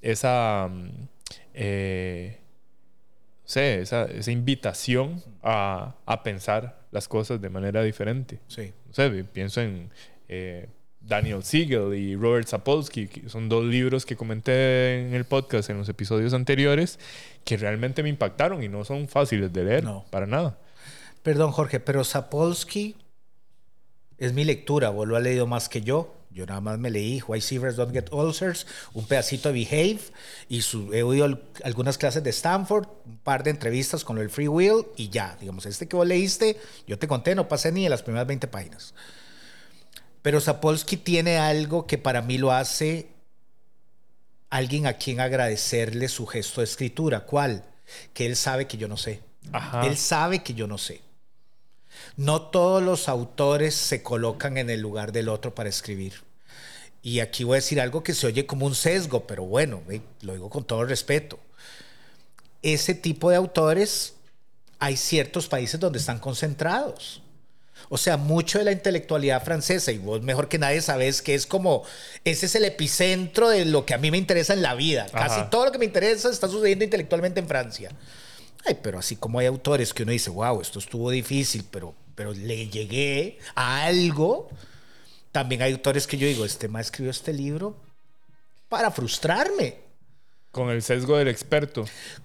esa... 0.00 0.68
Mm, 0.70 1.08
eh, 1.54 2.38
sé, 3.46 3.80
esa, 3.80 4.04
esa 4.04 4.30
invitación 4.30 5.22
a, 5.42 5.94
a, 6.04 6.22
pensar 6.22 6.80
las 6.90 7.08
cosas 7.08 7.40
de 7.40 7.48
manera 7.48 7.82
diferente. 7.82 8.40
Sí. 8.48 8.72
No 8.88 8.92
sé, 8.92 9.24
pienso 9.24 9.60
en 9.60 9.90
eh, 10.28 10.68
Daniel 11.00 11.42
Siegel 11.42 11.94
y 11.94 12.16
Robert 12.16 12.48
Sapolsky, 12.48 13.06
que 13.06 13.28
son 13.28 13.48
dos 13.48 13.64
libros 13.64 14.04
que 14.04 14.16
comenté 14.16 15.06
en 15.06 15.14
el 15.14 15.24
podcast 15.24 15.70
en 15.70 15.78
los 15.78 15.88
episodios 15.88 16.34
anteriores, 16.34 16.98
que 17.44 17.56
realmente 17.56 18.02
me 18.02 18.08
impactaron 18.08 18.62
y 18.62 18.68
no 18.68 18.84
son 18.84 19.08
fáciles 19.08 19.52
de 19.52 19.64
leer, 19.64 19.84
no. 19.84 20.04
para 20.10 20.26
nada. 20.26 20.58
Perdón, 21.22 21.52
Jorge, 21.52 21.80
pero 21.80 22.02
Sapolsky 22.02 22.96
es 24.18 24.32
mi 24.32 24.44
lectura, 24.44 24.90
vos 24.90 25.06
lo 25.06 25.16
has 25.16 25.22
leído 25.22 25.46
más 25.46 25.68
que 25.68 25.82
yo. 25.82 26.15
Yo 26.36 26.44
nada 26.44 26.60
más 26.60 26.78
me 26.78 26.90
leí 26.90 27.22
Why 27.26 27.40
Seavers 27.40 27.76
Don't 27.76 27.94
Get 27.94 28.12
Ulcers, 28.12 28.66
un 28.92 29.06
pedacito 29.06 29.50
de 29.50 29.64
Behave, 29.64 30.00
y 30.50 30.60
su, 30.60 30.92
he 30.92 31.02
oído 31.02 31.40
algunas 31.64 31.96
clases 31.96 32.22
de 32.22 32.28
Stanford, 32.28 32.86
un 33.06 33.16
par 33.16 33.42
de 33.42 33.48
entrevistas 33.48 34.04
con 34.04 34.18
el 34.18 34.28
Free 34.28 34.46
Will, 34.46 34.84
y 34.98 35.08
ya, 35.08 35.38
digamos, 35.40 35.64
este 35.64 35.88
que 35.88 35.96
vos 35.96 36.06
leíste, 36.06 36.60
yo 36.86 36.98
te 36.98 37.08
conté, 37.08 37.34
no 37.34 37.48
pasé 37.48 37.72
ni 37.72 37.84
de 37.84 37.88
las 37.88 38.02
primeras 38.02 38.26
20 38.26 38.48
páginas. 38.48 38.92
Pero 40.20 40.38
Sapolsky 40.38 40.98
tiene 40.98 41.38
algo 41.38 41.86
que 41.86 41.96
para 41.96 42.20
mí 42.20 42.36
lo 42.36 42.52
hace 42.52 43.08
alguien 44.50 44.86
a 44.86 44.92
quien 44.92 45.20
agradecerle 45.20 46.08
su 46.08 46.26
gesto 46.26 46.60
de 46.60 46.66
escritura. 46.66 47.20
¿Cuál? 47.20 47.64
Que 48.12 48.26
él 48.26 48.36
sabe 48.36 48.66
que 48.66 48.76
yo 48.76 48.88
no 48.88 48.98
sé. 48.98 49.22
Ajá. 49.52 49.86
Él 49.86 49.96
sabe 49.96 50.42
que 50.42 50.52
yo 50.52 50.66
no 50.66 50.76
sé. 50.76 51.00
No 52.16 52.42
todos 52.42 52.82
los 52.82 53.08
autores 53.08 53.74
se 53.74 54.02
colocan 54.02 54.58
en 54.58 54.68
el 54.68 54.82
lugar 54.82 55.12
del 55.12 55.30
otro 55.30 55.54
para 55.54 55.70
escribir. 55.70 56.25
Y 57.06 57.20
aquí 57.20 57.44
voy 57.44 57.54
a 57.54 57.62
decir 57.62 57.80
algo 57.80 58.02
que 58.02 58.14
se 58.14 58.26
oye 58.26 58.46
como 58.46 58.66
un 58.66 58.74
sesgo, 58.74 59.28
pero 59.28 59.44
bueno, 59.44 59.80
lo 60.22 60.32
digo 60.32 60.50
con 60.50 60.64
todo 60.64 60.84
respeto. 60.84 61.38
Ese 62.62 62.94
tipo 62.94 63.30
de 63.30 63.36
autores 63.36 64.14
hay 64.80 64.96
ciertos 64.96 65.46
países 65.46 65.78
donde 65.78 66.00
están 66.00 66.18
concentrados. 66.18 67.22
O 67.90 67.96
sea, 67.96 68.16
mucho 68.16 68.58
de 68.58 68.64
la 68.64 68.72
intelectualidad 68.72 69.44
francesa, 69.44 69.92
y 69.92 69.98
vos 69.98 70.22
mejor 70.22 70.48
que 70.48 70.58
nadie 70.58 70.82
sabes 70.82 71.22
que 71.22 71.36
es 71.36 71.46
como, 71.46 71.84
ese 72.24 72.46
es 72.46 72.56
el 72.56 72.64
epicentro 72.64 73.50
de 73.50 73.66
lo 73.66 73.86
que 73.86 73.94
a 73.94 73.98
mí 73.98 74.10
me 74.10 74.18
interesa 74.18 74.52
en 74.52 74.62
la 74.62 74.74
vida. 74.74 75.06
Casi 75.12 75.42
Ajá. 75.42 75.50
todo 75.50 75.66
lo 75.66 75.70
que 75.70 75.78
me 75.78 75.84
interesa 75.84 76.28
está 76.28 76.48
sucediendo 76.48 76.84
intelectualmente 76.84 77.38
en 77.38 77.46
Francia. 77.46 77.92
Ay, 78.64 78.78
pero 78.82 78.98
así 78.98 79.14
como 79.14 79.38
hay 79.38 79.46
autores 79.46 79.94
que 79.94 80.02
uno 80.02 80.10
dice, 80.10 80.30
wow, 80.30 80.60
esto 80.60 80.80
estuvo 80.80 81.08
difícil, 81.12 81.64
pero, 81.70 81.94
pero 82.16 82.32
le 82.32 82.66
llegué 82.66 83.38
a 83.54 83.84
algo. 83.84 84.50
También 85.36 85.60
hay 85.60 85.72
autores 85.72 86.06
que 86.06 86.16
yo 86.16 86.26
digo, 86.26 86.46
este 86.46 86.66
más 86.66 86.86
escribió 86.86 87.10
este 87.10 87.30
libro 87.30 87.76
para 88.70 88.90
frustrarme. 88.90 89.76
Con 90.50 90.70
el 90.70 90.82
sesgo 90.82 91.18
del 91.18 91.28
experto. 91.28 91.84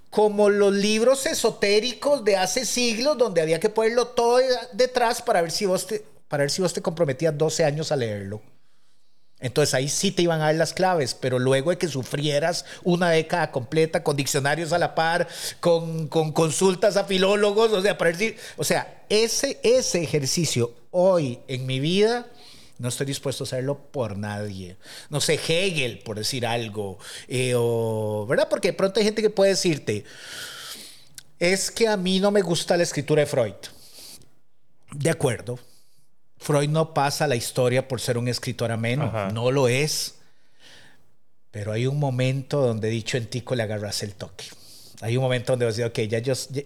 Como 0.10 0.50
los 0.50 0.74
libros 0.74 1.26
esotéricos 1.26 2.24
de 2.24 2.38
hace 2.38 2.66
siglos, 2.66 3.18
donde 3.18 3.42
había 3.42 3.60
que 3.60 3.68
ponerlo 3.68 4.08
todo 4.08 4.40
detrás 4.72 5.22
para 5.22 5.42
ver 5.42 5.52
si 5.52 5.66
vos 5.66 5.88
te, 5.88 6.06
para 6.30 6.44
ver 6.44 6.52
si 6.52 6.62
vos 6.62 6.72
te 6.72 6.82
comprometías 6.82 7.38
12 7.38 7.66
años 7.66 7.92
a 7.92 7.98
leerlo. 7.98 8.42
Entonces 9.42 9.74
ahí 9.74 9.90
sí 9.90 10.12
te 10.12 10.22
iban 10.22 10.40
a 10.40 10.46
dar 10.46 10.56
las 10.56 10.72
claves, 10.72 11.14
pero 11.14 11.38
luego 11.38 11.72
de 11.72 11.78
que 11.78 11.90
sufrieras 11.90 12.64
una 12.82 13.10
década 13.10 13.52
completa 13.52 14.04
con 14.04 14.16
diccionarios 14.16 14.72
a 14.72 14.80
la 14.80 14.96
par, 14.96 15.28
con, 15.60 16.08
con 16.08 16.32
consultas 16.32 16.96
a 16.96 17.04
filólogos, 17.04 17.74
o 17.74 17.82
sea, 17.82 17.98
para 17.98 18.14
decir, 18.14 18.38
o 18.56 18.64
sea, 18.64 19.04
ese, 19.10 19.60
ese 19.64 20.02
ejercicio 20.02 20.74
hoy 20.92 21.40
en 21.50 21.66
mi 21.66 21.82
vida 21.82 22.28
no 22.82 22.90
estoy 22.90 23.06
dispuesto 23.06 23.44
a 23.44 23.48
hacerlo 23.48 23.78
por 23.92 24.18
nadie. 24.18 24.76
No 25.10 25.22
sé, 25.22 25.36
Hegel, 25.36 26.00
por 26.00 26.18
decir 26.18 26.46
algo, 26.46 26.98
eh, 27.28 27.54
o, 27.56 28.26
¿verdad? 28.28 28.50
Porque 28.50 28.70
de 28.70 28.74
pronto 28.74 29.00
hay 29.00 29.06
gente 29.06 29.22
que 29.22 29.30
puede 29.30 29.52
decirte, 29.52 30.04
es 31.40 31.70
que 31.70 31.88
a 31.88 31.96
mí 31.96 32.20
no 32.20 32.32
me 32.32 32.42
gusta 32.42 32.76
la 32.76 32.84
escritura 32.84 33.22
de 33.22 33.28
Freud. 33.28 33.54
De 34.94 35.10
acuerdo, 35.10 35.60
Freud 36.38 36.70
no 36.70 36.94
pasa 36.94 37.28
la 37.28 37.36
historia 37.36 37.88
por 37.88 38.02
ser 38.02 38.18
un 38.18 38.28
escritor 38.28 38.72
ameno, 38.72 39.04
Ajá. 39.06 39.30
no 39.32 39.52
lo 39.52 39.68
es. 39.68 40.16
Pero 41.52 41.72
hay 41.72 41.86
un 41.86 42.00
momento 42.00 42.62
donde 42.62 42.90
dicho 42.90 43.18
en 43.18 43.28
tico 43.28 43.56
le 43.56 43.64
agarras 43.64 44.02
el 44.04 44.16
toque. 44.16 44.46
Hay 45.02 45.18
un 45.18 45.24
momento 45.24 45.52
donde 45.54 45.66
vas 45.66 45.74
a 45.80 45.84
decir, 45.84 46.06
ok, 46.06 46.10
ya 46.12 46.20
yo, 46.20 46.34
ya, 46.34 46.62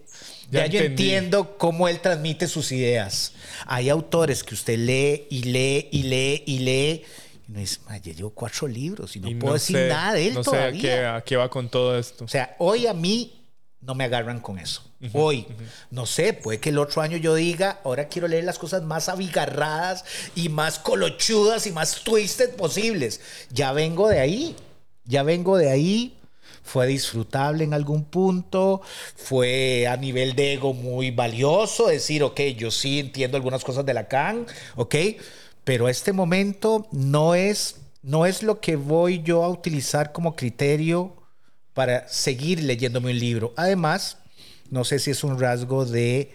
ya 0.51 0.65
yo 0.67 0.79
entendí. 0.79 0.85
entiendo 0.85 1.57
cómo 1.57 1.87
él 1.87 1.99
transmite 2.01 2.47
sus 2.47 2.71
ideas. 2.71 3.31
Hay 3.65 3.89
autores 3.89 4.43
que 4.43 4.53
usted 4.53 4.77
lee 4.77 5.25
y 5.29 5.43
lee 5.43 5.87
y 5.91 6.03
lee 6.03 6.43
y 6.45 6.59
lee. 6.59 7.03
Y 7.47 7.51
dice, 7.53 7.79
"Ma, 7.87 7.97
ya 7.97 8.11
llevo 8.13 8.31
cuatro 8.31 8.67
libros 8.67 9.15
y 9.15 9.19
no 9.19 9.29
Y 9.29 9.35
puedo 9.35 9.53
decir 9.53 9.77
sé- 9.77 9.87
nada 9.87 10.13
de 10.13 10.27
él 10.27 10.33
no 10.33 10.41
todavía. 10.43 10.81
sé 10.81 10.87
a 10.87 10.99
qué, 10.99 11.05
a 11.05 11.21
qué 11.23 11.35
va 11.37 11.49
con 11.49 11.69
todo 11.69 11.97
esto. 11.97 12.25
O 12.25 12.27
sea, 12.27 12.55
hoy 12.59 12.87
a 12.87 12.93
mí 12.93 13.31
no 13.81 13.95
me 13.95 14.03
agarran 14.03 14.39
con 14.39 14.59
eso. 14.59 14.81
hoy, 15.13 15.45
no 15.91 16.07
sé, 16.07 16.33
puede 16.33 16.59
que 16.59 16.69
el 16.69 16.79
otro 16.79 17.03
año 17.03 17.17
yo 17.17 17.35
diga, 17.35 17.79
ahora 17.83 18.07
quiero 18.07 18.27
leer 18.27 18.43
las 18.43 18.57
cosas 18.57 18.81
más 18.81 19.07
abigarradas 19.07 20.03
y 20.35 20.49
más 20.49 20.79
colochudas 20.79 21.67
y 21.67 21.71
más 21.71 22.01
twisted 22.03 22.55
posibles. 22.55 23.21
Ya 23.51 23.71
vengo 23.71 24.09
de 24.09 24.19
ahí, 24.19 24.55
ya 25.05 25.21
vengo 25.21 25.57
de 25.57 25.69
ahí. 25.69 26.17
Fue 26.65 26.87
disfrutable 26.87 27.63
en 27.63 27.73
algún 27.73 28.05
punto, 28.05 28.81
fue 29.15 29.87
a 29.87 29.95
nivel 29.97 30.35
de 30.35 30.53
ego 30.53 30.73
muy 30.73 31.11
valioso 31.11 31.87
decir, 31.87 32.23
ok, 32.23 32.41
yo 32.57 32.71
sí 32.71 32.99
entiendo 32.99 33.37
algunas 33.37 33.63
cosas 33.63 33.85
de 33.85 33.93
Lacan, 33.93 34.47
ok, 34.75 34.95
pero 35.63 35.87
este 35.89 36.11
momento 36.11 36.87
no 36.91 37.35
es, 37.35 37.77
no 38.01 38.25
es 38.25 38.43
lo 38.43 38.59
que 38.59 38.75
voy 38.75 39.21
yo 39.21 39.43
a 39.43 39.49
utilizar 39.49 40.11
como 40.11 40.35
criterio 40.35 41.15
para 41.75 42.07
seguir 42.07 42.63
leyéndome 42.63 43.11
un 43.11 43.19
libro. 43.19 43.53
Además, 43.57 44.17
no 44.71 44.83
sé 44.83 44.97
si 44.97 45.11
es 45.11 45.23
un 45.23 45.39
rasgo 45.39 45.85
de, 45.85 46.33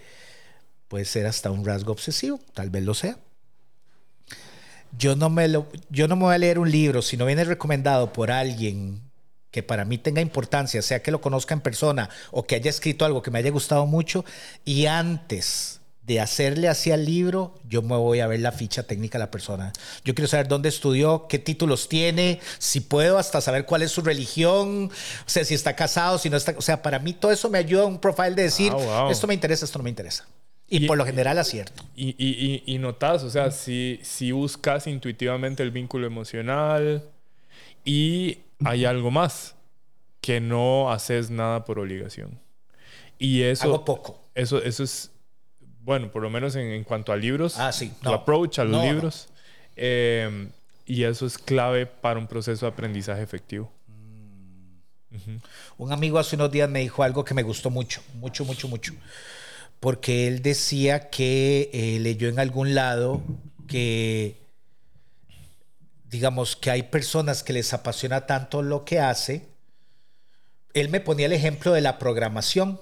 puede 0.87 1.07
ser 1.07 1.27
hasta 1.27 1.51
un 1.51 1.65
rasgo 1.65 1.93
obsesivo, 1.93 2.39
tal 2.55 2.71
vez 2.71 2.85
lo 2.85 2.95
sea. 2.95 3.19
Yo 4.97 5.17
no 5.17 5.29
me, 5.29 5.49
lo, 5.49 5.67
yo 5.89 6.09
no 6.09 6.17
me 6.17 6.23
voy 6.23 6.35
a 6.35 6.39
leer 6.39 6.59
un 6.59 6.71
libro 6.71 7.03
si 7.03 7.17
no 7.17 7.27
viene 7.27 7.45
recomendado 7.45 8.13
por 8.13 8.31
alguien 8.31 9.10
que 9.51 9.63
para 9.63 9.85
mí 9.85 9.99
tenga 9.99 10.21
importancia, 10.21 10.83
sea 10.83 11.03
que 11.03 11.11
lo 11.11 11.21
conozca 11.21 11.55
en 11.55 11.61
persona 11.61 12.09
o 12.31 12.47
que 12.47 12.55
haya 12.55 12.71
escrito 12.71 13.05
algo 13.05 13.23
que 13.23 13.31
me 13.31 13.39
haya 13.39 13.51
gustado 13.51 13.87
mucho, 13.87 14.25
y 14.65 14.87
antes 14.87 15.81
de 16.03 16.19
hacerle 16.19 16.67
así 16.67 16.91
al 16.91 17.05
libro, 17.05 17.55
yo 17.69 17.83
me 17.83 17.97
voy 17.97 18.21
a 18.21 18.27
ver 18.27 18.41
la 18.41 18.51
ficha 18.51 18.83
técnica 18.83 19.19
de 19.19 19.25
la 19.25 19.31
persona. 19.31 19.73
Yo 20.05 20.15
quiero 20.15 20.27
saber 20.29 20.49
dónde 20.49 20.69
estudió, 20.69 21.29
qué 21.29 21.39
títulos 21.39 21.89
tiene, 21.89 22.41
si 22.59 22.81
puedo 22.81 23.17
hasta 23.19 23.41
saber 23.41 23.65
cuál 23.65 23.83
es 23.83 23.93
su 23.93 24.01
religión, 24.01 24.91
o 24.91 25.29
sea, 25.29 25.45
si 25.45 25.55
está 25.55 25.77
casado, 25.77 26.19
si 26.19 26.29
no 26.29 26.37
está, 26.37 26.55
o 26.57 26.63
sea, 26.63 26.83
para 26.83 26.99
mí 26.99 27.13
todo 27.13 27.31
eso 27.31 27.49
me 27.49 27.59
ayuda 27.59 27.83
a 27.83 27.87
un 27.87 28.01
profile 28.01 28.35
de 28.35 28.43
decir, 28.45 28.73
Ah, 28.75 29.03
wow. 29.03 29.11
esto 29.11 29.27
me 29.27 29.35
interesa, 29.35 29.65
esto 29.65 29.79
no 29.79 29.85
me 29.85 29.91
interesa. 29.91 30.27
Y, 30.69 30.87
por 30.87 30.97
lo 30.97 31.05
general 31.05 31.37
acierto. 31.39 31.85
Y, 31.97 32.15
y, 32.19 32.63
y, 32.65 32.79
notas, 32.79 33.25
o 33.25 33.31
sea, 33.31 33.51
si, 33.51 33.99
si 34.03 34.31
buscas 34.31 34.87
intuitivamente 34.87 35.65
el 35.65 35.73
vínculo 35.73 36.07
emocional 36.07 37.05
y 37.85 38.39
hay 38.65 38.85
algo 38.85 39.11
más, 39.11 39.57
que 40.21 40.41
no 40.41 40.91
haces 40.91 41.31
nada 41.31 41.65
por 41.65 41.79
obligación. 41.79 42.39
Y 43.19 43.43
eso... 43.43 43.65
Hago 43.65 43.85
poco. 43.85 44.21
Eso, 44.35 44.63
eso 44.63 44.83
es, 44.83 45.11
bueno, 45.81 46.11
por 46.11 46.23
lo 46.23 46.31
menos 46.31 46.57
en, 46.57 46.67
en 46.69 46.85
cuanto 46.85 47.13
a 47.13 47.17
libros. 47.17 47.59
Ah, 47.59 47.73
sí. 47.73 47.93
Tu 48.03 48.11
approach 48.11 48.59
a 48.59 48.65
los 48.65 48.83
libros. 48.83 49.29
Eh, 49.77 50.49
y 50.87 51.05
eso 51.05 51.27
es 51.27 51.39
clave 51.39 51.87
para 51.87 52.19
un 52.19 52.27
proceso 52.27 52.67
de 52.67 52.73
aprendizaje 52.73 53.23
efectivo. 53.23 53.73
Mm. 53.89 55.37
Un 55.79 55.93
amigo 55.93 56.19
hace 56.19 56.37
unos 56.37 56.51
días 56.51 56.69
me 56.69 56.81
dijo 56.81 57.03
algo 57.03 57.25
que 57.25 57.35
me 57.35 57.43
gustó 57.43 57.71
mucho, 57.71 58.01
mucho, 58.15 58.45
mucho, 58.45 58.69
mucho 58.69 58.95
porque 59.81 60.29
él 60.29 60.43
decía 60.43 61.09
que 61.09 61.71
eh, 61.73 61.99
leyó 62.01 62.29
en 62.29 62.39
algún 62.39 62.75
lado 62.75 63.23
que, 63.67 64.37
digamos, 66.11 66.57
que 66.57 66.71
hay 66.71 66.83
personas 66.85 67.43
que 67.45 67.53
les 67.53 67.73
apasiona 67.73 68.27
tanto 68.27 68.63
lo 68.63 68.85
que 68.85 68.99
hace. 68.99 69.49
Él 70.75 70.89
me 70.89 71.01
ponía 71.01 71.27
el 71.27 71.33
ejemplo 71.33 71.73
de 71.73 71.81
la 71.81 71.99
programación, 71.99 72.81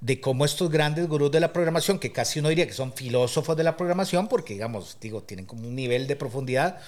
de 0.00 0.20
cómo 0.20 0.44
estos 0.44 0.70
grandes 0.70 1.06
gurús 1.06 1.30
de 1.30 1.40
la 1.40 1.52
programación, 1.52 1.98
que 1.98 2.12
casi 2.12 2.40
uno 2.40 2.48
diría 2.48 2.66
que 2.66 2.72
son 2.72 2.92
filósofos 2.94 3.56
de 3.56 3.64
la 3.64 3.76
programación, 3.76 4.28
porque, 4.28 4.54
digamos, 4.54 4.96
digo, 5.00 5.22
tienen 5.22 5.44
como 5.44 5.68
un 5.68 5.74
nivel 5.74 6.06
de 6.06 6.16
profundidad, 6.16 6.80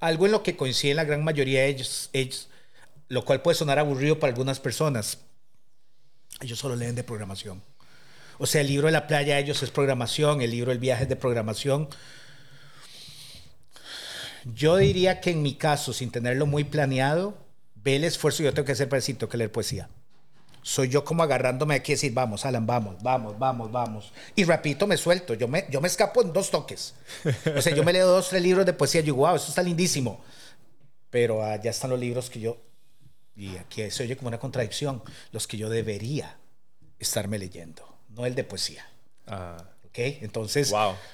algo 0.00 0.26
en 0.26 0.32
lo 0.32 0.42
que 0.42 0.56
coincide 0.56 0.94
la 0.94 1.04
gran 1.04 1.22
mayoría 1.22 1.60
de 1.60 1.68
ellos, 1.68 2.10
ellos 2.12 2.48
lo 3.08 3.24
cual 3.24 3.42
puede 3.42 3.56
sonar 3.56 3.78
aburrido 3.78 4.18
para 4.18 4.32
algunas 4.32 4.58
personas. 4.58 5.18
Ellos 6.40 6.58
solo 6.58 6.76
leen 6.76 6.94
de 6.94 7.04
programación. 7.04 7.62
O 8.38 8.46
sea, 8.46 8.60
el 8.60 8.66
libro 8.66 8.86
de 8.86 8.92
la 8.92 9.06
playa 9.06 9.36
de 9.36 9.42
ellos 9.42 9.62
es 9.62 9.70
programación, 9.70 10.42
el 10.42 10.50
libro 10.50 10.72
El 10.72 10.78
viaje 10.78 11.04
es 11.04 11.08
de 11.08 11.16
programación. 11.16 11.88
Yo 14.54 14.76
diría 14.76 15.20
que 15.20 15.30
en 15.30 15.42
mi 15.42 15.54
caso, 15.54 15.92
sin 15.92 16.10
tenerlo 16.10 16.46
muy 16.46 16.64
planeado, 16.64 17.36
ve 17.74 17.96
el 17.96 18.04
esfuerzo 18.04 18.38
que 18.38 18.44
yo 18.44 18.54
tengo 18.54 18.66
que 18.66 18.72
hacer 18.72 18.88
para 18.88 18.98
decir, 18.98 19.18
tengo 19.18 19.30
que 19.30 19.36
leer 19.36 19.50
poesía. 19.50 19.88
Soy 20.62 20.88
yo 20.88 21.04
como 21.04 21.22
agarrándome 21.22 21.74
aquí 21.74 21.92
y 21.92 21.94
decir, 21.94 22.12
vamos, 22.12 22.44
Alan, 22.44 22.66
vamos, 22.66 23.02
vamos, 23.02 23.38
vamos, 23.38 23.70
vamos. 23.70 24.12
Y 24.34 24.44
rapidito 24.44 24.86
me 24.86 24.96
suelto, 24.96 25.34
yo 25.34 25.46
me, 25.46 25.66
yo 25.70 25.80
me 25.80 25.88
escapo 25.88 26.22
en 26.22 26.32
dos 26.32 26.50
toques. 26.50 26.94
O 27.56 27.62
sea, 27.62 27.74
yo 27.74 27.84
me 27.84 27.92
leo 27.92 28.08
dos, 28.08 28.28
tres 28.28 28.42
libros 28.42 28.66
de 28.66 28.72
poesía 28.72 29.00
y 29.00 29.04
digo, 29.04 29.18
wow, 29.18 29.36
eso 29.36 29.48
está 29.48 29.62
lindísimo. 29.62 30.20
Pero 31.10 31.44
allá 31.44 31.62
ya 31.62 31.70
están 31.70 31.90
los 31.90 32.00
libros 32.00 32.30
que 32.30 32.40
yo, 32.40 32.58
y 33.36 33.56
aquí 33.56 33.88
se 33.90 34.02
oye 34.02 34.16
como 34.16 34.28
una 34.28 34.38
contradicción, 34.38 35.02
los 35.30 35.46
que 35.46 35.56
yo 35.56 35.68
debería 35.68 36.36
estarme 36.98 37.38
leyendo 37.38 37.96
no 38.16 38.26
el 38.26 38.34
de 38.34 38.44
poesía. 38.44 38.86
Ah. 39.26 39.62
Entonces, 39.96 40.72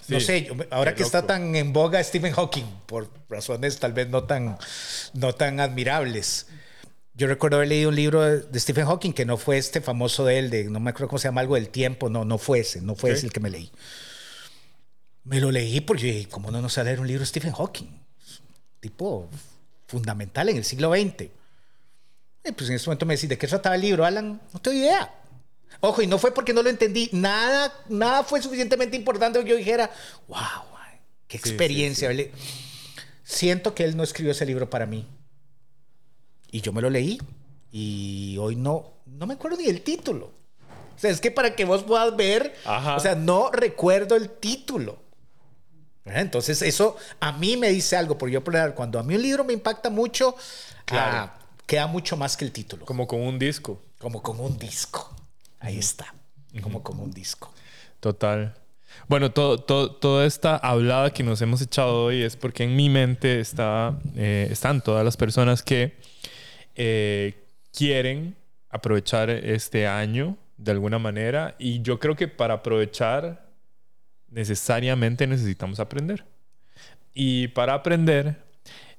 no 0.08 0.20
sé, 0.20 0.48
ahora 0.70 0.94
que 0.94 1.02
está 1.02 1.26
tan 1.26 1.54
en 1.54 1.72
boga 1.72 2.02
Stephen 2.02 2.32
Hawking, 2.32 2.64
por 2.86 3.08
razones 3.28 3.78
tal 3.78 3.92
vez 3.92 4.08
no 4.08 4.24
tan, 4.24 4.58
no 5.14 5.34
tan 5.34 5.60
admirables. 5.60 6.46
Yo 7.14 7.26
recuerdo 7.26 7.56
haber 7.56 7.68
leído 7.68 7.90
un 7.90 7.96
libro 7.96 8.22
de, 8.22 8.60
Stephen 8.60 8.86
Hawking 8.86 9.12
que 9.12 9.24
no 9.24 9.36
fue 9.36 9.58
este 9.58 9.80
famoso 9.80 10.24
de 10.24 10.38
él, 10.38 10.50
de 10.50 10.64
no 10.64 10.80
me 10.80 10.90
acuerdo 10.90 11.08
cómo 11.08 11.18
se 11.18 11.28
llama, 11.28 11.42
algo 11.42 11.56
del 11.56 11.68
tiempo, 11.68 12.08
no, 12.08 12.24
no 12.24 12.38
fue 12.38 12.60
ese, 12.60 12.80
no 12.80 12.94
fue 12.94 13.12
ese 13.12 13.26
el 13.26 13.32
que 13.32 13.40
me 13.40 13.50
leí. 13.50 13.70
Me 15.24 15.40
lo 15.40 15.50
leí 15.50 15.80
porque, 15.80 16.26
¿cómo 16.30 16.50
no 16.50 16.60
nos 16.60 16.78
a 16.78 16.84
leer 16.84 17.00
un 17.00 17.06
libro 17.06 17.20
de 17.20 17.26
Stephen 17.26 17.52
Hawking? 17.52 17.88
Tipo 18.80 19.28
fundamental 19.86 20.48
en 20.48 20.56
el 20.56 20.64
siglo 20.64 20.90
XX. 20.92 21.28
Y 22.44 22.52
pues 22.52 22.70
en 22.70 22.76
ese 22.76 22.86
momento 22.86 23.06
me 23.06 23.14
decís, 23.14 23.28
¿de 23.28 23.38
qué 23.38 23.46
trataba 23.46 23.76
el 23.76 23.82
libro, 23.82 24.04
Alan? 24.04 24.40
No 24.52 24.60
tengo 24.60 24.76
idea. 24.76 25.21
Ojo, 25.80 26.02
y 26.02 26.06
no 26.06 26.18
fue 26.18 26.32
porque 26.32 26.52
no 26.52 26.62
lo 26.62 26.70
entendí. 26.70 27.08
Nada, 27.12 27.72
nada 27.88 28.22
fue 28.22 28.40
suficientemente 28.42 28.96
importante 28.96 29.42
que 29.42 29.50
yo 29.50 29.56
dijera, 29.56 29.90
wow, 30.28 30.38
qué 31.26 31.36
experiencia. 31.36 32.10
Siento 33.24 33.74
que 33.74 33.84
él 33.84 33.96
no 33.96 34.02
escribió 34.02 34.32
ese 34.32 34.46
libro 34.46 34.68
para 34.68 34.86
mí. 34.86 35.06
Y 36.50 36.60
yo 36.60 36.72
me 36.72 36.82
lo 36.82 36.90
leí. 36.90 37.20
Y 37.70 38.36
hoy 38.38 38.56
no, 38.56 38.92
no 39.06 39.26
me 39.26 39.34
acuerdo 39.34 39.56
ni 39.56 39.66
el 39.66 39.82
título. 39.82 40.32
O 40.94 40.98
sea, 40.98 41.10
es 41.10 41.20
que 41.20 41.30
para 41.30 41.56
que 41.56 41.64
vos 41.64 41.82
puedas 41.82 42.14
ver, 42.16 42.54
o 42.64 43.00
sea, 43.00 43.14
no 43.14 43.50
recuerdo 43.50 44.14
el 44.14 44.28
título. 44.28 45.00
Entonces, 46.04 46.62
eso 46.62 46.96
a 47.20 47.32
mí 47.32 47.56
me 47.56 47.70
dice 47.70 47.96
algo, 47.96 48.18
porque 48.18 48.34
yo, 48.34 48.42
cuando 48.74 48.98
a 48.98 49.02
mí 49.02 49.14
un 49.14 49.22
libro 49.22 49.44
me 49.44 49.52
impacta 49.52 49.88
mucho, 49.88 50.36
ah, 50.90 51.34
queda 51.66 51.86
mucho 51.86 52.16
más 52.16 52.36
que 52.36 52.44
el 52.44 52.52
título. 52.52 52.84
Como 52.84 53.06
con 53.06 53.20
un 53.20 53.38
disco. 53.38 53.80
Como 53.98 54.22
con 54.22 54.38
un 54.40 54.58
disco. 54.58 55.14
Ahí 55.62 55.78
está, 55.78 56.12
como, 56.60 56.82
como 56.82 57.04
un 57.04 57.12
disco. 57.12 57.52
Total. 58.00 58.54
Bueno, 59.06 59.30
todo, 59.30 59.58
toda 59.58 60.26
esta 60.26 60.56
hablada 60.56 61.12
que 61.12 61.22
nos 61.22 61.40
hemos 61.40 61.62
echado 61.62 62.04
hoy 62.04 62.22
es 62.22 62.36
porque 62.36 62.64
en 62.64 62.74
mi 62.74 62.88
mente 62.88 63.38
está, 63.38 63.96
eh, 64.16 64.48
están 64.50 64.82
todas 64.82 65.04
las 65.04 65.16
personas 65.16 65.62
que 65.62 65.96
eh, 66.74 67.46
quieren 67.72 68.36
aprovechar 68.70 69.30
este 69.30 69.86
año 69.86 70.36
de 70.56 70.72
alguna 70.72 70.98
manera 70.98 71.54
y 71.58 71.80
yo 71.82 72.00
creo 72.00 72.16
que 72.16 72.26
para 72.26 72.54
aprovechar 72.54 73.48
necesariamente 74.30 75.28
necesitamos 75.28 75.78
aprender. 75.78 76.24
Y 77.14 77.48
para 77.48 77.74
aprender 77.74 78.42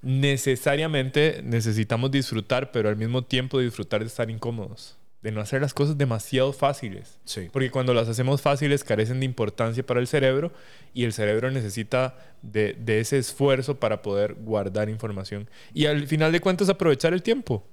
necesariamente 0.02 1.42
necesitamos 1.44 2.10
disfrutar, 2.10 2.72
pero 2.72 2.88
al 2.88 2.96
mismo 2.96 3.22
tiempo 3.22 3.60
disfrutar 3.60 4.00
de 4.00 4.08
estar 4.08 4.30
incómodos 4.30 4.98
de 5.24 5.32
no 5.32 5.40
hacer 5.40 5.62
las 5.62 5.74
cosas 5.74 5.98
demasiado 5.98 6.52
fáciles. 6.52 7.18
Sí. 7.24 7.48
Porque 7.52 7.72
cuando 7.72 7.94
las 7.94 8.10
hacemos 8.10 8.42
fáciles 8.42 8.84
carecen 8.84 9.22
de 9.22 9.26
importancia 9.26 9.84
para 9.84 10.02
el 10.02 10.08
cerebro 10.08 10.52
y 10.94 11.06
el 11.06 11.14
cerebro 11.14 11.50
necesita 11.50 12.16
de, 12.42 12.76
ese 12.86 13.18
esfuerzo 13.18 13.80
para 13.80 14.02
poder 14.02 14.34
guardar 14.34 14.90
información. 14.90 15.50
Y 15.74 15.86
al 15.86 16.08
final 16.08 16.34
de 16.34 16.42
cuentas 16.42 16.68
aprovechar 16.68 17.14
el 17.14 17.24
tiempo. 17.24 17.66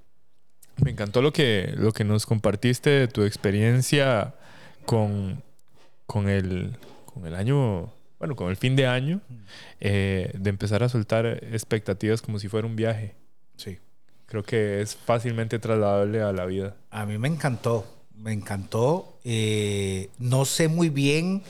Me 0.77 0.93
encantó 0.93 1.23
lo 1.23 1.33
que, 1.33 1.75
lo 1.77 1.93
que 1.93 2.05
nos 2.05 2.25
compartiste 2.25 2.89
de 2.89 3.09
tu 3.09 3.25
experiencia 3.25 4.33
con, 4.87 5.43
con, 6.07 6.29
el, 6.29 6.77
con 7.05 7.27
el 7.27 7.35
año, 7.35 7.93
bueno, 8.21 8.37
con 8.37 8.49
el 8.49 8.57
fin 8.57 8.77
de 8.77 8.87
año, 8.87 9.21
eh, 9.81 10.31
de 10.35 10.51
empezar 10.51 10.85
a 10.85 10.89
soltar 10.89 11.27
expectativas 11.27 12.23
como 12.23 12.39
si 12.39 12.47
fuera 12.47 12.69
un 12.69 12.77
viaje. 12.77 13.20
Creo 14.31 14.45
que 14.45 14.81
es 14.81 14.95
fácilmente 14.95 15.59
trasladable 15.59 16.23
a 16.23 16.31
la 16.33 16.47
vida. 16.47 16.77
A 16.91 17.05
mí 17.05 17.19
me 17.19 17.27
encantó, 17.27 17.85
me 18.15 18.33
encantó. 18.33 19.19
Eh, 19.25 20.09
no 20.19 20.45
sé 20.45 20.69
muy 20.69 20.89
bien 20.89 21.43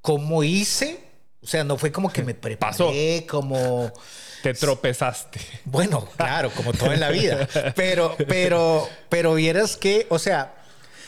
cómo 0.00 0.42
hice. 0.42 0.98
O 1.40 1.46
sea, 1.46 1.62
no 1.62 1.78
fue 1.78 1.92
como 1.92 2.12
que 2.12 2.24
me 2.24 2.34
preparé, 2.34 3.24
como... 3.28 3.92
Te 4.42 4.52
tropezaste. 4.52 5.38
Bueno, 5.64 6.08
claro, 6.16 6.50
como 6.50 6.72
todo 6.72 6.92
en 6.92 6.98
la 6.98 7.10
vida. 7.10 7.48
Pero, 7.76 8.16
pero, 8.26 8.88
pero 9.08 9.34
vieras 9.34 9.76
que, 9.76 10.08
o 10.10 10.18
sea, 10.18 10.56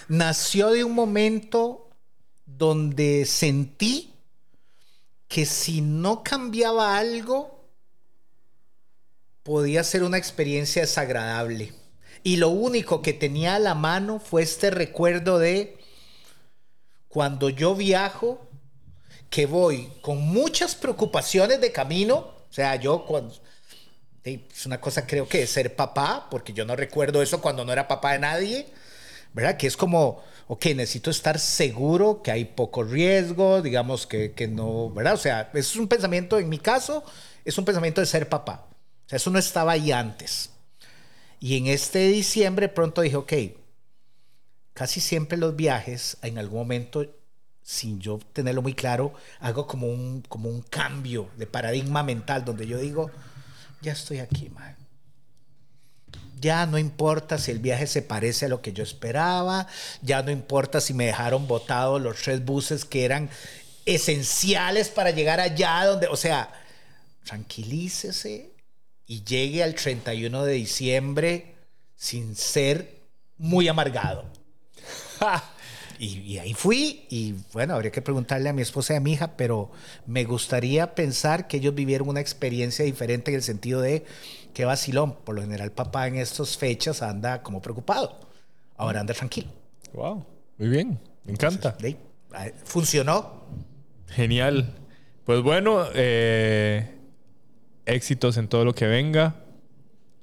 nació 0.06 0.70
de 0.70 0.84
un 0.84 0.94
momento 0.94 1.90
donde 2.46 3.24
sentí 3.24 4.14
que 5.26 5.44
si 5.44 5.80
no 5.80 6.22
cambiaba 6.22 6.96
algo, 6.96 7.57
podía 9.48 9.82
ser 9.82 10.02
una 10.02 10.18
experiencia 10.18 10.82
desagradable. 10.82 11.72
Y 12.22 12.36
lo 12.36 12.50
único 12.50 13.00
que 13.00 13.14
tenía 13.14 13.54
a 13.54 13.58
la 13.58 13.74
mano 13.74 14.20
fue 14.20 14.42
este 14.42 14.70
recuerdo 14.70 15.38
de 15.38 15.78
cuando 17.08 17.48
yo 17.48 17.74
viajo, 17.74 18.46
que 19.30 19.46
voy 19.46 19.90
con 20.02 20.18
muchas 20.18 20.74
preocupaciones 20.74 21.62
de 21.62 21.72
camino, 21.72 22.16
o 22.18 22.52
sea, 22.52 22.76
yo 22.76 23.06
cuando... 23.06 23.34
Es 24.22 24.66
una 24.66 24.82
cosa 24.82 25.06
creo 25.06 25.26
que 25.26 25.44
es 25.44 25.48
ser 25.48 25.74
papá, 25.74 26.26
porque 26.30 26.52
yo 26.52 26.66
no 26.66 26.76
recuerdo 26.76 27.22
eso 27.22 27.40
cuando 27.40 27.64
no 27.64 27.72
era 27.72 27.88
papá 27.88 28.12
de 28.12 28.18
nadie, 28.18 28.66
¿verdad? 29.32 29.56
Que 29.56 29.66
es 29.66 29.78
como, 29.78 30.22
ok, 30.48 30.66
necesito 30.76 31.08
estar 31.10 31.38
seguro 31.38 32.20
que 32.22 32.32
hay 32.32 32.44
poco 32.44 32.82
riesgo, 32.82 33.62
digamos 33.62 34.06
que, 34.06 34.32
que 34.32 34.46
no, 34.46 34.90
¿verdad? 34.90 35.14
O 35.14 35.16
sea, 35.16 35.50
es 35.54 35.74
un 35.74 35.88
pensamiento, 35.88 36.38
en 36.38 36.50
mi 36.50 36.58
caso, 36.58 37.02
es 37.46 37.56
un 37.56 37.64
pensamiento 37.64 38.02
de 38.02 38.06
ser 38.06 38.28
papá. 38.28 38.67
O 39.08 39.10
sea, 39.10 39.16
eso 39.16 39.30
no 39.30 39.38
estaba 39.38 39.72
ahí 39.72 39.90
antes. 39.90 40.50
Y 41.40 41.56
en 41.56 41.66
este 41.68 42.08
diciembre 42.08 42.68
pronto 42.68 43.00
dije, 43.00 43.16
ok, 43.16 43.32
casi 44.74 45.00
siempre 45.00 45.38
los 45.38 45.56
viajes, 45.56 46.18
en 46.20 46.36
algún 46.36 46.58
momento, 46.58 47.06
sin 47.62 48.00
yo 48.00 48.18
tenerlo 48.34 48.60
muy 48.60 48.74
claro, 48.74 49.14
hago 49.40 49.66
como 49.66 49.86
un, 49.86 50.20
como 50.28 50.50
un 50.50 50.60
cambio 50.60 51.30
de 51.38 51.46
paradigma 51.46 52.02
mental 52.02 52.44
donde 52.44 52.66
yo 52.66 52.76
digo, 52.76 53.10
ya 53.80 53.92
estoy 53.92 54.18
aquí, 54.18 54.50
man. 54.50 54.76
Ya 56.38 56.66
no 56.66 56.76
importa 56.76 57.38
si 57.38 57.50
el 57.50 57.60
viaje 57.60 57.86
se 57.86 58.02
parece 58.02 58.44
a 58.44 58.48
lo 58.50 58.60
que 58.60 58.74
yo 58.74 58.82
esperaba, 58.82 59.68
ya 60.02 60.22
no 60.22 60.30
importa 60.30 60.82
si 60.82 60.92
me 60.92 61.06
dejaron 61.06 61.48
botados 61.48 62.02
los 62.02 62.20
tres 62.20 62.44
buses 62.44 62.84
que 62.84 63.06
eran 63.06 63.30
esenciales 63.86 64.90
para 64.90 65.12
llegar 65.12 65.40
allá 65.40 65.86
donde, 65.86 66.08
o 66.08 66.16
sea, 66.16 66.52
tranquilícese, 67.24 68.52
y 69.08 69.24
llegue 69.24 69.64
al 69.64 69.74
31 69.74 70.44
de 70.44 70.52
diciembre 70.52 71.56
sin 71.96 72.36
ser 72.36 73.00
muy 73.38 73.66
amargado. 73.66 74.24
Y, 76.00 76.38
ahí 76.38 76.54
fui 76.54 77.06
y 77.10 77.34
bueno, 77.52 77.74
habría 77.74 77.90
que 77.90 78.00
preguntarle 78.00 78.48
a 78.48 78.52
mi 78.52 78.62
esposa 78.62 78.92
y 78.92 78.98
a 78.98 79.00
mi 79.00 79.14
hija, 79.14 79.36
pero 79.36 79.72
me 80.06 80.22
gustaría 80.22 80.94
pensar 80.94 81.48
que 81.48 81.56
ellos 81.56 81.74
vivieron 81.74 82.08
una 82.08 82.20
experiencia 82.20 82.84
diferente 82.84 83.32
en 83.32 83.34
el 83.34 83.42
sentido 83.42 83.80
de 83.80 84.04
que 84.54 84.64
vacilón. 84.64 85.16
Por 85.24 85.34
lo 85.34 85.42
general, 85.42 85.72
papá 85.72 86.06
en 86.06 86.14
estas 86.14 86.56
fechas 86.56 87.02
anda 87.02 87.42
como 87.42 87.60
preocupado. 87.60 88.16
Ahora 88.76 89.00
anda 89.00 89.12
tranquilo. 89.12 89.48
Wow, 89.92 90.24
muy 90.58 90.68
bien, 90.68 91.00
me 91.24 91.32
encanta. 91.32 91.76
funcionó. 92.62 93.42
Genial. 94.06 94.76
Pues 95.24 95.42
bueno, 95.42 95.84
eh, 95.94 96.97
éxitos 97.88 98.36
en 98.36 98.48
todo 98.48 98.64
lo 98.64 98.74
que 98.74 98.86
venga. 98.86 99.34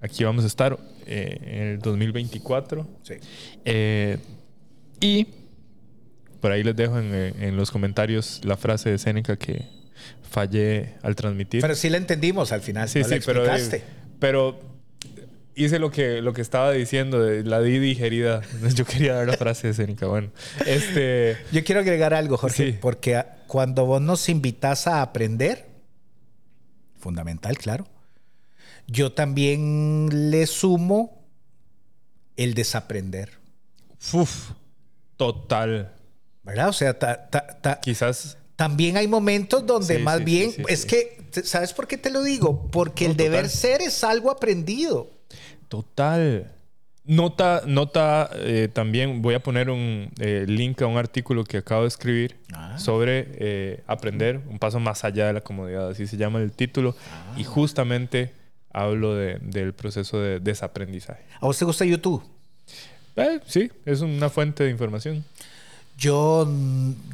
Aquí 0.02 0.24
vamos 0.24 0.44
a 0.44 0.48
estar 0.48 0.78
eh, 1.06 1.38
en 1.42 1.64
el 1.68 1.80
2024. 1.80 2.88
Sí. 3.04 3.16
Eh, 3.66 4.18
y 5.00 5.28
por 6.40 6.52
ahí 6.52 6.64
les 6.64 6.76
dejo 6.76 7.00
en, 7.00 7.58
los 7.58 7.72
comentarios 7.72 8.42
la 8.44 8.56
frase 8.56 8.92
de 8.92 8.98
Seneca 8.98 9.36
que 9.36 9.66
fallé 10.30 10.94
al 11.02 11.16
transmitir. 11.16 11.62
Pero 11.62 11.76
sí 11.76 11.90
la 11.90 11.98
entendimos 11.98 12.52
al 12.52 12.62
final. 12.62 12.88
Sí, 12.88 13.04
sí, 13.04 13.16
pero, 13.26 13.46
pero 14.20 14.60
hice 15.56 15.80
lo 15.80 15.90
que, 15.90 16.22
lo 16.22 16.34
que 16.34 16.42
estaba 16.42 16.72
diciendo, 16.72 17.24
de 17.24 17.44
la 17.44 17.62
di 17.62 17.80
digerida. 17.80 18.42
Yo 18.76 18.86
quería 18.86 19.16
dar 19.16 19.28
la 19.28 19.38
frase 19.38 19.68
de 19.68 19.74
Seneca. 19.74 20.06
Bueno, 20.06 20.30
este... 20.66 21.38
Yo 21.52 21.64
quiero 21.64 21.82
agregar 21.82 22.14
algo, 22.14 22.38
Jorge, 22.38 22.78
porque 22.80 23.24
cuando 23.48 23.86
vos 23.86 24.02
nos 24.02 24.30
invitas 24.30 24.86
a 24.88 25.02
aprender, 25.02 25.75
fundamental, 27.06 27.56
claro, 27.60 27.86
yo 28.88 29.14
también 29.14 30.32
le 30.32 30.48
sumo 30.48 31.24
el 32.36 32.56
desaprender. 32.56 33.30
Uf, 34.12 34.54
total. 35.16 35.94
¿Verdad? 36.42 36.70
O 36.70 36.74
sea, 36.74 36.98
quizás 37.84 38.40
también 38.56 38.98
hay 38.98 39.08
momentos 39.08 39.68
donde 39.68 40.00
más 40.00 40.24
bien 40.24 40.52
es 40.68 40.88
que 40.88 41.22
¿sabes 41.44 41.74
por 41.74 41.88
qué 41.88 42.00
te 42.00 42.10
lo 42.10 42.24
digo? 42.24 42.72
Porque 42.72 43.06
el 43.06 43.16
deber 43.16 43.50
ser 43.50 43.84
es 43.84 44.04
algo 44.04 44.32
aprendido. 44.32 45.12
Total. 45.70 46.55
Nota, 47.08 47.62
nota 47.68 48.32
eh, 48.34 48.68
también, 48.72 49.22
voy 49.22 49.36
a 49.36 49.40
poner 49.40 49.70
un 49.70 50.10
eh, 50.20 50.46
link 50.48 50.82
a 50.82 50.88
un 50.88 50.98
artículo 50.98 51.44
que 51.44 51.58
acabo 51.58 51.84
de 51.84 51.88
escribir 51.88 52.36
ah. 52.52 52.80
sobre 52.80 53.28
eh, 53.34 53.84
aprender 53.86 54.42
un 54.50 54.58
paso 54.58 54.80
más 54.80 55.04
allá 55.04 55.28
de 55.28 55.34
la 55.34 55.42
comodidad, 55.42 55.90
así 55.90 56.08
se 56.08 56.18
llama 56.18 56.40
el 56.40 56.52
título, 56.52 56.96
y 57.38 57.44
ah. 57.44 57.46
justamente 57.46 58.34
hablo 58.74 59.14
del 59.16 59.74
proceso 59.74 60.20
de 60.20 60.40
desaprendizaje. 60.40 61.24
¿A 61.40 61.46
vos 61.46 61.58
te 61.60 61.66
gusta 61.66 61.86
YouTube? 61.86 62.24
sí, 63.46 63.72
es 63.86 64.02
una 64.02 64.30
fuente 64.30 64.64
de 64.64 64.72
información. 64.72 65.24
Yo, 65.98 66.46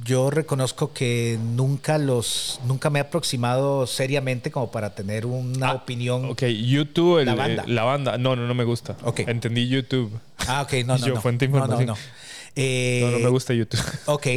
yo 0.03 0.31
reconozco 0.31 0.91
que 0.91 1.37
nunca 1.39 1.99
los 1.99 2.59
nunca 2.65 2.89
me 2.89 2.97
he 2.97 3.01
aproximado 3.03 3.85
seriamente 3.85 4.49
como 4.49 4.71
para 4.71 4.95
tener 4.95 5.27
una 5.27 5.69
ah, 5.69 5.73
opinión. 5.73 6.25
Ok, 6.25 6.43
YouTube, 6.45 7.23
la, 7.23 7.35
banda. 7.35 7.63
la 7.67 7.83
banda. 7.83 8.17
No, 8.17 8.35
no, 8.35 8.47
no 8.47 8.53
me 8.55 8.63
gusta. 8.63 8.97
Ok. 9.03 9.19
Entendí 9.19 9.67
YouTube. 9.67 10.11
Ah, 10.47 10.63
ok, 10.63 10.73
no, 10.85 10.97
no. 10.97 11.05
yo, 11.05 11.21
fuente 11.21 11.45
de 11.45 11.51
información. 11.51 11.85
No, 11.85 11.93
no, 11.93 11.99
no. 11.99 12.21
Eh, 12.55 13.01
no, 13.03 13.11
no 13.11 13.19
me 13.19 13.29
gusta 13.29 13.53
YouTube. 13.53 13.79
Ok, 14.05 14.27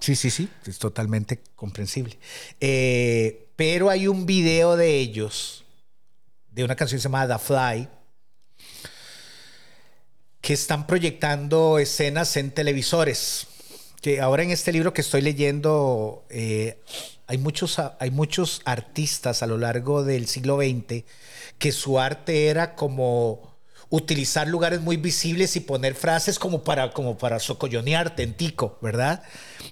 sí, 0.00 0.14
sí, 0.14 0.30
sí, 0.30 0.48
es 0.66 0.78
totalmente 0.78 1.40
comprensible. 1.54 2.18
Eh, 2.60 3.48
pero 3.56 3.88
hay 3.88 4.08
un 4.08 4.26
video 4.26 4.76
de 4.76 4.98
ellos, 4.98 5.64
de 6.50 6.64
una 6.64 6.76
canción 6.76 7.00
llamada 7.00 7.38
The 7.38 7.44
Fly, 7.44 7.88
que 10.42 10.52
están 10.52 10.86
proyectando 10.86 11.78
escenas 11.78 12.36
en 12.36 12.50
televisores 12.50 13.48
ahora 14.20 14.42
en 14.42 14.50
este 14.50 14.72
libro 14.72 14.92
que 14.92 15.00
estoy 15.00 15.20
leyendo 15.20 16.24
eh, 16.30 16.78
hay, 17.26 17.38
muchos, 17.38 17.80
hay 17.98 18.10
muchos 18.10 18.62
artistas 18.64 19.42
a 19.42 19.46
lo 19.46 19.58
largo 19.58 20.04
del 20.04 20.28
siglo 20.28 20.58
XX 20.58 21.04
que 21.58 21.72
su 21.72 21.98
arte 21.98 22.46
era 22.46 22.74
como 22.74 23.56
utilizar 23.88 24.48
lugares 24.48 24.80
muy 24.80 24.96
visibles 24.96 25.56
y 25.56 25.60
poner 25.60 25.94
frases 25.94 26.38
como 26.38 26.62
para, 26.62 26.92
como 26.92 27.18
para 27.18 27.38
en 28.16 28.34
tico, 28.34 28.78
¿verdad? 28.82 29.22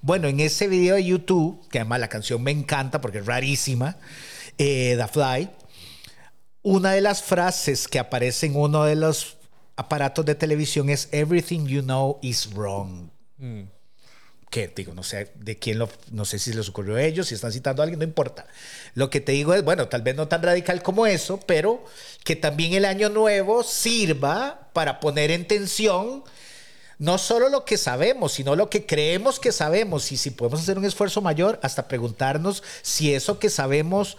Bueno, 0.03 0.29
en 0.29 0.41
ese 0.41 0.69
video 0.69 0.97
de 0.97 1.05
YouTube, 1.05 1.67
que 1.69 1.79
además 1.79 2.01
la 2.01 2.09
canción 2.09 2.43
me 2.43 2.51
encanta 2.51 3.01
porque 3.01 3.19
es 3.19 3.27
rarísima, 3.27 3.97
eh, 4.59 4.97
The 4.97 5.09
Fly, 5.09 5.51
una 6.63 6.93
de 6.93 7.01
las 7.01 7.23
frases 7.23 7.89
que 7.89 7.99
aparece 7.99 8.47
en 8.47 8.57
uno 8.57 8.85
de 8.85 8.97
los 8.97 9.37
aparatos 9.77 10.25
de 10.25 10.35
televisión 10.35 10.89
es 10.91 11.09
Everything 11.13 11.67
you 11.67 11.83
know 11.83 12.19
is 12.23 12.49
wrong. 12.55 13.11
Mm 13.37 13.74
que 14.51 14.69
digo, 14.69 14.95
no 14.95 15.03
sé 15.03 15.33
de 15.35 15.59
quién 15.59 15.79
no 16.13 16.25
sé 16.25 16.39
si 16.39 16.53
les 16.53 16.69
ocurrió 16.69 16.97
a 16.97 17.03
ellos, 17.03 17.29
si 17.29 17.35
están 17.35 17.53
citando 17.53 17.83
a 17.83 17.85
alguien, 17.85 17.99
no 17.99 18.05
importa. 18.05 18.47
Lo 18.95 19.11
que 19.11 19.21
te 19.21 19.33
digo 19.33 19.55
es, 19.55 19.65
bueno, 19.65 19.89
tal 19.89 20.03
vez 20.03 20.15
no 20.15 20.29
tan 20.29 20.43
radical 20.43 20.83
como 20.83 21.07
eso, 21.07 21.41
pero 21.47 21.85
que 22.25 22.37
también 22.37 22.73
el 22.75 22.85
año 22.85 23.09
nuevo 23.09 23.63
sirva 23.63 24.69
para 24.73 25.01
poner 25.01 25.31
en 25.31 25.47
tensión 25.47 26.25
no 26.99 27.19
solo 27.19 27.49
lo 27.49 27.65
que 27.65 27.77
sabemos, 27.77 28.33
sino 28.33 28.55
lo 28.55 28.71
que 28.71 28.87
creemos 28.87 29.41
que 29.41 29.53
sabemos 29.53 30.13
y 30.13 30.17
si 30.17 30.31
podemos 30.31 30.61
hacer 30.61 30.79
un 30.79 30.85
esfuerzo 30.85 31.21
mayor, 31.21 31.59
hasta 31.63 31.89
preguntarnos 31.89 32.63
si 32.83 33.13
eso 33.15 33.39
que 33.39 33.51
sabemos 33.51 34.17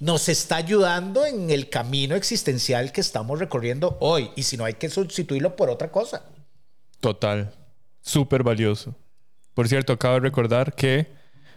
nos 0.00 0.28
está 0.28 0.56
ayudando 0.56 1.24
en 1.24 1.50
el 1.50 1.70
camino 1.70 2.16
existencial 2.16 2.92
que 2.92 3.00
estamos 3.00 3.38
recorriendo 3.38 3.96
hoy 4.00 4.30
y 4.36 4.42
si 4.42 4.56
no 4.56 4.64
hay 4.64 4.74
que 4.74 4.90
sustituirlo 4.90 5.56
por 5.56 5.70
otra 5.70 5.90
cosa. 5.90 6.24
Total, 7.00 7.54
súper 8.02 8.42
valioso. 8.42 8.94
Por 9.56 9.68
cierto, 9.68 9.94
acabo 9.94 10.16
de 10.16 10.20
recordar 10.20 10.74
que 10.74 11.06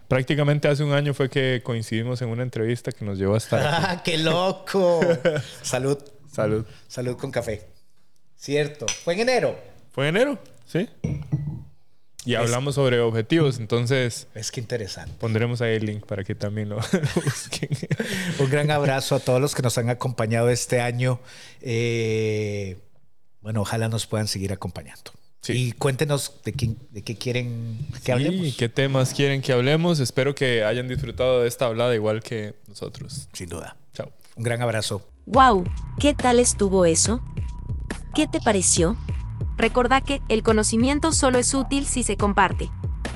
prácticamente 0.08 0.70
hace 0.70 0.86
un 0.86 0.94
año 0.94 1.14
fue 1.14 1.30
que 1.30 1.62
coincidimos 1.62 2.22
en 2.22 2.30
una 2.30 2.44
entrevista 2.44 2.94
que 2.94 3.04
nos 3.04 3.18
llevó 3.18 3.36
hasta. 3.36 3.92
¡Ah, 3.92 4.02
qué 4.06 4.18
loco! 4.18 5.02
Salud. 5.62 5.98
Salud. 6.32 6.66
Salud 6.88 7.18
con 7.18 7.30
café. 7.30 7.68
Cierto. 8.38 8.86
¿Fue 9.04 9.16
en 9.16 9.20
enero? 9.20 9.60
¿Fue 9.92 10.08
en 10.08 10.16
enero? 10.16 10.40
Sí. 10.66 10.88
Y 12.24 12.36
hablamos 12.36 12.76
sobre 12.76 13.02
objetivos, 13.02 13.60
entonces... 13.60 14.28
Es 14.34 14.52
que 14.52 14.62
interesante. 14.62 15.14
Pondremos 15.20 15.60
ahí 15.62 15.76
el 15.76 15.86
link 15.86 16.06
para 16.06 16.24
que 16.24 16.36
también 16.36 16.70
lo, 16.70 16.78
busquen. 17.16 17.70
Un 18.40 18.50
gran 18.50 18.72
abrazo 18.72 19.16
a 19.16 19.20
todos 19.20 19.42
los 19.42 19.56
que 19.56 19.62
nos 19.62 19.78
han 19.78 19.90
acompañado 19.90 20.50
este 20.50 20.80
año. 20.80 21.20
Eh, 21.60 22.78
bueno, 23.42 23.60
ojalá 23.60 23.90
nos 23.90 24.08
puedan 24.08 24.30
seguir 24.30 24.54
acompañando. 24.54 25.12
Y 25.48 25.72
cuéntenos 25.72 26.42
de 26.44 26.54
qué, 26.54 26.76
de 26.92 27.02
qué 27.02 27.16
quieren 27.16 27.88
que 28.04 28.12
hablemos. 28.12 28.56
qué 28.56 28.70
temas 28.70 29.14
quieren 29.14 29.42
que 29.42 29.52
hablemos. 29.52 30.00
Espero 30.00 30.36
que 30.36 30.64
hayan 30.64 30.88
disfrutado 30.88 31.42
de 31.42 31.48
esta 31.48 31.66
hablada 31.66 31.96
igual 31.96 32.22
que 32.22 32.56
nosotros. 32.68 33.28
Sin 33.34 33.50
duda. 33.50 33.76
Chao. 33.94 34.12
Un 34.36 34.44
gran 34.44 34.62
abrazo. 34.62 35.02
Wow, 35.26 35.64
¿qué 36.00 36.14
tal 36.14 36.40
estuvo 36.40 36.86
eso? 36.86 37.22
¿Qué 38.14 38.28
te 38.28 38.40
pareció? 38.40 38.98
Recordá 39.58 40.02
que 40.02 40.22
el 40.30 40.44
conocimiento 40.44 41.12
solo 41.12 41.38
es 41.38 41.54
útil 41.54 41.86
si 41.86 42.04
se 42.04 42.16
comparte. 42.16 42.70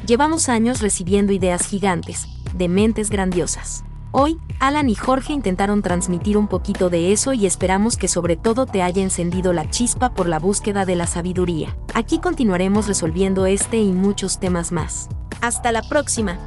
Llevamos 0.06 0.50
años 0.50 0.82
recibiendo 0.82 1.34
ideas 1.34 1.66
gigantes, 1.66 2.28
de 2.54 2.68
mentes 2.68 3.10
grandiosas. 3.10 3.84
Hoy, 4.16 4.38
Alan 4.60 4.90
y 4.90 4.96
Jorge 4.96 5.34
intentaron 5.34 5.82
transmitir 5.82 6.38
un 6.38 6.48
poquito 6.48 6.92
de 6.92 7.12
eso 7.12 7.34
y 7.34 7.48
esperamos 7.48 7.98
que 7.98 8.08
sobre 8.08 8.36
todo 8.36 8.68
te 8.68 8.84
haya 8.84 9.02
encendido 9.02 9.54
la 9.54 9.68
chispa 9.72 10.14
por 10.14 10.30
la 10.30 10.38
búsqueda 10.38 10.86
de 10.86 10.96
la 10.96 11.08
sabiduría. 11.08 11.76
Aquí 11.96 12.20
continuaremos 12.20 12.88
resolviendo 12.88 13.48
este 13.48 13.78
y 13.78 13.92
muchos 13.92 14.40
temas 14.40 14.72
más. 14.72 15.10
Hasta 15.42 15.72
la 15.72 15.82
próxima. 15.82 16.38